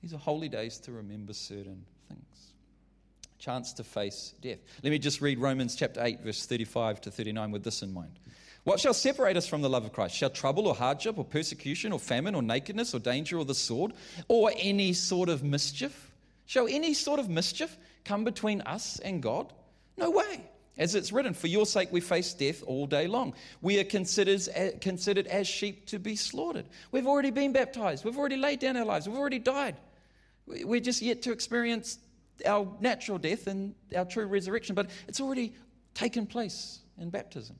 these 0.03 0.14
are 0.14 0.19
holy 0.19 0.49
days 0.49 0.79
to 0.79 0.93
remember 0.93 1.33
certain 1.33 1.85
things. 2.09 2.53
Chance 3.38 3.75
to 3.75 3.85
face 3.85 4.35
death. 4.43 4.59
Let 4.83 4.90
me 4.90 4.99
just 4.99 5.21
read 5.21 5.38
Romans 5.38 5.75
chapter 5.75 6.03
8, 6.03 6.21
verse 6.21 6.45
35 6.47 7.01
to 7.03 7.11
39 7.11 7.51
with 7.51 7.64
this 7.64 7.83
in 7.83 7.93
mind. 7.93 8.19
What 8.64 8.81
shall 8.81 8.93
separate 8.93 9.37
us 9.37 9.47
from 9.47 9.62
the 9.62 9.71
love 9.71 9.87
of 9.87 9.93
Christ? 9.93 10.14
Shall 10.14 10.29
trouble 10.29 10.69
or 10.69 10.75
hardship 10.75 11.16
or 11.16 11.25
persecution 11.25 11.93
or 11.93 11.99
famine 11.99 12.35
or 12.35 12.43
nakedness 12.43 12.95
or 12.95 12.99
danger 12.99 13.38
or 13.38 13.45
the 13.45 13.55
sword 13.55 13.93
or 14.29 14.53
any 14.57 14.93
sort 14.93 15.31
of 15.31 15.43
mischief? 15.43 16.11
Shall 16.45 16.69
any 16.69 16.93
sort 16.93 17.21
of 17.21 17.31
mischief 17.31 17.77
come 18.05 18.25
between 18.25 18.61
us 18.62 18.99
and 18.99 19.23
God? 19.23 19.53
No 20.00 20.10
way. 20.10 20.42
As 20.78 20.94
it's 20.94 21.12
written, 21.12 21.34
for 21.34 21.46
your 21.46 21.66
sake 21.66 21.92
we 21.92 22.00
face 22.00 22.32
death 22.32 22.62
all 22.66 22.86
day 22.86 23.06
long. 23.06 23.34
We 23.60 23.78
are 23.80 23.84
considered, 23.84 24.40
considered 24.80 25.26
as 25.26 25.46
sheep 25.46 25.86
to 25.86 25.98
be 25.98 26.16
slaughtered. 26.16 26.64
We've 26.90 27.06
already 27.06 27.30
been 27.30 27.52
baptized. 27.52 28.04
We've 28.04 28.16
already 28.16 28.38
laid 28.38 28.60
down 28.60 28.76
our 28.78 28.84
lives. 28.86 29.06
We've 29.06 29.18
already 29.18 29.38
died. 29.38 29.76
We're 30.46 30.80
just 30.80 31.02
yet 31.02 31.20
to 31.22 31.32
experience 31.32 31.98
our 32.46 32.66
natural 32.80 33.18
death 33.18 33.46
and 33.46 33.74
our 33.94 34.06
true 34.06 34.24
resurrection, 34.24 34.74
but 34.74 34.88
it's 35.06 35.20
already 35.20 35.52
taken 35.92 36.26
place 36.26 36.80
in 36.98 37.10
baptism. 37.10 37.56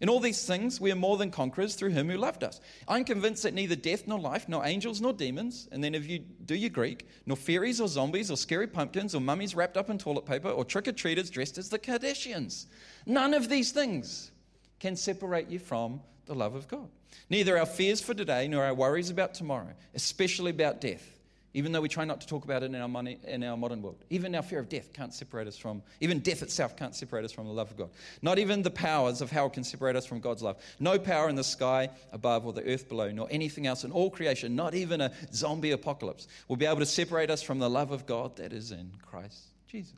In 0.00 0.08
all 0.08 0.18
these 0.18 0.46
things, 0.46 0.80
we 0.80 0.90
are 0.90 0.96
more 0.96 1.18
than 1.18 1.30
conquerors 1.30 1.74
through 1.74 1.90
him 1.90 2.08
who 2.08 2.16
loved 2.16 2.42
us. 2.42 2.60
I'm 2.88 3.04
convinced 3.04 3.42
that 3.42 3.52
neither 3.52 3.76
death 3.76 4.06
nor 4.06 4.18
life, 4.18 4.48
nor 4.48 4.64
angels 4.64 5.00
nor 5.00 5.12
demons, 5.12 5.68
and 5.70 5.84
then 5.84 5.94
if 5.94 6.08
you 6.08 6.20
do 6.20 6.54
your 6.54 6.70
Greek, 6.70 7.06
nor 7.26 7.36
fairies 7.36 7.82
or 7.82 7.88
zombies 7.88 8.30
or 8.30 8.38
scary 8.38 8.66
pumpkins 8.66 9.14
or 9.14 9.20
mummies 9.20 9.54
wrapped 9.54 9.76
up 9.76 9.90
in 9.90 9.98
toilet 9.98 10.24
paper 10.24 10.48
or 10.48 10.64
trick 10.64 10.88
or 10.88 10.92
treaters 10.92 11.28
dressed 11.28 11.58
as 11.58 11.68
the 11.68 11.78
Kardashians, 11.78 12.66
none 13.04 13.34
of 13.34 13.50
these 13.50 13.72
things 13.72 14.30
can 14.78 14.96
separate 14.96 15.50
you 15.50 15.58
from 15.58 16.00
the 16.24 16.34
love 16.34 16.54
of 16.54 16.66
God. 16.66 16.88
Neither 17.28 17.58
our 17.58 17.66
fears 17.66 18.00
for 18.00 18.14
today 18.14 18.48
nor 18.48 18.64
our 18.64 18.74
worries 18.74 19.10
about 19.10 19.34
tomorrow, 19.34 19.74
especially 19.94 20.50
about 20.50 20.80
death, 20.80 21.19
even 21.52 21.72
though 21.72 21.80
we 21.80 21.88
try 21.88 22.04
not 22.04 22.20
to 22.20 22.26
talk 22.26 22.44
about 22.44 22.62
it 22.62 22.66
in 22.66 22.76
our, 22.76 22.88
money, 22.88 23.18
in 23.26 23.42
our 23.42 23.56
modern 23.56 23.82
world. 23.82 24.04
Even 24.08 24.34
our 24.34 24.42
fear 24.42 24.60
of 24.60 24.68
death 24.68 24.92
can't 24.92 25.12
separate 25.12 25.48
us 25.48 25.56
from, 25.56 25.82
even 26.00 26.20
death 26.20 26.42
itself 26.42 26.76
can't 26.76 26.94
separate 26.94 27.24
us 27.24 27.32
from 27.32 27.46
the 27.46 27.52
love 27.52 27.70
of 27.70 27.76
God. 27.76 27.90
Not 28.22 28.38
even 28.38 28.62
the 28.62 28.70
powers 28.70 29.20
of 29.20 29.30
hell 29.30 29.50
can 29.50 29.64
separate 29.64 29.96
us 29.96 30.06
from 30.06 30.20
God's 30.20 30.42
love. 30.42 30.58
No 30.78 30.98
power 30.98 31.28
in 31.28 31.34
the 31.34 31.44
sky 31.44 31.90
above 32.12 32.46
or 32.46 32.52
the 32.52 32.64
earth 32.72 32.88
below, 32.88 33.10
nor 33.10 33.26
anything 33.30 33.66
else 33.66 33.82
in 33.82 33.90
all 33.90 34.10
creation, 34.10 34.54
not 34.54 34.74
even 34.74 35.00
a 35.00 35.12
zombie 35.32 35.72
apocalypse, 35.72 36.28
will 36.46 36.56
be 36.56 36.66
able 36.66 36.78
to 36.78 36.86
separate 36.86 37.30
us 37.30 37.42
from 37.42 37.58
the 37.58 37.68
love 37.68 37.90
of 37.90 38.06
God 38.06 38.36
that 38.36 38.52
is 38.52 38.70
in 38.70 38.92
Christ 39.02 39.48
Jesus. 39.66 39.94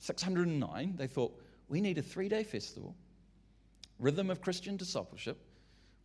609, 0.00 0.94
they 0.96 1.06
thought, 1.06 1.40
we 1.68 1.80
need 1.80 1.98
a 1.98 2.02
three 2.02 2.28
day 2.28 2.44
festival, 2.44 2.94
rhythm 3.98 4.28
of 4.28 4.40
Christian 4.40 4.76
discipleship, 4.76 5.38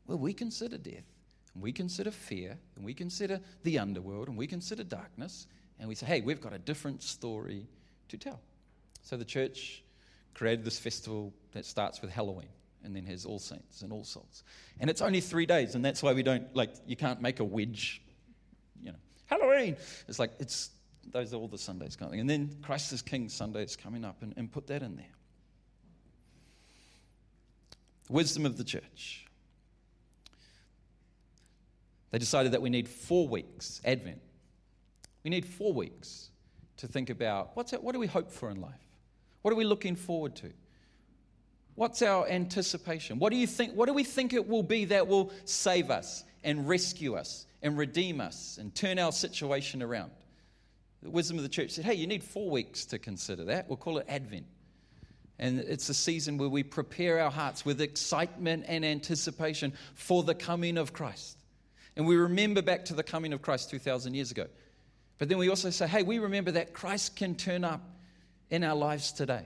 where 0.05 0.17
we 0.17 0.31
consider 0.31 0.77
death 0.77 1.03
and 1.59 1.63
we 1.65 1.73
consider 1.73 2.09
fear, 2.09 2.57
and 2.77 2.85
we 2.85 2.93
consider 2.93 3.41
the 3.63 3.79
underworld, 3.79 4.29
and 4.29 4.37
we 4.37 4.47
consider 4.47 4.81
darkness, 4.81 5.45
and 5.77 5.89
we 5.89 5.93
say, 5.93 6.05
hey, 6.05 6.21
we've 6.21 6.39
got 6.39 6.53
a 6.53 6.57
different 6.57 7.03
story 7.03 7.67
to 8.07 8.17
tell. 8.17 8.39
So 9.03 9.17
the 9.17 9.25
church 9.25 9.83
created 10.33 10.63
this 10.63 10.79
festival 10.79 11.33
that 11.51 11.65
starts 11.65 12.01
with 12.01 12.11
Halloween 12.11 12.47
and 12.85 12.95
then 12.95 13.05
has 13.07 13.25
All 13.25 13.39
Saints 13.39 13.81
and 13.81 13.91
All 13.91 14.05
Souls. 14.05 14.45
And 14.79 14.89
it's 14.89 15.01
only 15.01 15.19
three 15.19 15.45
days, 15.45 15.75
and 15.75 15.83
that's 15.83 16.01
why 16.01 16.13
we 16.13 16.23
don't, 16.23 16.55
like, 16.55 16.73
you 16.87 16.95
can't 16.95 17.21
make 17.21 17.41
a 17.41 17.43
wedge, 17.43 18.01
you 18.81 18.93
know, 18.93 18.97
Halloween. 19.25 19.75
It's 20.07 20.17
like, 20.17 20.31
it's, 20.39 20.69
those 21.11 21.33
are 21.33 21.37
all 21.37 21.49
the 21.49 21.57
Sundays 21.57 21.97
kind 21.97 22.07
of 22.07 22.11
thing. 22.11 22.21
And 22.21 22.29
then 22.29 22.55
Christ 22.61 22.93
is 22.93 23.01
King 23.01 23.27
Sunday 23.27 23.63
is 23.63 23.75
coming 23.75 24.05
up, 24.05 24.21
and, 24.21 24.33
and 24.37 24.49
put 24.49 24.67
that 24.67 24.81
in 24.81 24.95
there. 24.95 25.11
Wisdom 28.07 28.45
of 28.45 28.55
the 28.55 28.63
church. 28.63 29.25
They 32.11 32.17
decided 32.17 32.53
that 32.53 32.61
we 32.61 32.69
need 32.69 32.87
four 32.87 33.27
weeks, 33.27 33.81
Advent. 33.85 34.21
We 35.23 35.29
need 35.29 35.45
four 35.45 35.73
weeks 35.73 36.29
to 36.77 36.87
think 36.87 37.09
about 37.09 37.55
what's 37.55 37.71
what 37.71 37.93
do 37.93 37.99
we 37.99 38.07
hope 38.07 38.31
for 38.31 38.49
in 38.49 38.61
life? 38.61 38.87
What 39.41 39.51
are 39.51 39.57
we 39.57 39.65
looking 39.65 39.95
forward 39.95 40.35
to? 40.37 40.51
What's 41.75 42.01
our 42.01 42.27
anticipation? 42.27 43.19
What 43.19 43.31
do 43.31 43.37
you 43.37 43.47
think? 43.47 43.73
What 43.73 43.87
do 43.87 43.93
we 43.93 44.03
think 44.03 44.33
it 44.33 44.47
will 44.47 44.63
be 44.63 44.85
that 44.85 45.07
will 45.07 45.31
save 45.45 45.91
us 45.91 46.23
and 46.43 46.67
rescue 46.67 47.15
us 47.15 47.45
and 47.61 47.77
redeem 47.77 48.21
us 48.21 48.57
and 48.59 48.73
turn 48.73 48.99
our 48.99 49.11
situation 49.11 49.83
around? 49.83 50.11
The 51.01 51.09
wisdom 51.09 51.37
of 51.37 51.43
the 51.43 51.49
church 51.49 51.71
said, 51.71 51.85
hey, 51.85 51.93
you 51.93 52.07
need 52.07 52.23
four 52.23 52.49
weeks 52.49 52.85
to 52.87 52.99
consider 52.99 53.45
that. 53.45 53.69
We'll 53.69 53.77
call 53.77 53.99
it 53.99 54.05
Advent. 54.09 54.45
And 55.37 55.59
it's 55.59 55.87
a 55.87 55.93
season 55.93 56.37
where 56.37 56.49
we 56.49 56.63
prepare 56.63 57.21
our 57.21 57.31
hearts 57.31 57.63
with 57.63 57.79
excitement 57.79 58.65
and 58.67 58.83
anticipation 58.83 59.71
for 59.95 60.23
the 60.23 60.35
coming 60.35 60.77
of 60.77 60.91
Christ. 60.91 61.38
And 61.99 62.07
we 62.07 62.15
remember 62.15 62.61
back 62.61 62.85
to 62.85 62.93
the 62.93 63.03
coming 63.03 63.33
of 63.33 63.41
Christ 63.41 63.69
2,000 63.71 64.13
years 64.13 64.31
ago. 64.31 64.47
But 65.17 65.27
then 65.27 65.37
we 65.37 65.49
also 65.49 65.69
say, 65.69 65.85
hey, 65.85 66.01
we 66.01 66.19
remember 66.19 66.51
that 66.51 66.71
Christ 66.71 67.17
can 67.17 67.35
turn 67.35 67.65
up 67.65 67.81
in 68.49 68.63
our 68.63 68.73
lives 68.73 69.11
today. 69.11 69.43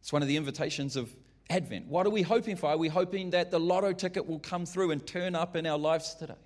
It's 0.00 0.12
one 0.12 0.22
of 0.22 0.28
the 0.28 0.36
invitations 0.36 0.94
of 0.94 1.10
Advent. 1.50 1.88
What 1.88 2.06
are 2.06 2.10
we 2.10 2.22
hoping 2.22 2.54
for? 2.54 2.70
Are 2.70 2.76
we 2.76 2.86
hoping 2.86 3.30
that 3.30 3.50
the 3.50 3.58
lotto 3.58 3.92
ticket 3.92 4.28
will 4.28 4.38
come 4.38 4.66
through 4.66 4.92
and 4.92 5.04
turn 5.04 5.34
up 5.34 5.56
in 5.56 5.66
our 5.66 5.76
lives 5.76 6.14
today? 6.14 6.38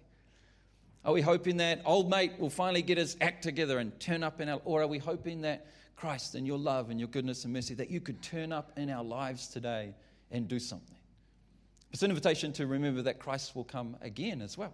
Are 1.04 1.12
we 1.12 1.20
hoping 1.20 1.58
that 1.58 1.82
old 1.84 2.08
mate 2.08 2.32
will 2.38 2.48
finally 2.48 2.80
get 2.80 2.96
his 2.96 3.18
act 3.20 3.42
together 3.42 3.78
and 3.78 4.00
turn 4.00 4.22
up 4.22 4.40
in 4.40 4.48
our, 4.48 4.62
or 4.64 4.80
are 4.80 4.86
we 4.86 4.96
hoping 4.96 5.42
that 5.42 5.66
Christ 5.94 6.36
and 6.36 6.46
your 6.46 6.58
love 6.58 6.88
and 6.88 6.98
your 6.98 7.10
goodness 7.10 7.44
and 7.44 7.52
mercy, 7.52 7.74
that 7.74 7.90
you 7.90 8.00
could 8.00 8.22
turn 8.22 8.50
up 8.50 8.72
in 8.78 8.88
our 8.88 9.04
lives 9.04 9.48
today 9.48 9.94
and 10.30 10.48
do 10.48 10.58
something? 10.58 10.96
It's 11.92 12.02
an 12.02 12.08
invitation 12.10 12.54
to 12.54 12.66
remember 12.66 13.02
that 13.02 13.18
Christ 13.18 13.54
will 13.54 13.64
come 13.64 13.98
again 14.00 14.40
as 14.40 14.56
well 14.56 14.72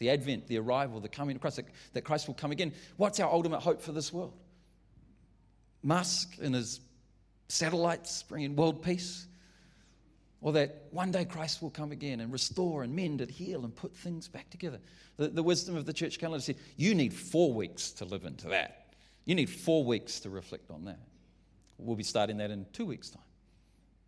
the 0.00 0.10
advent, 0.10 0.48
the 0.48 0.58
arrival, 0.58 0.98
the 0.98 1.08
coming 1.08 1.36
of 1.36 1.42
Christ, 1.42 1.56
that, 1.56 1.66
that 1.92 2.02
Christ 2.02 2.26
will 2.26 2.34
come 2.34 2.50
again. 2.50 2.72
What's 2.96 3.20
our 3.20 3.30
ultimate 3.30 3.60
hope 3.60 3.80
for 3.80 3.92
this 3.92 4.12
world? 4.12 4.32
Musk 5.82 6.36
and 6.42 6.54
his 6.54 6.80
satellites 7.48 8.24
bringing 8.24 8.56
world 8.56 8.82
peace? 8.82 9.26
Or 10.40 10.52
that 10.54 10.86
one 10.90 11.10
day 11.10 11.26
Christ 11.26 11.60
will 11.60 11.70
come 11.70 11.92
again 11.92 12.20
and 12.20 12.32
restore 12.32 12.82
and 12.82 12.96
mend 12.96 13.20
and 13.20 13.30
heal 13.30 13.62
and 13.62 13.76
put 13.76 13.94
things 13.94 14.26
back 14.26 14.48
together. 14.48 14.80
The, 15.18 15.28
the 15.28 15.42
wisdom 15.42 15.76
of 15.76 15.84
the 15.84 15.92
church 15.92 16.18
calendar 16.18 16.42
said, 16.42 16.56
you 16.76 16.94
need 16.94 17.12
four 17.12 17.52
weeks 17.52 17.90
to 17.92 18.06
live 18.06 18.24
into 18.24 18.48
that. 18.48 18.94
You 19.26 19.34
need 19.34 19.50
four 19.50 19.84
weeks 19.84 20.20
to 20.20 20.30
reflect 20.30 20.70
on 20.70 20.86
that. 20.86 20.98
We'll 21.76 21.94
be 21.94 22.02
starting 22.02 22.38
that 22.38 22.50
in 22.50 22.64
two 22.72 22.86
weeks' 22.86 23.10
time. 23.10 23.22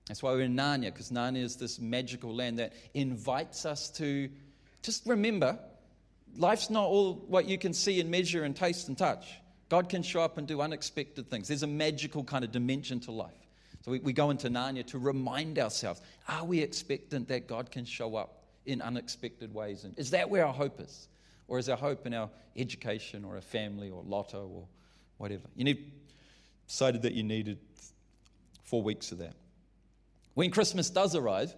That's 0.08 0.22
why 0.22 0.32
we're 0.32 0.40
in 0.40 0.56
Narnia, 0.56 0.86
because 0.86 1.10
Narnia 1.10 1.42
is 1.42 1.56
this 1.56 1.78
magical 1.78 2.34
land 2.34 2.58
that 2.58 2.72
invites 2.94 3.66
us 3.66 3.90
to 3.90 4.30
just 4.82 5.06
remember 5.06 5.58
life's 6.36 6.70
not 6.70 6.84
all 6.84 7.14
what 7.14 7.48
you 7.48 7.58
can 7.58 7.72
see 7.72 8.00
and 8.00 8.10
measure 8.10 8.44
and 8.44 8.54
taste 8.54 8.88
and 8.88 8.96
touch. 8.96 9.26
God 9.68 9.88
can 9.88 10.02
show 10.02 10.20
up 10.20 10.38
and 10.38 10.46
do 10.46 10.60
unexpected 10.60 11.30
things. 11.30 11.48
There's 11.48 11.62
a 11.62 11.66
magical 11.66 12.24
kind 12.24 12.44
of 12.44 12.52
dimension 12.52 13.00
to 13.00 13.10
life. 13.10 13.32
So 13.82 13.90
we, 13.90 13.98
we 14.00 14.12
go 14.12 14.30
into 14.30 14.48
Narnia 14.48 14.86
to 14.88 14.98
remind 14.98 15.58
ourselves 15.58 16.00
are 16.28 16.44
we 16.44 16.60
expectant 16.60 17.28
that 17.28 17.48
God 17.48 17.70
can 17.70 17.84
show 17.84 18.16
up 18.16 18.44
in 18.66 18.80
unexpected 18.80 19.52
ways? 19.52 19.84
And 19.84 19.98
is 19.98 20.10
that 20.10 20.30
where 20.30 20.46
our 20.46 20.52
hope 20.52 20.80
is? 20.80 21.08
Or 21.48 21.58
is 21.58 21.68
our 21.68 21.76
hope 21.76 22.06
in 22.06 22.14
our 22.14 22.30
education 22.56 23.24
or 23.24 23.36
a 23.36 23.42
family 23.42 23.90
or 23.90 24.02
lotto 24.04 24.46
or 24.46 24.66
whatever? 25.18 25.44
You 25.56 25.64
need, 25.64 25.92
decided 26.68 27.02
that 27.02 27.14
you 27.14 27.22
needed 27.22 27.58
four 28.62 28.82
weeks 28.82 29.12
of 29.12 29.18
that. 29.18 29.34
When 30.34 30.50
Christmas 30.50 30.88
does 30.88 31.14
arrive, 31.14 31.54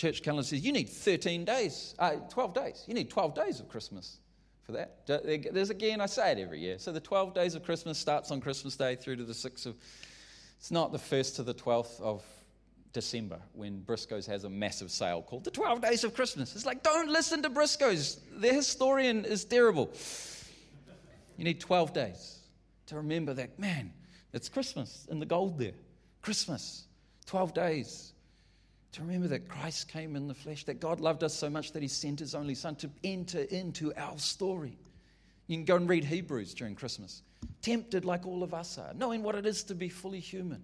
church 0.00 0.22
calendar 0.22 0.42
says 0.42 0.64
you 0.64 0.72
need 0.72 0.88
13 0.88 1.44
days, 1.44 1.94
uh, 1.98 2.12
12 2.30 2.54
days. 2.54 2.84
You 2.86 2.94
need 2.94 3.10
12 3.10 3.34
days 3.34 3.60
of 3.60 3.68
Christmas 3.68 4.16
for 4.62 4.72
that. 4.72 5.06
There's 5.06 5.68
again, 5.70 6.00
I 6.00 6.06
say 6.06 6.32
it 6.32 6.38
every 6.38 6.60
year. 6.60 6.78
So 6.78 6.90
the 6.90 7.00
12 7.00 7.34
days 7.34 7.54
of 7.54 7.62
Christmas 7.62 7.98
starts 7.98 8.30
on 8.30 8.40
Christmas 8.40 8.76
Day 8.76 8.96
through 8.96 9.16
to 9.16 9.24
the 9.24 9.34
6th 9.34 9.66
of 9.66 9.76
it's 10.58 10.70
not 10.70 10.92
the 10.92 10.98
1st 10.98 11.36
to 11.36 11.42
the 11.42 11.54
12th 11.54 12.00
of 12.00 12.22
December 12.92 13.38
when 13.52 13.80
Briscoes 13.80 14.26
has 14.26 14.44
a 14.44 14.50
massive 14.50 14.90
sale 14.90 15.22
called 15.22 15.44
the 15.44 15.50
12 15.50 15.80
Days 15.80 16.04
of 16.04 16.14
Christmas. 16.14 16.54
It's 16.54 16.66
like, 16.66 16.82
don't 16.82 17.08
listen 17.08 17.42
to 17.42 17.50
Briscoes. 17.50 18.18
Their 18.36 18.52
historian 18.52 19.24
is 19.24 19.44
terrible. 19.44 19.90
You 21.38 21.44
need 21.44 21.60
12 21.60 21.94
days 21.94 22.40
to 22.86 22.96
remember 22.96 23.32
that, 23.34 23.58
man, 23.58 23.92
it's 24.34 24.50
Christmas 24.50 25.06
and 25.10 25.20
the 25.20 25.26
gold 25.26 25.58
there. 25.58 25.72
Christmas, 26.20 26.84
12 27.24 27.54
days 27.54 28.12
to 28.92 29.02
remember 29.02 29.28
that 29.28 29.48
Christ 29.48 29.88
came 29.88 30.16
in 30.16 30.26
the 30.26 30.34
flesh, 30.34 30.64
that 30.64 30.80
God 30.80 31.00
loved 31.00 31.22
us 31.22 31.34
so 31.34 31.48
much 31.48 31.72
that 31.72 31.82
he 31.82 31.88
sent 31.88 32.18
his 32.18 32.34
only 32.34 32.54
son 32.54 32.74
to 32.76 32.90
enter 33.04 33.42
into 33.42 33.92
our 33.96 34.18
story. 34.18 34.78
You 35.46 35.56
can 35.56 35.64
go 35.64 35.76
and 35.76 35.88
read 35.88 36.04
Hebrews 36.04 36.54
during 36.54 36.74
Christmas 36.74 37.22
tempted 37.62 38.04
like 38.04 38.26
all 38.26 38.42
of 38.42 38.54
us 38.54 38.78
are, 38.78 38.92
knowing 38.94 39.22
what 39.22 39.34
it 39.34 39.46
is 39.46 39.62
to 39.64 39.74
be 39.74 39.88
fully 39.88 40.20
human, 40.20 40.62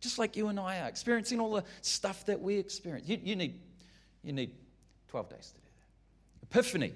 just 0.00 0.18
like 0.18 0.36
you 0.36 0.48
and 0.48 0.58
I 0.58 0.80
are, 0.80 0.88
experiencing 0.88 1.40
all 1.40 1.52
the 1.52 1.64
stuff 1.82 2.26
that 2.26 2.40
we 2.40 2.56
experience. 2.56 3.08
You, 3.08 3.18
you, 3.22 3.36
need, 3.36 3.60
you 4.22 4.32
need 4.32 4.52
12 5.08 5.30
days 5.30 5.48
to 5.48 5.54
do 5.54 5.60
that. 5.64 6.46
Epiphany 6.50 6.92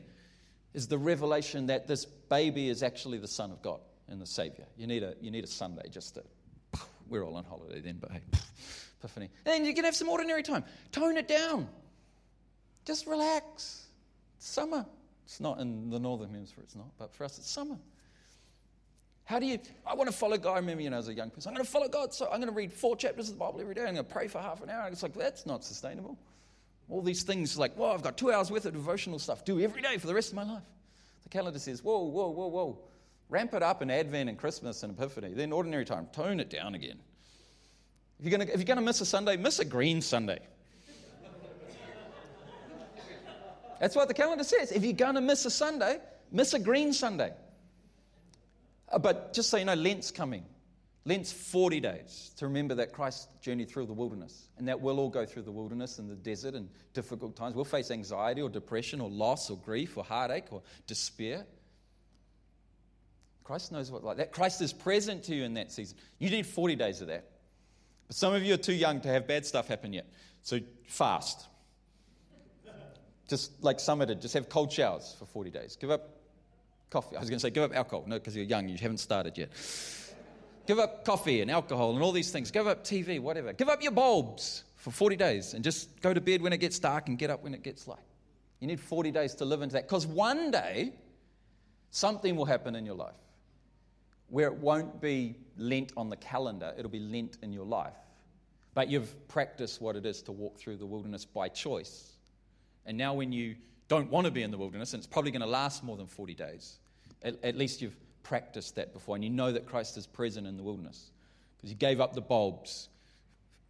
is 0.74 0.86
the 0.86 0.98
revelation 0.98 1.66
that 1.66 1.86
this 1.86 2.04
baby 2.04 2.68
is 2.68 2.82
actually 2.82 3.18
the 3.18 3.28
Son 3.28 3.50
of 3.50 3.62
God 3.62 3.80
and 4.08 4.20
the 4.20 4.26
Savior. 4.26 4.64
You 4.76 4.86
need 4.86 5.02
a, 5.02 5.14
you 5.20 5.30
need 5.30 5.44
a 5.44 5.48
Sunday 5.48 5.88
just 5.90 6.14
to, 6.14 6.22
we're 7.08 7.24
all 7.24 7.36
on 7.36 7.44
holiday 7.44 7.80
then, 7.80 7.98
but 8.00 8.10
hey, 8.12 8.20
Epiphany. 9.02 9.30
And 9.46 9.66
you 9.66 9.74
can 9.74 9.84
have 9.84 9.96
some 9.96 10.08
ordinary 10.08 10.42
time. 10.44 10.64
Tone 10.92 11.16
it 11.16 11.26
down. 11.26 11.68
Just 12.84 13.06
relax. 13.06 13.86
It's 14.36 14.48
summer. 14.48 14.86
It's 15.24 15.40
not 15.40 15.60
in 15.60 15.90
the 15.90 15.98
northern 15.98 16.30
hemisphere, 16.30 16.64
it's 16.64 16.76
not, 16.76 16.90
but 16.98 17.14
for 17.14 17.24
us 17.24 17.38
it's 17.38 17.50
summer. 17.50 17.78
How 19.24 19.38
do 19.38 19.46
you, 19.46 19.58
I 19.86 19.94
want 19.94 20.10
to 20.10 20.16
follow 20.16 20.36
God. 20.36 20.54
I 20.54 20.56
remember, 20.56 20.82
you 20.82 20.90
know, 20.90 20.98
as 20.98 21.08
a 21.08 21.14
young 21.14 21.30
person, 21.30 21.48
I'm 21.48 21.54
going 21.54 21.64
to 21.64 21.70
follow 21.70 21.88
God, 21.88 22.12
so 22.12 22.26
I'm 22.26 22.40
going 22.40 22.48
to 22.48 22.54
read 22.54 22.72
four 22.72 22.96
chapters 22.96 23.28
of 23.28 23.36
the 23.36 23.38
Bible 23.38 23.60
every 23.60 23.74
day. 23.74 23.82
I'm 23.82 23.94
going 23.94 24.04
to 24.04 24.12
pray 24.12 24.28
for 24.28 24.40
half 24.40 24.62
an 24.62 24.68
hour. 24.68 24.88
It's 24.88 25.02
like, 25.02 25.14
that's 25.14 25.46
not 25.46 25.64
sustainable. 25.64 26.18
All 26.90 27.00
these 27.00 27.22
things, 27.22 27.56
like, 27.56 27.78
well, 27.78 27.92
I've 27.92 28.02
got 28.02 28.18
two 28.18 28.32
hours 28.32 28.50
worth 28.50 28.66
of 28.66 28.72
devotional 28.72 29.18
stuff, 29.18 29.44
do 29.44 29.60
every 29.60 29.80
day 29.80 29.96
for 29.96 30.06
the 30.06 30.14
rest 30.14 30.30
of 30.30 30.36
my 30.36 30.42
life. 30.42 30.64
The 31.22 31.28
calendar 31.28 31.58
says, 31.58 31.82
whoa, 31.82 32.00
whoa, 32.00 32.28
whoa, 32.28 32.48
whoa. 32.48 32.78
Ramp 33.30 33.54
it 33.54 33.62
up 33.62 33.80
in 33.80 33.90
Advent 33.90 34.28
and 34.28 34.36
Christmas 34.36 34.82
and 34.82 34.92
Epiphany. 34.92 35.32
Then 35.32 35.52
ordinary 35.52 35.84
time, 35.84 36.08
tone 36.12 36.40
it 36.40 36.50
down 36.50 36.74
again. 36.74 36.98
If 38.22 38.28
you're 38.28 38.38
to, 38.38 38.54
if 38.54 38.68
you're 38.68 38.76
to 38.76 38.82
miss 38.82 39.00
a 39.00 39.06
Sunday, 39.06 39.36
miss 39.36 39.58
a 39.58 39.64
green 39.64 40.00
Sunday. 40.00 40.38
That's 43.80 43.96
what 43.96 44.06
the 44.06 44.14
calendar 44.14 44.44
says. 44.44 44.70
If 44.70 44.84
you're 44.84 44.92
to 44.94 45.20
miss 45.20 45.44
a 45.44 45.50
Sunday, 45.50 45.98
miss 46.30 46.54
a 46.54 46.60
green 46.60 46.92
Sunday. 46.92 47.32
Uh, 48.92 49.00
but 49.00 49.32
just 49.32 49.50
so 49.50 49.56
you 49.56 49.64
know, 49.64 49.74
Lent's 49.74 50.12
coming. 50.12 50.44
Lent's 51.04 51.32
40 51.32 51.80
days 51.80 52.30
to 52.36 52.46
remember 52.46 52.76
that 52.76 52.92
Christ 52.92 53.28
journeyed 53.40 53.68
through 53.68 53.86
the 53.86 53.92
wilderness 53.92 54.46
and 54.56 54.68
that 54.68 54.80
we'll 54.80 55.00
all 55.00 55.08
go 55.08 55.26
through 55.26 55.42
the 55.42 55.50
wilderness 55.50 55.98
and 55.98 56.08
the 56.08 56.14
desert 56.14 56.54
and 56.54 56.68
difficult 56.94 57.34
times. 57.34 57.56
We'll 57.56 57.64
face 57.64 57.90
anxiety 57.90 58.40
or 58.40 58.48
depression 58.48 59.00
or 59.00 59.10
loss 59.10 59.50
or 59.50 59.58
grief 59.58 59.96
or 59.96 60.04
heartache 60.04 60.52
or 60.52 60.62
despair. 60.86 61.44
Christ 63.42 63.72
knows 63.72 63.90
what 63.90 64.04
like 64.04 64.18
that. 64.18 64.30
Christ 64.30 64.62
is 64.62 64.72
present 64.72 65.24
to 65.24 65.34
you 65.34 65.42
in 65.42 65.54
that 65.54 65.72
season. 65.72 65.98
You 66.20 66.30
need 66.30 66.46
40 66.46 66.76
days 66.76 67.00
of 67.00 67.08
that. 67.08 67.31
But 68.06 68.16
some 68.16 68.34
of 68.34 68.42
you 68.42 68.54
are 68.54 68.58
too 68.58 68.74
young 68.74 69.00
to 69.00 69.08
have 69.08 69.26
bad 69.26 69.46
stuff 69.46 69.68
happen 69.68 69.92
yet. 69.92 70.06
So 70.42 70.60
fast. 70.86 71.46
Just 73.28 73.62
like 73.62 73.78
did, 74.06 74.20
just 74.20 74.34
have 74.34 74.48
cold 74.48 74.70
showers 74.70 75.16
for 75.18 75.24
40 75.24 75.50
days. 75.50 75.76
Give 75.76 75.90
up 75.90 76.16
coffee. 76.90 77.16
I 77.16 77.20
was 77.20 77.30
going 77.30 77.38
to 77.38 77.42
say 77.42 77.50
give 77.50 77.62
up 77.62 77.74
alcohol. 77.74 78.04
No, 78.06 78.18
because 78.18 78.36
you're 78.36 78.44
young, 78.44 78.68
you 78.68 78.76
haven't 78.76 78.98
started 78.98 79.38
yet. 79.38 79.50
give 80.66 80.78
up 80.78 81.04
coffee 81.04 81.40
and 81.40 81.50
alcohol 81.50 81.94
and 81.94 82.02
all 82.02 82.12
these 82.12 82.30
things. 82.30 82.50
Give 82.50 82.66
up 82.66 82.84
TV, 82.84 83.20
whatever. 83.20 83.52
Give 83.52 83.68
up 83.68 83.82
your 83.82 83.92
bulbs 83.92 84.64
for 84.76 84.90
40 84.90 85.16
days 85.16 85.54
and 85.54 85.64
just 85.64 86.00
go 86.02 86.12
to 86.12 86.20
bed 86.20 86.42
when 86.42 86.52
it 86.52 86.58
gets 86.58 86.78
dark 86.78 87.08
and 87.08 87.18
get 87.18 87.30
up 87.30 87.42
when 87.42 87.54
it 87.54 87.62
gets 87.62 87.88
light. 87.88 87.98
You 88.60 88.66
need 88.66 88.80
40 88.80 89.10
days 89.10 89.34
to 89.36 89.44
live 89.44 89.62
into 89.62 89.74
that 89.74 89.88
because 89.88 90.06
one 90.06 90.50
day 90.50 90.92
something 91.90 92.36
will 92.36 92.44
happen 92.44 92.74
in 92.74 92.84
your 92.84 92.94
life 92.94 93.14
where 94.32 94.48
it 94.48 94.54
won't 94.54 95.00
be 95.00 95.36
Lent 95.58 95.92
on 95.94 96.08
the 96.08 96.16
calendar, 96.16 96.72
it'll 96.78 96.90
be 96.90 96.98
Lent 96.98 97.36
in 97.42 97.52
your 97.52 97.66
life. 97.66 97.92
But 98.74 98.88
you've 98.88 99.28
practiced 99.28 99.82
what 99.82 99.94
it 99.94 100.06
is 100.06 100.22
to 100.22 100.32
walk 100.32 100.58
through 100.58 100.78
the 100.78 100.86
wilderness 100.86 101.26
by 101.26 101.48
choice. 101.48 102.12
And 102.86 102.96
now, 102.96 103.12
when 103.12 103.30
you 103.30 103.56
don't 103.88 104.10
want 104.10 104.24
to 104.24 104.30
be 104.30 104.42
in 104.42 104.50
the 104.50 104.56
wilderness, 104.56 104.94
and 104.94 105.00
it's 105.00 105.06
probably 105.06 105.32
going 105.32 105.42
to 105.42 105.46
last 105.46 105.84
more 105.84 105.98
than 105.98 106.06
40 106.06 106.34
days, 106.34 106.78
at, 107.22 107.44
at 107.44 107.58
least 107.58 107.82
you've 107.82 107.94
practiced 108.22 108.76
that 108.76 108.94
before, 108.94 109.14
and 109.14 109.22
you 109.22 109.28
know 109.28 109.52
that 109.52 109.66
Christ 109.66 109.98
is 109.98 110.06
present 110.06 110.46
in 110.46 110.56
the 110.56 110.62
wilderness. 110.62 111.10
Because 111.58 111.70
you 111.70 111.76
gave 111.76 112.00
up 112.00 112.14
the 112.14 112.22
bulbs, 112.22 112.88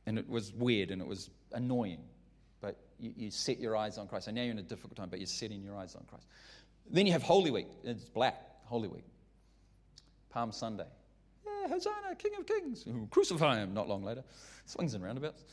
and 0.06 0.16
it 0.16 0.28
was 0.28 0.52
weird 0.52 0.92
and 0.92 1.02
it 1.02 1.08
was 1.08 1.28
annoying. 1.52 2.00
But 2.60 2.76
you, 3.00 3.12
you 3.16 3.30
set 3.32 3.58
your 3.58 3.76
eyes 3.76 3.98
on 3.98 4.06
Christ. 4.06 4.28
And 4.28 4.36
now 4.36 4.42
you're 4.42 4.52
in 4.52 4.58
a 4.58 4.62
difficult 4.62 4.96
time, 4.96 5.08
but 5.08 5.18
you're 5.18 5.26
setting 5.26 5.62
your 5.62 5.76
eyes 5.76 5.96
on 5.96 6.04
Christ. 6.08 6.26
Then 6.88 7.06
you 7.06 7.12
have 7.12 7.22
Holy 7.22 7.50
Week. 7.50 7.66
It's 7.82 8.04
black, 8.04 8.40
Holy 8.66 8.88
Week. 8.88 9.04
Palm 10.32 10.50
Sunday. 10.50 10.86
Yeah, 11.44 11.68
Hosanna, 11.68 12.14
King 12.18 12.32
of 12.38 12.46
Kings. 12.46 12.84
Crucify 13.10 13.58
him, 13.58 13.74
not 13.74 13.88
long 13.88 14.02
later. 14.02 14.24
Swings 14.66 14.94
and 14.94 15.04
roundabouts. 15.04 15.44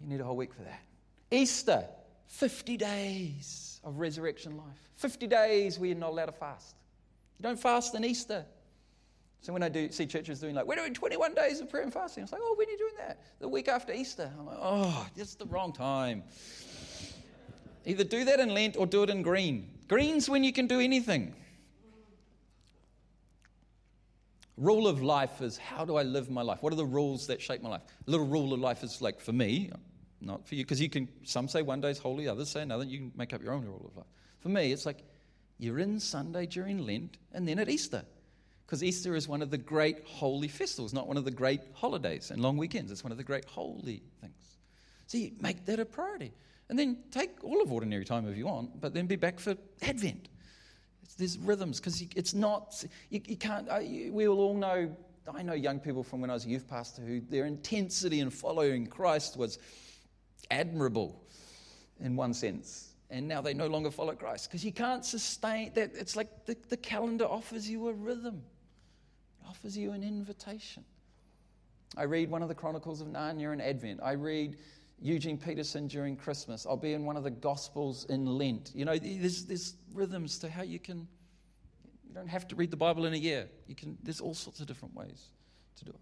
You 0.00 0.08
need 0.08 0.20
a 0.20 0.24
whole 0.24 0.36
week 0.36 0.52
for 0.52 0.62
that. 0.62 0.82
Easter, 1.30 1.84
50 2.28 2.76
days 2.76 3.80
of 3.82 3.98
resurrection 3.98 4.56
life. 4.56 4.90
50 4.96 5.26
days 5.26 5.78
where 5.78 5.88
you're 5.88 5.98
not 5.98 6.10
allowed 6.10 6.26
to 6.26 6.32
fast. 6.32 6.76
You 7.38 7.42
don't 7.42 7.58
fast 7.58 7.94
on 7.94 8.04
Easter. 8.04 8.44
So 9.40 9.52
when 9.52 9.62
I 9.62 9.68
do 9.68 9.90
see 9.90 10.06
churches 10.06 10.40
doing 10.40 10.54
like, 10.54 10.66
we're 10.66 10.76
doing 10.76 10.94
21 10.94 11.34
days 11.34 11.60
of 11.60 11.70
prayer 11.70 11.84
and 11.84 11.92
fasting, 11.92 12.24
it's 12.24 12.32
like, 12.32 12.40
oh, 12.44 12.54
when 12.56 12.66
are 12.68 12.70
you 12.70 12.78
doing 12.78 12.94
that? 12.98 13.22
The 13.38 13.48
week 13.48 13.68
after 13.68 13.92
Easter. 13.92 14.30
I'm 14.38 14.46
like, 14.46 14.58
oh, 14.60 15.06
it's 15.16 15.34
the 15.34 15.46
wrong 15.46 15.72
time. 15.72 16.24
Either 17.84 18.04
do 18.04 18.24
that 18.24 18.40
in 18.40 18.52
Lent 18.52 18.76
or 18.76 18.86
do 18.86 19.02
it 19.04 19.10
in 19.10 19.22
green. 19.22 19.68
Green's 19.88 20.28
when 20.28 20.42
you 20.42 20.52
can 20.52 20.66
do 20.66 20.80
anything. 20.80 21.34
Rule 24.56 24.88
of 24.88 25.02
life 25.02 25.42
is 25.42 25.58
how 25.58 25.84
do 25.84 25.96
I 25.96 26.02
live 26.02 26.30
my 26.30 26.42
life? 26.42 26.62
What 26.62 26.72
are 26.72 26.76
the 26.76 26.86
rules 26.86 27.26
that 27.26 27.42
shape 27.42 27.62
my 27.62 27.68
life? 27.68 27.82
A 28.06 28.10
little 28.10 28.26
rule 28.26 28.54
of 28.54 28.60
life 28.60 28.82
is 28.82 29.02
like 29.02 29.20
for 29.20 29.32
me, 29.32 29.70
not 30.20 30.46
for 30.46 30.54
you, 30.54 30.64
because 30.64 30.80
you 30.80 30.88
can, 30.88 31.08
some 31.24 31.46
say 31.46 31.60
one 31.60 31.80
day 31.80 31.90
is 31.90 31.98
holy, 31.98 32.26
others 32.26 32.48
say 32.48 32.62
another. 32.62 32.84
You 32.84 32.98
can 32.98 33.12
make 33.16 33.34
up 33.34 33.42
your 33.42 33.52
own 33.52 33.64
rule 33.66 33.84
of 33.86 33.96
life. 33.96 34.06
For 34.40 34.48
me, 34.48 34.72
it's 34.72 34.86
like 34.86 35.02
you're 35.58 35.78
in 35.78 36.00
Sunday 36.00 36.46
during 36.46 36.86
Lent 36.86 37.18
and 37.32 37.46
then 37.46 37.58
at 37.58 37.68
Easter. 37.68 38.04
Because 38.64 38.82
Easter 38.82 39.14
is 39.14 39.28
one 39.28 39.42
of 39.42 39.50
the 39.50 39.58
great 39.58 40.04
holy 40.04 40.48
festivals, 40.48 40.92
not 40.92 41.06
one 41.06 41.16
of 41.16 41.24
the 41.24 41.30
great 41.30 41.60
holidays 41.72 42.30
and 42.30 42.40
long 42.40 42.56
weekends. 42.56 42.90
It's 42.90 43.04
one 43.04 43.12
of 43.12 43.18
the 43.18 43.24
great 43.24 43.44
holy 43.44 44.02
things. 44.20 44.58
So 45.06 45.18
you 45.18 45.32
make 45.40 45.64
that 45.66 45.78
a 45.78 45.84
priority. 45.84 46.32
And 46.68 46.78
then 46.78 47.04
take 47.12 47.44
all 47.44 47.62
of 47.62 47.70
ordinary 47.70 48.04
time 48.04 48.26
if 48.28 48.36
you 48.36 48.46
want, 48.46 48.80
but 48.80 48.92
then 48.92 49.06
be 49.06 49.16
back 49.16 49.38
for 49.38 49.54
Advent. 49.82 50.28
There's 51.14 51.38
rhythms 51.38 51.80
because 51.80 52.02
it's 52.14 52.34
not, 52.34 52.84
you, 53.10 53.20
you 53.26 53.36
can't, 53.36 53.68
you, 53.82 54.12
we 54.12 54.28
will 54.28 54.40
all 54.40 54.54
know, 54.54 54.94
I 55.32 55.42
know 55.42 55.54
young 55.54 55.80
people 55.80 56.02
from 56.02 56.20
when 56.20 56.30
I 56.30 56.34
was 56.34 56.44
a 56.44 56.48
youth 56.48 56.68
pastor 56.68 57.02
who 57.02 57.20
their 57.20 57.46
intensity 57.46 58.20
in 58.20 58.30
following 58.30 58.86
Christ 58.86 59.36
was 59.36 59.58
admirable 60.50 61.22
in 62.00 62.16
one 62.16 62.34
sense. 62.34 62.94
And 63.10 63.28
now 63.28 63.40
they 63.40 63.54
no 63.54 63.68
longer 63.68 63.90
follow 63.90 64.14
Christ 64.14 64.48
because 64.48 64.64
you 64.64 64.72
can't 64.72 65.04
sustain 65.04 65.72
that. 65.74 65.92
It's 65.94 66.16
like 66.16 66.44
the, 66.44 66.56
the 66.68 66.76
calendar 66.76 67.24
offers 67.24 67.70
you 67.70 67.88
a 67.88 67.92
rhythm, 67.92 68.42
it 69.40 69.48
offers 69.48 69.76
you 69.76 69.92
an 69.92 70.02
invitation. 70.02 70.84
I 71.96 72.02
read 72.02 72.30
one 72.30 72.42
of 72.42 72.48
the 72.48 72.54
Chronicles 72.54 73.00
of 73.00 73.06
Narnia 73.08 73.52
in 73.52 73.60
Advent. 73.60 74.00
I 74.02 74.12
read 74.12 74.56
Eugene 75.00 75.36
Peterson 75.36 75.86
during 75.86 76.16
Christmas. 76.16 76.66
I'll 76.66 76.76
be 76.76 76.94
in 76.94 77.04
one 77.04 77.16
of 77.16 77.22
the 77.22 77.30
Gospels 77.30 78.06
in 78.08 78.26
Lent. 78.26 78.72
You 78.74 78.84
know, 78.84 78.96
there's, 78.96 79.44
there's 79.44 79.74
rhythms 79.92 80.38
to 80.38 80.50
how 80.50 80.62
you 80.62 80.78
can, 80.78 81.06
you 82.06 82.14
don't 82.14 82.28
have 82.28 82.48
to 82.48 82.56
read 82.56 82.70
the 82.70 82.76
Bible 82.76 83.04
in 83.04 83.12
a 83.12 83.18
year. 83.18 83.48
You 83.66 83.74
can, 83.74 83.98
there's 84.02 84.20
all 84.20 84.34
sorts 84.34 84.60
of 84.60 84.66
different 84.66 84.94
ways 84.94 85.26
to 85.76 85.84
do 85.84 85.90
it. 85.90 86.00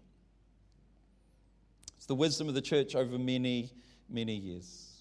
It's 1.97 2.05
the 2.05 2.15
wisdom 2.15 2.47
of 2.47 2.53
the 2.53 2.61
church 2.61 2.95
over 2.95 3.17
many, 3.17 3.71
many 4.09 4.35
years. 4.35 4.91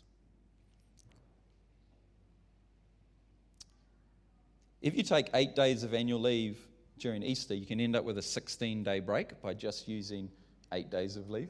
If 4.83 4.97
you 4.97 5.03
take 5.03 5.31
eight 5.35 5.55
days 5.55 5.83
of 5.83 5.95
annual 5.95 6.21
leave 6.21 6.59
during 6.99 7.23
Easter, 7.23 7.55
you 7.55 7.65
can 7.65 7.81
end 7.81 7.97
up 7.97 8.05
with 8.05 8.19
a 8.19 8.23
16 8.23 8.83
day 8.83 9.01
break 9.01 9.41
by 9.41 9.55
just 9.55 9.89
using 9.89 10.29
eight 10.73 10.91
days 10.91 11.17
of 11.17 11.31
leave. 11.31 11.49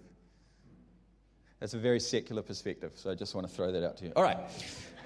That's 1.61 1.75
a 1.75 1.79
very 1.79 2.01
secular 2.01 2.43
perspective, 2.43 2.93
so 2.95 3.11
I 3.11 3.15
just 3.15 3.35
want 3.35 3.49
to 3.49 3.53
throw 3.53 3.73
that 3.73 3.85
out 3.85 3.97
to 3.99 4.07
you. 4.07 4.13
All 4.17 4.23
right. 4.23 4.39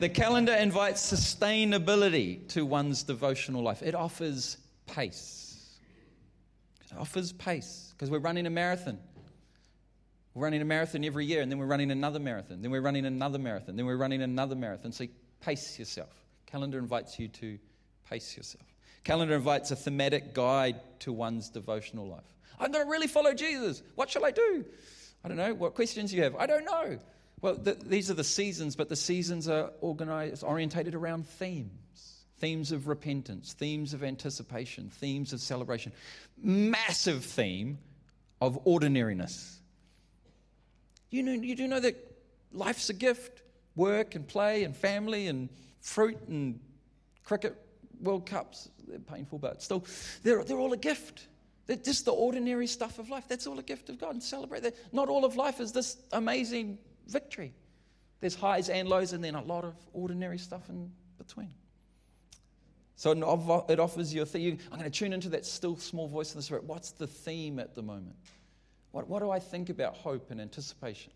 The 0.01 0.09
calendar 0.09 0.55
invites 0.55 1.01
sustainability 1.13 2.47
to 2.49 2.65
one's 2.65 3.03
devotional 3.03 3.63
life, 3.63 3.83
it 3.83 3.95
offers 3.95 4.57
pace. 4.87 5.79
It 6.91 6.97
offers 6.97 7.33
pace 7.33 7.93
because 7.97 8.11
we're 8.11 8.19
running 8.19 8.47
a 8.47 8.51
marathon. 8.51 8.99
We're 10.35 10.45
running 10.45 10.63
a 10.63 10.65
marathon 10.65 11.05
every 11.05 11.27
year, 11.27 11.43
and 11.43 11.51
then 11.51 11.59
we're 11.59 11.67
running 11.67 11.91
another 11.91 12.19
marathon, 12.19 12.63
then 12.63 12.71
we're 12.71 12.81
running 12.81 13.07
another 13.07 13.39
marathon, 13.39 13.77
then 13.77 13.87
we're 13.87 13.97
running 13.97 14.23
another 14.23 14.55
marathon. 14.55 14.93
So 14.93 15.07
pace 15.41 15.79
yourself. 15.79 16.15
Calendar 16.47 16.79
invites 16.79 17.19
you 17.19 17.29
to 17.29 17.59
Pace 18.09 18.37
yourself. 18.37 18.65
Calendar 19.05 19.35
invites 19.35 19.71
a 19.71 19.77
thematic 19.77 20.35
guide 20.35 20.81
to 21.01 21.13
one's 21.13 21.51
devotional 21.51 22.09
life. 22.09 22.25
I'm 22.59 22.73
going 22.73 22.85
to 22.85 22.91
really 22.91 23.07
follow 23.07 23.35
Jesus. 23.35 23.83
What 23.95 24.11
shall 24.11 24.25
I 24.25 24.31
do? 24.31 24.65
I 25.29 25.35
don't 25.35 25.47
know. 25.47 25.53
What 25.53 25.75
questions 25.75 26.15
you 26.15 26.23
have? 26.23 26.35
I 26.37 26.47
don't 26.47 26.65
know. 26.65 26.99
Well, 27.43 27.55
the, 27.55 27.75
these 27.75 28.11
are 28.11 28.15
the 28.15 28.25
seasons, 28.25 28.77
but 28.77 28.89
the 28.89 28.97
seasons 28.97 29.47
are 29.47 29.73
organized, 29.83 30.43
orientated 30.43 30.95
around 30.95 31.29
themes 31.29 32.15
themes 32.39 32.71
of 32.71 32.87
repentance, 32.87 33.53
themes 33.53 33.93
of 33.93 34.05
anticipation, 34.05 34.89
themes 34.89 35.33
of 35.33 35.41
celebration. 35.41 35.93
Massive 36.41 37.25
theme 37.25 37.79
of 38.41 38.61
ordinariness. 38.65 39.59
You, 41.11 41.25
know, 41.25 41.33
you 41.33 41.57
do 41.57 41.67
know 41.67 41.81
that 41.81 41.97
life's 42.53 42.89
a 42.91 42.95
gift 42.95 43.43
work 43.75 44.15
and 44.15 44.27
play 44.27 44.63
and 44.63 44.75
family 44.75 45.27
and 45.27 45.49
fruit 45.81 46.17
and 46.29 46.61
cricket 47.25 47.57
World 48.01 48.25
Cups, 48.25 48.69
they're 48.87 49.01
painful, 49.01 49.41
but 49.41 49.61
still, 49.61 49.85
they're, 50.23 50.45
they're 50.45 50.61
all 50.61 50.73
a 50.73 50.79
gift. 50.79 51.27
Just 51.85 52.07
the 52.07 52.13
ordinary 52.13 52.67
stuff 52.67 52.99
of 52.99 53.11
life. 53.11 53.25
That's 53.29 53.47
all 53.47 53.59
a 53.59 53.63
gift 53.63 53.91
of 53.91 53.99
God 53.99 54.13
and 54.13 54.23
celebrate 54.23 54.63
that. 54.63 54.75
Not 54.93 55.09
all 55.09 55.25
of 55.25 55.37
life 55.37 55.61
is 55.61 55.73
this 55.73 55.99
amazing 56.13 56.79
victory. 57.07 57.53
There's 58.21 58.35
highs 58.35 58.69
and 58.69 58.89
lows, 58.89 59.13
and 59.13 59.23
then 59.23 59.35
a 59.35 59.43
lot 59.43 59.65
of 59.65 59.75
ordinary 59.93 60.39
stuff 60.39 60.69
in 60.69 60.91
between. 61.19 61.53
So 62.97 63.13
it 63.69 63.79
offers 63.79 64.13
you 64.13 64.23
a 64.23 64.27
theme. 64.27 64.59
I'm 64.73 64.79
going 64.79 64.91
to 64.91 64.99
tune 64.99 65.13
into 65.13 65.29
that 65.29 65.47
still 65.47 65.77
small 65.77 66.09
voice 66.09 66.33
in 66.33 66.39
the 66.39 66.43
Spirit. 66.43 66.65
What's 66.65 66.91
the 66.91 67.07
theme 67.07 67.61
at 67.61 67.75
the 67.75 67.83
moment? 67.83 68.17
What, 68.91 69.07
what 69.07 69.21
do 69.21 69.31
I 69.31 69.39
think 69.39 69.69
about 69.69 69.95
hope 69.95 70.31
and 70.31 70.41
anticipation? 70.41 71.13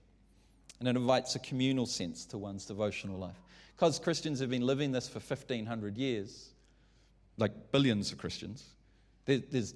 And 0.79 0.89
it 0.89 0.95
invites 0.95 1.35
a 1.35 1.39
communal 1.41 1.87
sense 1.87 2.25
to 2.27 2.39
one's 2.39 2.67
devotional 2.67 3.19
life. 3.19 3.41
Because 3.75 3.99
Christians 3.99 4.39
have 4.39 4.51
been 4.51 4.67
living 4.67 4.93
this 4.93 5.09
for 5.09 5.19
1,500 5.19 5.97
years, 5.97 6.51
like 7.37 7.73
billions 7.73 8.13
of 8.13 8.19
Christians. 8.19 8.65
There, 9.25 9.39
there's 9.39 9.75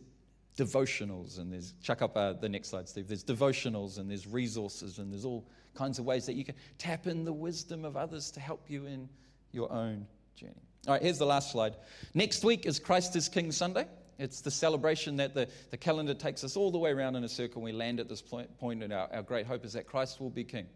devotionals, 0.57 1.39
and 1.39 1.53
there's, 1.53 1.75
chuck 1.83 2.03
up 2.03 2.17
uh, 2.17 2.33
the 2.33 2.49
next 2.49 2.71
slide, 2.71 2.89
Steve. 2.89 3.09
There's 3.09 3.25
devotionals, 3.25 3.99
and 3.99 4.11
there's 4.11 4.27
resources, 4.27 4.99
and 4.99 5.13
there's 5.13 5.25
all 5.25 5.47
kinds 5.75 5.99
of 5.99 6.05
ways 6.05 6.27
that 6.27 6.35
you 6.35 6.45
can 6.45 6.55
tap 6.79 7.07
in 7.07 7.25
the 7.25 7.33
wisdom 7.33 7.85
of 7.85 7.97
others 7.97 8.31
to 8.33 8.41
help 8.41 8.71
you 8.71 8.87
in 8.87 9.09
your 9.53 9.71
own 9.71 10.07
journey. 10.35 10.55
All 10.87 10.95
right, 10.95 11.03
here's 11.03 11.19
the 11.19 11.27
last 11.27 11.53
slide. 11.53 11.75
Next 12.15 12.45
week 12.45 12.65
is 12.65 12.79
Christ 12.79 13.17
is 13.17 13.29
King 13.29 13.53
Sunday. 13.53 13.87
It's 14.19 14.41
the 14.41 14.51
celebration 14.51 15.17
that 15.17 15.35
the, 15.35 15.49
the 15.71 15.77
calendar 15.77 16.15
takes 16.15 16.43
us 16.43 16.57
all 16.57 16.71
the 16.71 16.79
way 16.79 16.91
around 16.91 17.17
in 17.17 17.25
a 17.25 17.29
circle. 17.29 17.61
We 17.61 17.73
land 17.73 18.01
at 18.01 18.09
this 18.09 18.23
point, 18.23 18.57
point 18.59 18.83
and 18.83 18.93
our, 18.93 19.09
our 19.13 19.23
great 19.23 19.47
hope 19.47 19.65
is 19.65 19.75
that 19.75 19.87
Christ 19.87 20.21
will 20.21 20.31
be 20.31 20.45
king. 20.45 20.67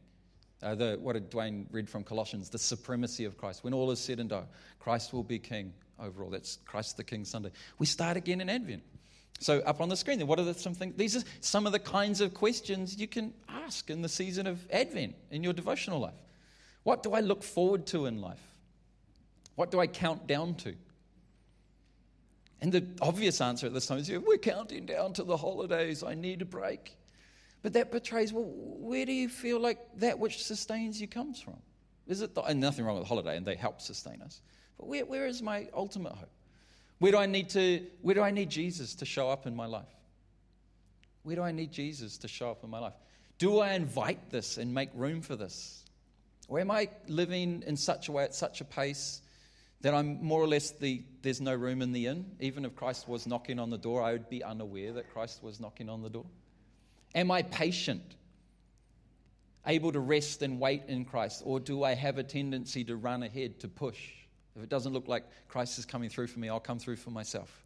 Uh, 0.62 0.74
the, 0.74 0.99
what 1.01 1.14
did 1.14 1.31
Dwayne 1.31 1.64
read 1.70 1.89
from 1.89 2.05
Colossians? 2.05 2.51
The 2.51 2.59
supremacy 2.59 3.24
of 3.24 3.39
Christ. 3.39 3.64
When 3.64 3.72
all 3.72 3.91
is 3.93 3.99
said 3.99 4.20
and 4.20 4.28
done, 4.28 4.45
Christ 4.78 5.14
will 5.14 5.22
be 5.22 5.39
king 5.39 5.72
overall. 5.99 6.28
That's 6.28 6.59
Christ 6.66 6.99
the 6.99 7.05
King 7.05 7.24
Sunday. 7.24 7.51
We 7.78 7.87
start 7.87 8.18
again 8.18 8.43
in 8.43 8.51
Advent. 8.51 8.83
So, 9.39 9.61
up 9.61 9.81
on 9.81 9.89
the 9.89 9.97
screen, 9.97 10.18
there, 10.18 10.26
what 10.26 10.39
are 10.39 10.45
the, 10.45 10.55
some 10.55 10.74
things? 10.74 10.95
These 10.97 11.16
are 11.16 11.22
some 11.41 11.66
of 11.66 11.72
the 11.72 11.78
kinds 11.78 12.20
of 12.20 12.35
questions 12.35 12.99
you 12.99 13.09
can 13.09 13.33
ask 13.49 13.89
in 13.89 14.03
the 14.03 14.09
season 14.09 14.47
of 14.47 14.61
Advent 14.70 15.14
in 15.31 15.43
your 15.43 15.55
devotional 15.55 15.99
life. 16.01 16.12
What 16.83 17.03
do 17.03 17.12
I 17.12 17.20
look 17.20 17.43
forward 17.43 17.87
to 17.89 18.07
in 18.07 18.20
life? 18.20 18.43
What 19.55 19.70
do 19.70 19.81
I 19.81 19.87
count 19.87 20.26
down 20.26 20.55
to? 20.57 20.74
And 22.61 22.72
the 22.72 22.87
obvious 23.01 23.41
answer 23.41 23.66
at 23.66 23.72
this 23.72 23.87
time 23.87 23.99
is 23.99 24.11
we're 24.11 24.37
counting 24.37 24.85
down 24.85 25.14
to 25.14 25.24
the 25.24 25.37
holidays. 25.37 26.03
I 26.03 26.14
need 26.14 26.43
a 26.43 26.45
break. 26.45 26.97
But 27.62 27.72
that 27.74 27.91
betrays 27.91 28.33
well, 28.33 28.45
where 28.47 29.05
do 29.05 29.12
you 29.12 29.28
feel 29.28 29.61
like 29.61 29.78
that 29.97 30.18
which 30.18 30.43
sustains 30.43 31.01
you 31.01 31.07
comes 31.07 31.41
from? 31.41 31.57
Is 32.07 32.22
it 32.22 32.35
the, 32.35 32.43
and 32.43 32.61
nothing 32.61 32.85
wrong 32.85 32.97
with 32.97 33.05
the 33.05 33.09
holiday, 33.09 33.37
and 33.37 33.47
they 33.47 33.55
help 33.55 33.81
sustain 33.81 34.20
us. 34.22 34.41
But 34.78 34.89
where, 34.89 35.05
where 35.05 35.26
is 35.26 35.43
my 35.43 35.68
ultimate 35.74 36.12
hope? 36.12 36.31
Where 37.01 37.12
do 37.12 37.18
I 37.18 37.26
need 37.26 37.48
to 37.51 37.84
where 38.03 38.14
do 38.14 38.20
I 38.20 38.30
need 38.30 38.51
Jesus 38.51 38.94
to 38.96 39.07
show 39.07 39.28
up 39.28 39.46
in 39.46 39.57
my 39.57 39.66
life? 39.66 39.88
Where 41.22 41.34
do 41.34 41.42
I 41.42 41.51
need 41.51 41.72
Jesus 41.72 42.18
to 42.18 42.28
show 42.28 42.51
up 42.51 42.62
in 42.62 42.70
my 42.70 42.78
life? 42.78 42.92
Do 43.38 43.59
I 43.59 43.72
invite 43.72 44.30
this 44.30 44.59
and 44.59 44.72
make 44.72 44.90
room 44.94 45.22
for 45.22 45.34
this? 45.34 45.82
Or 46.46 46.61
am 46.61 46.70
I 46.70 46.88
living 47.09 47.64
in 47.66 47.76
such 47.76 48.09
a 48.09 48.12
way 48.12 48.24
at 48.24 48.34
such 48.34 48.61
a 48.61 48.64
pace 48.64 49.22
that 49.80 49.94
I'm 49.94 50.22
more 50.22 50.42
or 50.42 50.46
less 50.46 50.72
the 50.72 51.03
there's 51.22 51.40
no 51.40 51.55
room 51.55 51.80
in 51.80 51.92
the 51.92 52.07
inn? 52.07 52.26
Even 52.38 52.66
if 52.66 52.76
Christ 52.76 53.09
was 53.09 53.26
knocking 53.26 53.59
on 53.59 53.70
the 53.70 53.78
door, 53.78 54.03
I 54.03 54.12
would 54.12 54.28
be 54.28 54.44
unaware 54.44 54.92
that 54.92 55.11
Christ 55.11 55.42
was 55.42 55.59
knocking 55.59 55.88
on 55.88 56.03
the 56.03 56.11
door. 56.11 56.26
Am 57.14 57.30
I 57.30 57.42
patient? 57.42 58.14
Able 59.66 59.92
to 59.92 60.01
rest 60.01 60.42
and 60.42 60.61
wait 60.61 60.82
in 60.86 61.07
Christ? 61.07 61.42
Or 61.46 61.61
do 61.61 61.82
I 61.82 61.94
have 61.94 62.18
a 62.18 62.22
tendency 62.22 62.84
to 62.84 62.96
run 62.96 63.22
ahead, 63.22 63.61
to 63.61 63.68
push? 63.68 64.01
If 64.57 64.62
it 64.62 64.68
doesn't 64.68 64.92
look 64.92 65.09
like 65.09 65.24
Christ 65.48 65.78
is 65.78 65.86
coming 65.86 66.11
through 66.11 66.26
for 66.26 66.38
me, 66.38 66.48
I'll 66.48 66.61
come 66.61 66.78
through 66.78 66.96
for 66.96 67.11
myself. 67.11 67.64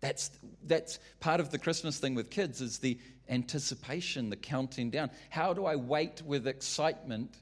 That's, 0.00 0.30
that's 0.64 0.98
part 1.20 1.40
of 1.40 1.50
the 1.50 1.58
Christmas 1.58 1.98
thing 1.98 2.14
with 2.14 2.30
kids 2.30 2.60
is 2.60 2.78
the 2.78 2.98
anticipation, 3.28 4.30
the 4.30 4.36
counting 4.36 4.90
down. 4.90 5.10
How 5.30 5.54
do 5.54 5.64
I 5.64 5.76
wait 5.76 6.22
with 6.22 6.46
excitement 6.48 7.36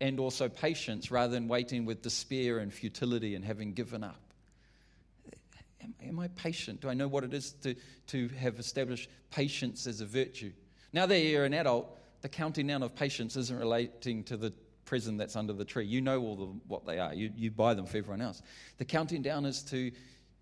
and 0.00 0.20
also 0.20 0.48
patience 0.48 1.10
rather 1.10 1.32
than 1.32 1.48
waiting 1.48 1.84
with 1.84 2.02
despair 2.02 2.58
and 2.58 2.72
futility 2.72 3.34
and 3.34 3.44
having 3.44 3.72
given 3.72 4.04
up? 4.04 4.20
Am, 5.82 5.94
am 6.06 6.18
I 6.20 6.28
patient? 6.28 6.80
Do 6.80 6.88
I 6.88 6.94
know 6.94 7.08
what 7.08 7.24
it 7.24 7.34
is 7.34 7.52
to, 7.62 7.74
to 8.08 8.28
have 8.38 8.58
established 8.60 9.10
patience 9.30 9.86
as 9.86 10.00
a 10.00 10.06
virtue? 10.06 10.52
Now 10.92 11.06
that 11.06 11.18
you're 11.18 11.44
an 11.44 11.54
adult, 11.54 11.98
the 12.22 12.28
counting 12.28 12.68
down 12.68 12.82
of 12.82 12.94
patience 12.94 13.36
isn't 13.36 13.58
relating 13.58 14.22
to 14.24 14.36
the 14.36 14.52
present 14.86 15.18
that's 15.18 15.36
under 15.36 15.52
the 15.52 15.64
tree. 15.64 15.84
You 15.84 16.00
know 16.00 16.22
all 16.22 16.36
the, 16.36 16.46
what 16.66 16.86
they 16.86 16.98
are, 16.98 17.12
you, 17.12 17.30
you 17.36 17.50
buy 17.50 17.74
them 17.74 17.84
for 17.84 17.98
everyone 17.98 18.22
else. 18.22 18.40
The 18.78 18.84
counting 18.84 19.20
down 19.20 19.44
is 19.44 19.62
to 19.64 19.92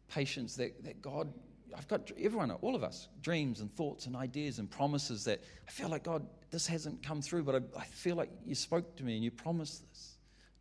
patience 0.09 0.55
that, 0.57 0.85
that 0.85 1.03
God, 1.03 1.33
I've 1.77 1.89
got 1.89 2.13
everyone, 2.21 2.53
all 2.53 2.77
of 2.77 2.85
us, 2.85 3.09
dreams 3.23 3.61
and 3.61 3.75
thoughts 3.75 4.07
and 4.07 4.15
ideas 4.15 4.61
and 4.61 4.71
promises 4.71 5.25
that 5.25 5.43
I 5.67 5.71
feel 5.71 5.89
like, 5.89 6.05
God, 6.05 6.25
this 6.51 6.67
hasn't 6.69 7.03
come 7.03 7.21
through, 7.21 7.43
but 7.43 7.57
I, 7.57 7.81
I 7.81 7.85
feel 7.85 8.15
like 8.15 8.31
you 8.47 8.55
spoke 8.55 8.97
to 8.97 9.05
me 9.05 9.17
and 9.17 9.25
you 9.25 9.33
promised 9.33 9.83
this. 9.91 10.13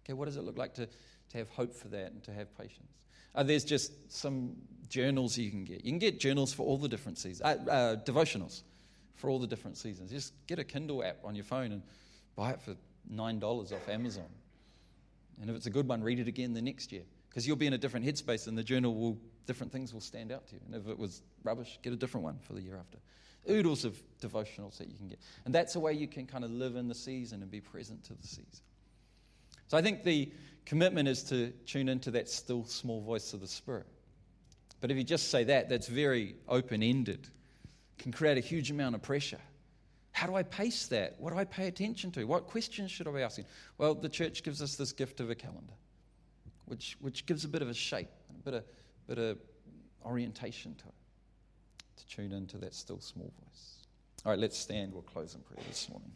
Okay, 0.03 0.13
what 0.13 0.25
does 0.25 0.37
it 0.37 0.43
look 0.43 0.57
like 0.57 0.73
to, 0.75 0.87
to 0.87 1.37
have 1.37 1.49
hope 1.49 1.75
for 1.75 1.89
that 1.89 2.11
and 2.11 2.23
to 2.23 2.33
have 2.33 2.57
patience? 2.57 2.89
Uh, 3.35 3.43
there's 3.43 3.63
just 3.63 4.11
some 4.11 4.55
journals 4.89 5.37
you 5.37 5.49
can 5.49 5.65
get. 5.65 5.83
You 5.83 5.91
can 5.91 5.99
get 5.99 6.19
journals 6.19 6.53
for 6.53 6.63
all 6.65 6.77
the 6.77 6.87
different 6.87 7.17
seasons, 7.17 7.41
uh, 7.41 7.71
uh, 7.71 7.95
devotionals 8.03 8.61
for 9.15 9.29
all 9.29 9.39
the 9.39 9.47
different 9.47 9.77
seasons. 9.77 10.11
Just 10.11 10.33
get 10.47 10.59
a 10.59 10.63
Kindle 10.63 11.03
app 11.03 11.17
on 11.23 11.35
your 11.35 11.45
phone 11.45 11.71
and 11.71 11.81
buy 12.35 12.51
it 12.51 12.61
for 12.61 12.75
$9 13.11 13.43
off 13.43 13.89
Amazon. 13.89 14.29
And 15.41 15.49
if 15.49 15.55
it's 15.55 15.65
a 15.65 15.71
good 15.71 15.87
one, 15.87 16.03
read 16.03 16.19
it 16.19 16.27
again 16.27 16.53
the 16.53 16.61
next 16.61 16.91
year. 16.91 17.03
Because 17.29 17.47
you'll 17.47 17.57
be 17.57 17.67
in 17.67 17.73
a 17.73 17.77
different 17.77 18.05
headspace 18.05 18.47
and 18.47 18.57
the 18.57 18.63
journal 18.63 18.93
will, 18.95 19.17
different 19.47 19.71
things 19.71 19.93
will 19.93 20.01
stand 20.01 20.31
out 20.31 20.47
to 20.47 20.55
you. 20.55 20.61
And 20.65 20.75
if 20.75 20.87
it 20.87 20.97
was 20.97 21.23
rubbish, 21.43 21.79
get 21.81 21.91
a 21.91 21.95
different 21.95 22.23
one 22.23 22.37
for 22.39 22.53
the 22.53 22.61
year 22.61 22.77
after. 22.77 22.99
Oodles 23.49 23.83
of 23.83 24.01
devotionals 24.21 24.77
that 24.77 24.87
you 24.87 24.95
can 24.95 25.07
get. 25.07 25.19
And 25.45 25.53
that's 25.53 25.75
a 25.75 25.79
way 25.79 25.93
you 25.93 26.07
can 26.07 26.25
kind 26.27 26.43
of 26.43 26.51
live 26.51 26.75
in 26.75 26.87
the 26.87 26.95
season 26.95 27.41
and 27.41 27.49
be 27.49 27.59
present 27.59 28.03
to 28.05 28.13
the 28.13 28.27
season. 28.27 28.61
So 29.67 29.77
I 29.77 29.81
think 29.81 30.03
the 30.03 30.31
commitment 30.65 31.07
is 31.07 31.23
to 31.23 31.49
tune 31.65 31.89
into 31.89 32.11
that 32.11 32.29
still 32.29 32.63
small 32.65 33.01
voice 33.01 33.33
of 33.33 33.41
the 33.41 33.47
Spirit. 33.47 33.87
But 34.79 34.91
if 34.91 34.97
you 34.97 35.03
just 35.03 35.31
say 35.31 35.43
that, 35.45 35.69
that's 35.69 35.87
very 35.87 36.35
open 36.47 36.83
ended, 36.83 37.27
can 37.97 38.11
create 38.11 38.37
a 38.37 38.41
huge 38.41 38.69
amount 38.69 38.95
of 38.95 39.01
pressure. 39.01 39.39
How 40.13 40.27
do 40.27 40.35
I 40.35 40.43
pace 40.43 40.87
that? 40.87 41.15
What 41.17 41.33
do 41.33 41.39
I 41.39 41.43
pay 41.43 41.67
attention 41.67 42.11
to? 42.11 42.23
What 42.23 42.47
questions 42.47 42.91
should 42.91 43.07
I 43.07 43.11
be 43.11 43.21
asking? 43.21 43.45
Well, 43.77 43.95
the 43.95 44.07
church 44.07 44.43
gives 44.43 44.61
us 44.61 44.75
this 44.75 44.93
gift 44.93 45.19
of 45.19 45.29
a 45.29 45.35
calendar, 45.35 45.73
which, 46.65 46.97
which 47.01 47.25
gives 47.25 47.43
a 47.43 47.47
bit 47.47 47.61
of 47.61 47.69
a 47.69 47.73
shape, 47.73 48.09
a 48.29 48.43
bit 48.43 48.53
of, 48.53 48.63
bit 49.07 49.17
of 49.17 49.37
orientation 50.05 50.75
to 50.75 50.85
it, 50.85 50.93
to 51.97 52.07
tune 52.15 52.31
into 52.31 52.57
that 52.59 52.75
still 52.75 52.99
small 52.99 53.33
voice. 53.43 53.87
All 54.23 54.31
right, 54.31 54.39
let's 54.39 54.57
stand. 54.57 54.93
We'll 54.93 55.01
close 55.01 55.33
in 55.33 55.41
prayer 55.41 55.63
this 55.67 55.89
morning. 55.89 56.11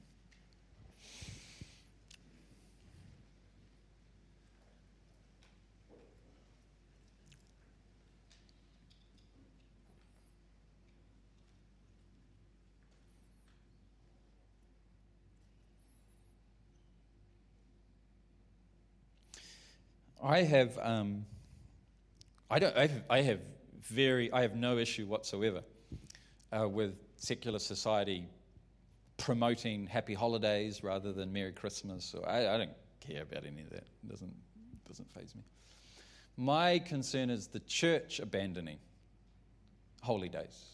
I 20.27 20.41
have, 20.43 20.77
um, 20.81 21.25
I 22.51 22.59
don't, 22.59 22.75
I 22.75 22.81
have, 22.81 23.03
I 23.09 23.21
have 23.21 23.39
very, 23.81 24.29
I 24.33 24.41
have 24.41 24.57
no 24.57 24.77
issue 24.77 25.05
whatsoever 25.05 25.61
uh, 26.51 26.67
with 26.67 26.95
secular 27.15 27.59
society 27.59 28.27
promoting 29.15 29.87
happy 29.87 30.13
holidays 30.13 30.83
rather 30.83 31.13
than 31.13 31.31
Merry 31.31 31.53
Christmas. 31.53 32.13
Or 32.13 32.27
I, 32.27 32.55
I 32.55 32.57
don't 32.57 32.73
care 32.99 33.21
about 33.21 33.45
any 33.45 33.61
of 33.61 33.69
that. 33.69 33.85
It 34.03 34.09
doesn't, 34.09 34.33
doesn't 34.85 35.09
phase 35.13 35.33
me. 35.33 35.43
My 36.35 36.79
concern 36.79 37.29
is 37.29 37.47
the 37.47 37.61
church 37.61 38.19
abandoning 38.19 38.79
holy 40.01 40.27
days. 40.27 40.65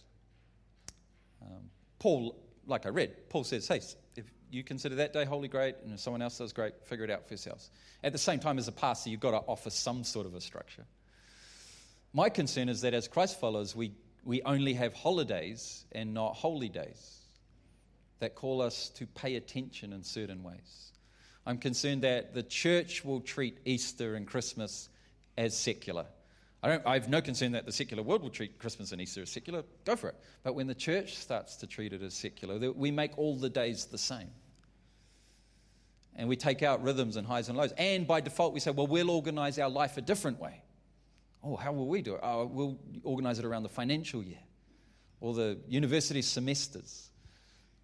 Um, 1.44 1.70
Paul, 2.00 2.36
like 2.66 2.88
I 2.88 2.90
read, 2.90 3.30
Paul 3.30 3.44
says, 3.44 3.68
hey, 3.68 3.82
you 4.54 4.64
consider 4.64 4.96
that 4.96 5.14
day 5.14 5.26
holy, 5.26 5.48
great, 5.48 5.76
and 5.84 5.94
if 5.94 6.00
someone 6.00 6.22
else 6.22 6.38
does 6.38 6.54
great, 6.54 6.74
figure 6.86 7.06
it 7.06 7.12
out 7.12 7.28
for 7.28 7.34
yourselves. 7.34 7.72
At 8.04 8.12
the 8.12 8.18
same 8.18 8.40
time, 8.40 8.58
as 8.58 8.68
a 8.68 8.72
pastor, 8.72 9.10
you've 9.10 9.20
got 9.20 9.32
to 9.32 9.38
offer 9.48 9.70
some 9.70 10.04
sort 10.04 10.26
of 10.26 10.36
a 10.36 10.42
structure. 10.42 10.86
My 12.14 12.30
concern 12.30 12.70
is 12.70 12.82
that 12.82 12.94
as 12.94 13.08
Christ 13.08 13.40
followers, 13.40 13.76
we, 13.76 13.94
we 14.24 14.42
only 14.44 14.74
have 14.74 14.94
holidays 14.94 15.86
and 15.92 16.14
not 16.14 16.36
holy 16.36 16.70
days 16.70 17.20
that 18.20 18.36
call 18.36 18.62
us 18.62 18.90
to 18.90 19.08
pay 19.08 19.36
attention 19.36 19.92
in 19.92 20.04
certain 20.04 20.44
ways. 20.44 20.92
I'm 21.46 21.58
concerned 21.58 22.04
that 22.04 22.34
the 22.34 22.44
church 22.44 23.04
will 23.04 23.20
treat 23.20 23.58
Easter 23.66 24.16
and 24.16 24.28
Christmas 24.28 24.90
as 25.38 25.58
secular. 25.58 26.06
I, 26.62 26.70
don't, 26.70 26.86
I 26.86 26.94
have 26.94 27.10
no 27.10 27.22
concern 27.22 27.52
that 27.54 27.66
the 27.66 27.72
secular 27.72 28.04
world 28.04 28.22
will 28.22 28.30
treat 28.30 28.60
Christmas 28.60 28.94
and 28.94 29.02
Easter 29.02 29.24
as 29.24 29.32
secular. 29.32 29.64
Go 29.84 29.98
for 29.98 30.10
it. 30.10 30.16
But 30.44 30.56
when 30.56 30.68
the 30.68 30.76
church 30.76 31.18
starts 31.18 31.58
to 31.58 31.68
treat 31.68 31.92
it 31.92 32.02
as 32.02 32.14
secular, 32.14 32.72
we 32.72 32.92
make 32.92 33.18
all 33.18 33.36
the 33.36 33.50
days 33.50 33.86
the 33.86 33.98
same. 33.98 34.30
And 36.16 36.30
we 36.30 36.36
take 36.36 36.62
out 36.62 36.84
rhythms 36.84 37.16
and 37.18 37.26
highs 37.26 37.50
and 37.50 37.58
lows. 37.58 37.74
And 37.78 38.06
by 38.06 38.22
default, 38.22 38.54
we 38.54 38.60
say, 38.60 38.72
well, 38.72 38.88
we'll 38.88 39.10
organize 39.10 39.58
our 39.58 39.70
life 39.70 39.98
a 39.98 40.02
different 40.02 40.40
way. 40.40 40.62
Oh, 41.44 41.56
how 41.56 41.74
will 41.74 41.88
we 41.88 42.02
do 42.02 42.16
it? 42.16 42.20
Oh, 42.24 42.46
we'll 42.46 42.78
organize 43.04 43.40
it 43.40 43.46
around 43.46 43.64
the 43.64 43.70
financial 43.70 44.24
year 44.24 44.40
or 45.20 45.34
the 45.34 45.60
university 45.68 46.22
semesters 46.22 47.10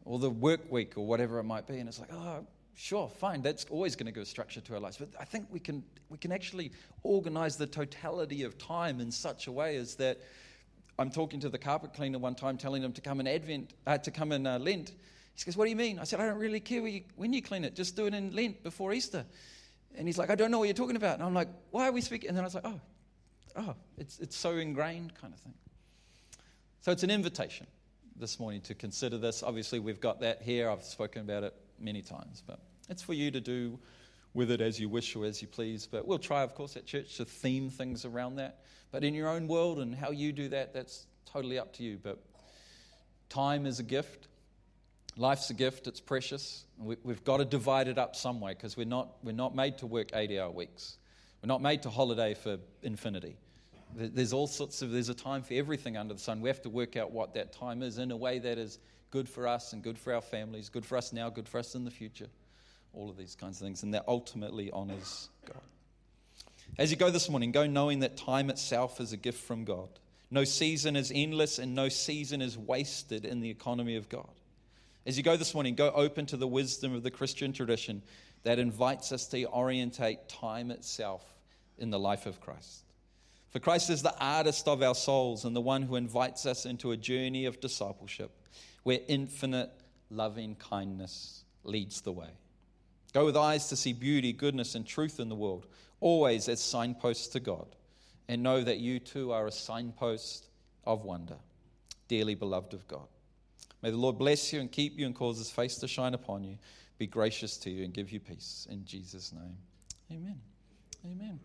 or 0.06 0.20
the 0.20 0.30
work 0.30 0.72
week 0.72 0.98
or 0.98 1.06
whatever 1.06 1.40
it 1.40 1.44
might 1.44 1.68
be. 1.68 1.80
And 1.80 1.90
it's 1.90 2.00
like, 2.00 2.14
oh, 2.14 2.46
Sure, 2.82 3.10
fine, 3.10 3.42
that's 3.42 3.66
always 3.70 3.98
going 3.98 4.06
to 4.06 4.12
give 4.14 4.26
structure 4.26 4.62
to 4.62 4.74
our 4.74 4.80
lives. 4.80 4.96
But 4.96 5.10
I 5.20 5.26
think 5.26 5.48
we 5.52 5.60
can, 5.60 5.84
we 6.08 6.18
can 6.18 6.32
actually 6.32 6.72
organize 7.04 7.58
the 7.58 7.68
totality 7.68 8.44
of 8.44 8.58
time 8.58 9.02
in 9.02 9.12
such 9.12 9.48
a 9.48 9.52
way 9.52 9.76
as 9.76 9.96
that 9.96 10.22
I'm 10.98 11.10
talking 11.10 11.42
to 11.42 11.50
the 11.50 11.58
carpet 11.58 11.94
cleaner 11.94 12.20
one 12.20 12.36
time, 12.36 12.58
telling 12.58 12.82
him 12.82 12.94
to 12.94 13.02
come 13.02 13.20
in 13.20 13.28
Advent, 13.28 13.74
uh, 13.86 13.98
to 13.98 14.12
come 14.12 14.32
in 14.32 14.48
uh, 14.48 14.60
Lent. 14.60 14.94
He 15.44 15.50
goes, 15.50 15.58
What 15.58 15.66
do 15.66 15.70
you 15.70 15.76
mean? 15.76 16.00
I 16.00 16.04
said, 16.04 16.20
I 16.20 16.26
don't 16.26 16.40
really 16.40 16.60
care 16.60 16.86
you, 16.86 17.04
when 17.16 17.34
you 17.34 17.42
clean 17.42 17.64
it, 17.64 17.76
just 17.76 17.96
do 17.96 18.06
it 18.06 18.14
in 18.14 18.36
Lent 18.36 18.64
before 18.64 18.94
Easter. 18.94 19.26
And 19.96 20.08
he's 20.08 20.18
like, 20.18 20.30
I 20.30 20.36
don't 20.36 20.52
know 20.52 20.60
what 20.60 20.66
you're 20.66 20.74
talking 20.74 20.96
about. 20.96 21.16
And 21.16 21.24
I'm 21.24 21.34
like, 21.34 21.50
Why 21.72 21.88
are 21.88 21.92
we 21.92 22.02
speaking? 22.02 22.30
And 22.30 22.38
then 22.38 22.44
I 22.44 22.48
was 22.48 22.56
like, 22.56 22.66
Oh, 22.66 22.80
oh, 23.58 23.76
it's, 23.98 24.20
it's 24.20 24.36
so 24.36 24.58
ingrained 24.58 25.14
kind 25.16 25.34
of 25.34 25.40
thing. 25.40 25.54
So 26.82 26.92
it's 26.92 27.04
an 27.04 27.12
invitation 27.12 27.68
this 28.16 28.40
morning 28.40 28.62
to 28.62 28.74
consider 28.74 29.18
this. 29.18 29.44
Obviously, 29.44 29.80
we've 29.80 30.00
got 30.00 30.22
that 30.22 30.42
here. 30.42 30.70
I've 30.70 30.84
spoken 30.84 31.22
about 31.22 31.44
it 31.44 31.54
many 31.80 32.02
times, 32.02 32.42
but 32.46 32.60
it's 32.90 33.02
for 33.02 33.14
you 33.14 33.32
to 33.32 33.42
do 33.42 33.80
with 34.34 34.52
it 34.52 34.62
as 34.62 34.80
you 34.80 34.90
wish 34.90 35.16
or 35.16 35.26
as 35.26 35.42
you 35.42 35.48
please. 35.48 35.88
But 35.88 36.08
we'll 36.08 36.20
try, 36.20 36.44
of 36.44 36.56
course, 36.56 36.76
at 36.78 36.86
church 36.86 37.18
to 37.18 37.26
theme 37.26 37.70
things 37.70 38.06
around 38.06 38.36
that. 38.36 38.60
But 38.92 39.04
in 39.04 39.14
your 39.14 39.28
own 39.28 39.48
world 39.48 39.80
and 39.80 39.94
how 39.94 40.12
you 40.12 40.32
do 40.32 40.50
that, 40.50 40.74
that's 40.74 41.06
totally 41.26 41.60
up 41.60 41.74
to 41.74 41.84
you. 41.84 42.00
But 42.02 42.20
time 43.30 43.66
is 43.66 43.80
a 43.80 43.84
gift. 43.84 44.29
Life's 45.20 45.49
a 45.49 45.53
gift, 45.53 45.88
it's 45.88 45.99
precious. 45.99 46.63
We, 46.80 46.95
have 47.07 47.24
got 47.24 47.38
to 47.38 47.45
divide 47.45 47.88
it 47.88 47.97
up 47.97 48.15
some 48.15 48.39
way 48.39 48.53
because 48.53 48.78
we're 48.78 48.86
not, 48.86 49.17
we're 49.22 49.34
not 49.34 49.53
made 49.53 49.78
to 49.80 49.86
work 49.86 50.11
80 50.13 50.39
hour 50.39 50.49
weeks. 50.49 50.97
We're 51.43 51.47
not 51.47 51.61
made 51.61 51.84
to 51.84 51.89
holiday 51.89 52.34
for 52.34 52.57
infinity. 52.84 53.38
There's 53.95 54.34
all 54.34 54.47
sorts 54.47 54.82
of, 54.82 54.91
there's 54.91 55.09
a 55.09 55.13
time 55.13 55.43
for 55.43 55.53
everything 55.55 55.97
under 55.97 56.13
the 56.13 56.20
sun. 56.20 56.41
We 56.41 56.49
have 56.49 56.61
to 56.61 56.70
work 56.70 56.95
out 56.95 57.11
what 57.11 57.34
that 57.34 57.51
time 57.51 57.84
is 57.84 57.97
in 57.97 58.11
a 58.11 58.17
way 58.17 58.39
that 58.39 58.57
is 58.57 58.80
good 59.11 59.28
for 59.28 59.47
us 59.47 59.74
and 59.74 59.84
good 59.84 59.97
for 59.97 60.13
our 60.13 60.22
families, 60.22 60.70
good 60.70 60.86
for 60.86 60.97
us 60.97 61.11
now, 61.11 61.30
good 61.30 61.49
for 61.49 61.59
us 61.59 61.76
in 61.76 61.86
the 61.86 61.91
future 61.91 62.28
all 62.93 63.09
of 63.09 63.17
these 63.17 63.36
kinds 63.36 63.59
of 63.61 63.65
things, 63.65 63.84
and 63.84 63.93
that 63.93 64.03
ultimately 64.07 64.72
honors 64.72 65.30
God. 65.45 65.61
As 66.78 66.91
you 66.91 66.97
go 66.97 67.09
this 67.09 67.30
morning, 67.30 67.51
go 67.51 67.67
knowing 67.67 67.99
that 67.99 68.17
time 68.17 68.49
itself 68.49 68.99
is 68.99 69.13
a 69.13 69.17
gift 69.17 69.43
from 69.43 69.63
God. 69.63 69.89
No 70.32 70.43
season 70.43 70.95
is 70.95 71.11
endless, 71.13 71.59
and 71.59 71.76
no 71.76 71.89
season 71.89 72.41
is 72.41 72.57
wasted 72.57 73.26
in 73.26 73.41
the 73.41 73.49
economy 73.49 73.95
of 73.95 74.09
God. 74.09 74.30
As 75.06 75.18
you 75.18 75.24
go 75.24 75.38
this 75.38 75.54
morning, 75.54 75.76
go 75.76 75.91
open 75.91 76.26
to 76.28 76.38
the 76.38 76.47
wisdom 76.47 76.93
of 76.93 77.04
the 77.04 77.12
Christian 77.12 77.54
tradition 77.54 78.02
that 78.43 78.60
invites 78.60 79.12
us 79.12 79.28
to 79.28 79.45
orientate 79.45 80.28
time 80.30 80.72
itself 80.72 81.24
in 81.78 81.89
the 81.89 82.00
life 82.00 82.26
of 82.26 82.41
Christ. 82.41 82.84
For 83.50 83.60
Christ 83.60 83.89
is 83.89 84.04
the 84.04 84.16
artist 84.20 84.68
of 84.68 84.84
our 84.84 84.93
souls 84.93 85.45
and 85.45 85.56
the 85.56 85.62
one 85.62 85.82
who 85.82 85.95
invites 85.95 86.45
us 86.45 86.66
into 86.66 86.91
a 86.91 86.97
journey 86.97 87.45
of 87.45 87.60
discipleship 87.60 88.32
where 88.84 89.00
infinite 89.08 89.72
loving 90.12 90.56
kindness 90.56 91.43
leads 91.64 92.02
the 92.02 92.12
way. 92.12 92.30
Go 93.14 93.26
with 93.26 93.38
eyes 93.38 93.70
to 93.70 93.76
see 93.76 93.93
beauty, 93.93 94.34
goodness, 94.34 94.76
and 94.76 94.86
truth 94.86 95.20
in 95.20 95.30
the 95.30 95.36
world, 95.36 95.66
always 96.00 96.47
as 96.47 96.62
signposts 96.62 97.28
to 97.30 97.39
God. 97.39 97.68
And 98.28 98.43
know 98.43 98.62
that 98.62 98.78
you 98.78 99.00
too 99.00 99.32
are 99.32 99.47
a 99.47 99.52
signpost 99.52 100.47
of 100.86 101.04
wonder, 101.04 101.38
dearly 102.08 102.36
beloved 102.36 102.76
of 102.76 102.88
God. 102.88 103.08
May 103.82 103.92
the 103.92 103.98
Lord 103.98 104.18
bless 104.18 104.52
you 104.52 104.60
and 104.60 104.72
keep 104.72 104.98
you 104.98 105.06
and 105.06 105.16
cause 105.16 105.38
his 105.38 105.50
face 105.50 105.76
to 105.78 105.88
shine 105.88 106.14
upon 106.14 106.44
you, 106.44 106.58
be 106.98 107.08
gracious 107.08 107.58
to 107.58 107.70
you, 107.70 107.86
and 107.86 107.94
give 107.94 108.12
you 108.12 108.20
peace. 108.20 108.68
In 108.70 108.86
Jesus' 108.86 109.32
name. 109.32 109.56
Amen. 110.12 110.40
Amen. 111.06 111.40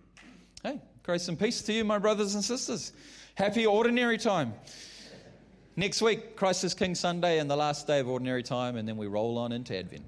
Hey, 0.62 0.80
grace 1.02 1.28
and 1.28 1.38
peace 1.38 1.62
to 1.62 1.72
you, 1.72 1.84
my 1.84 1.98
brothers 1.98 2.34
and 2.34 2.42
sisters. 2.42 2.92
Happy 3.34 3.66
ordinary 3.66 4.18
time. 4.18 4.54
Next 5.76 6.00
week, 6.02 6.36
Christ 6.36 6.64
is 6.64 6.72
King 6.72 6.94
Sunday 6.94 7.38
and 7.38 7.50
the 7.50 7.56
last 7.56 7.86
day 7.86 8.00
of 8.00 8.08
ordinary 8.08 8.42
time, 8.42 8.76
and 8.76 8.88
then 8.88 8.96
we 8.96 9.06
roll 9.06 9.38
on 9.38 9.52
into 9.52 9.76
Advent. 9.76 10.04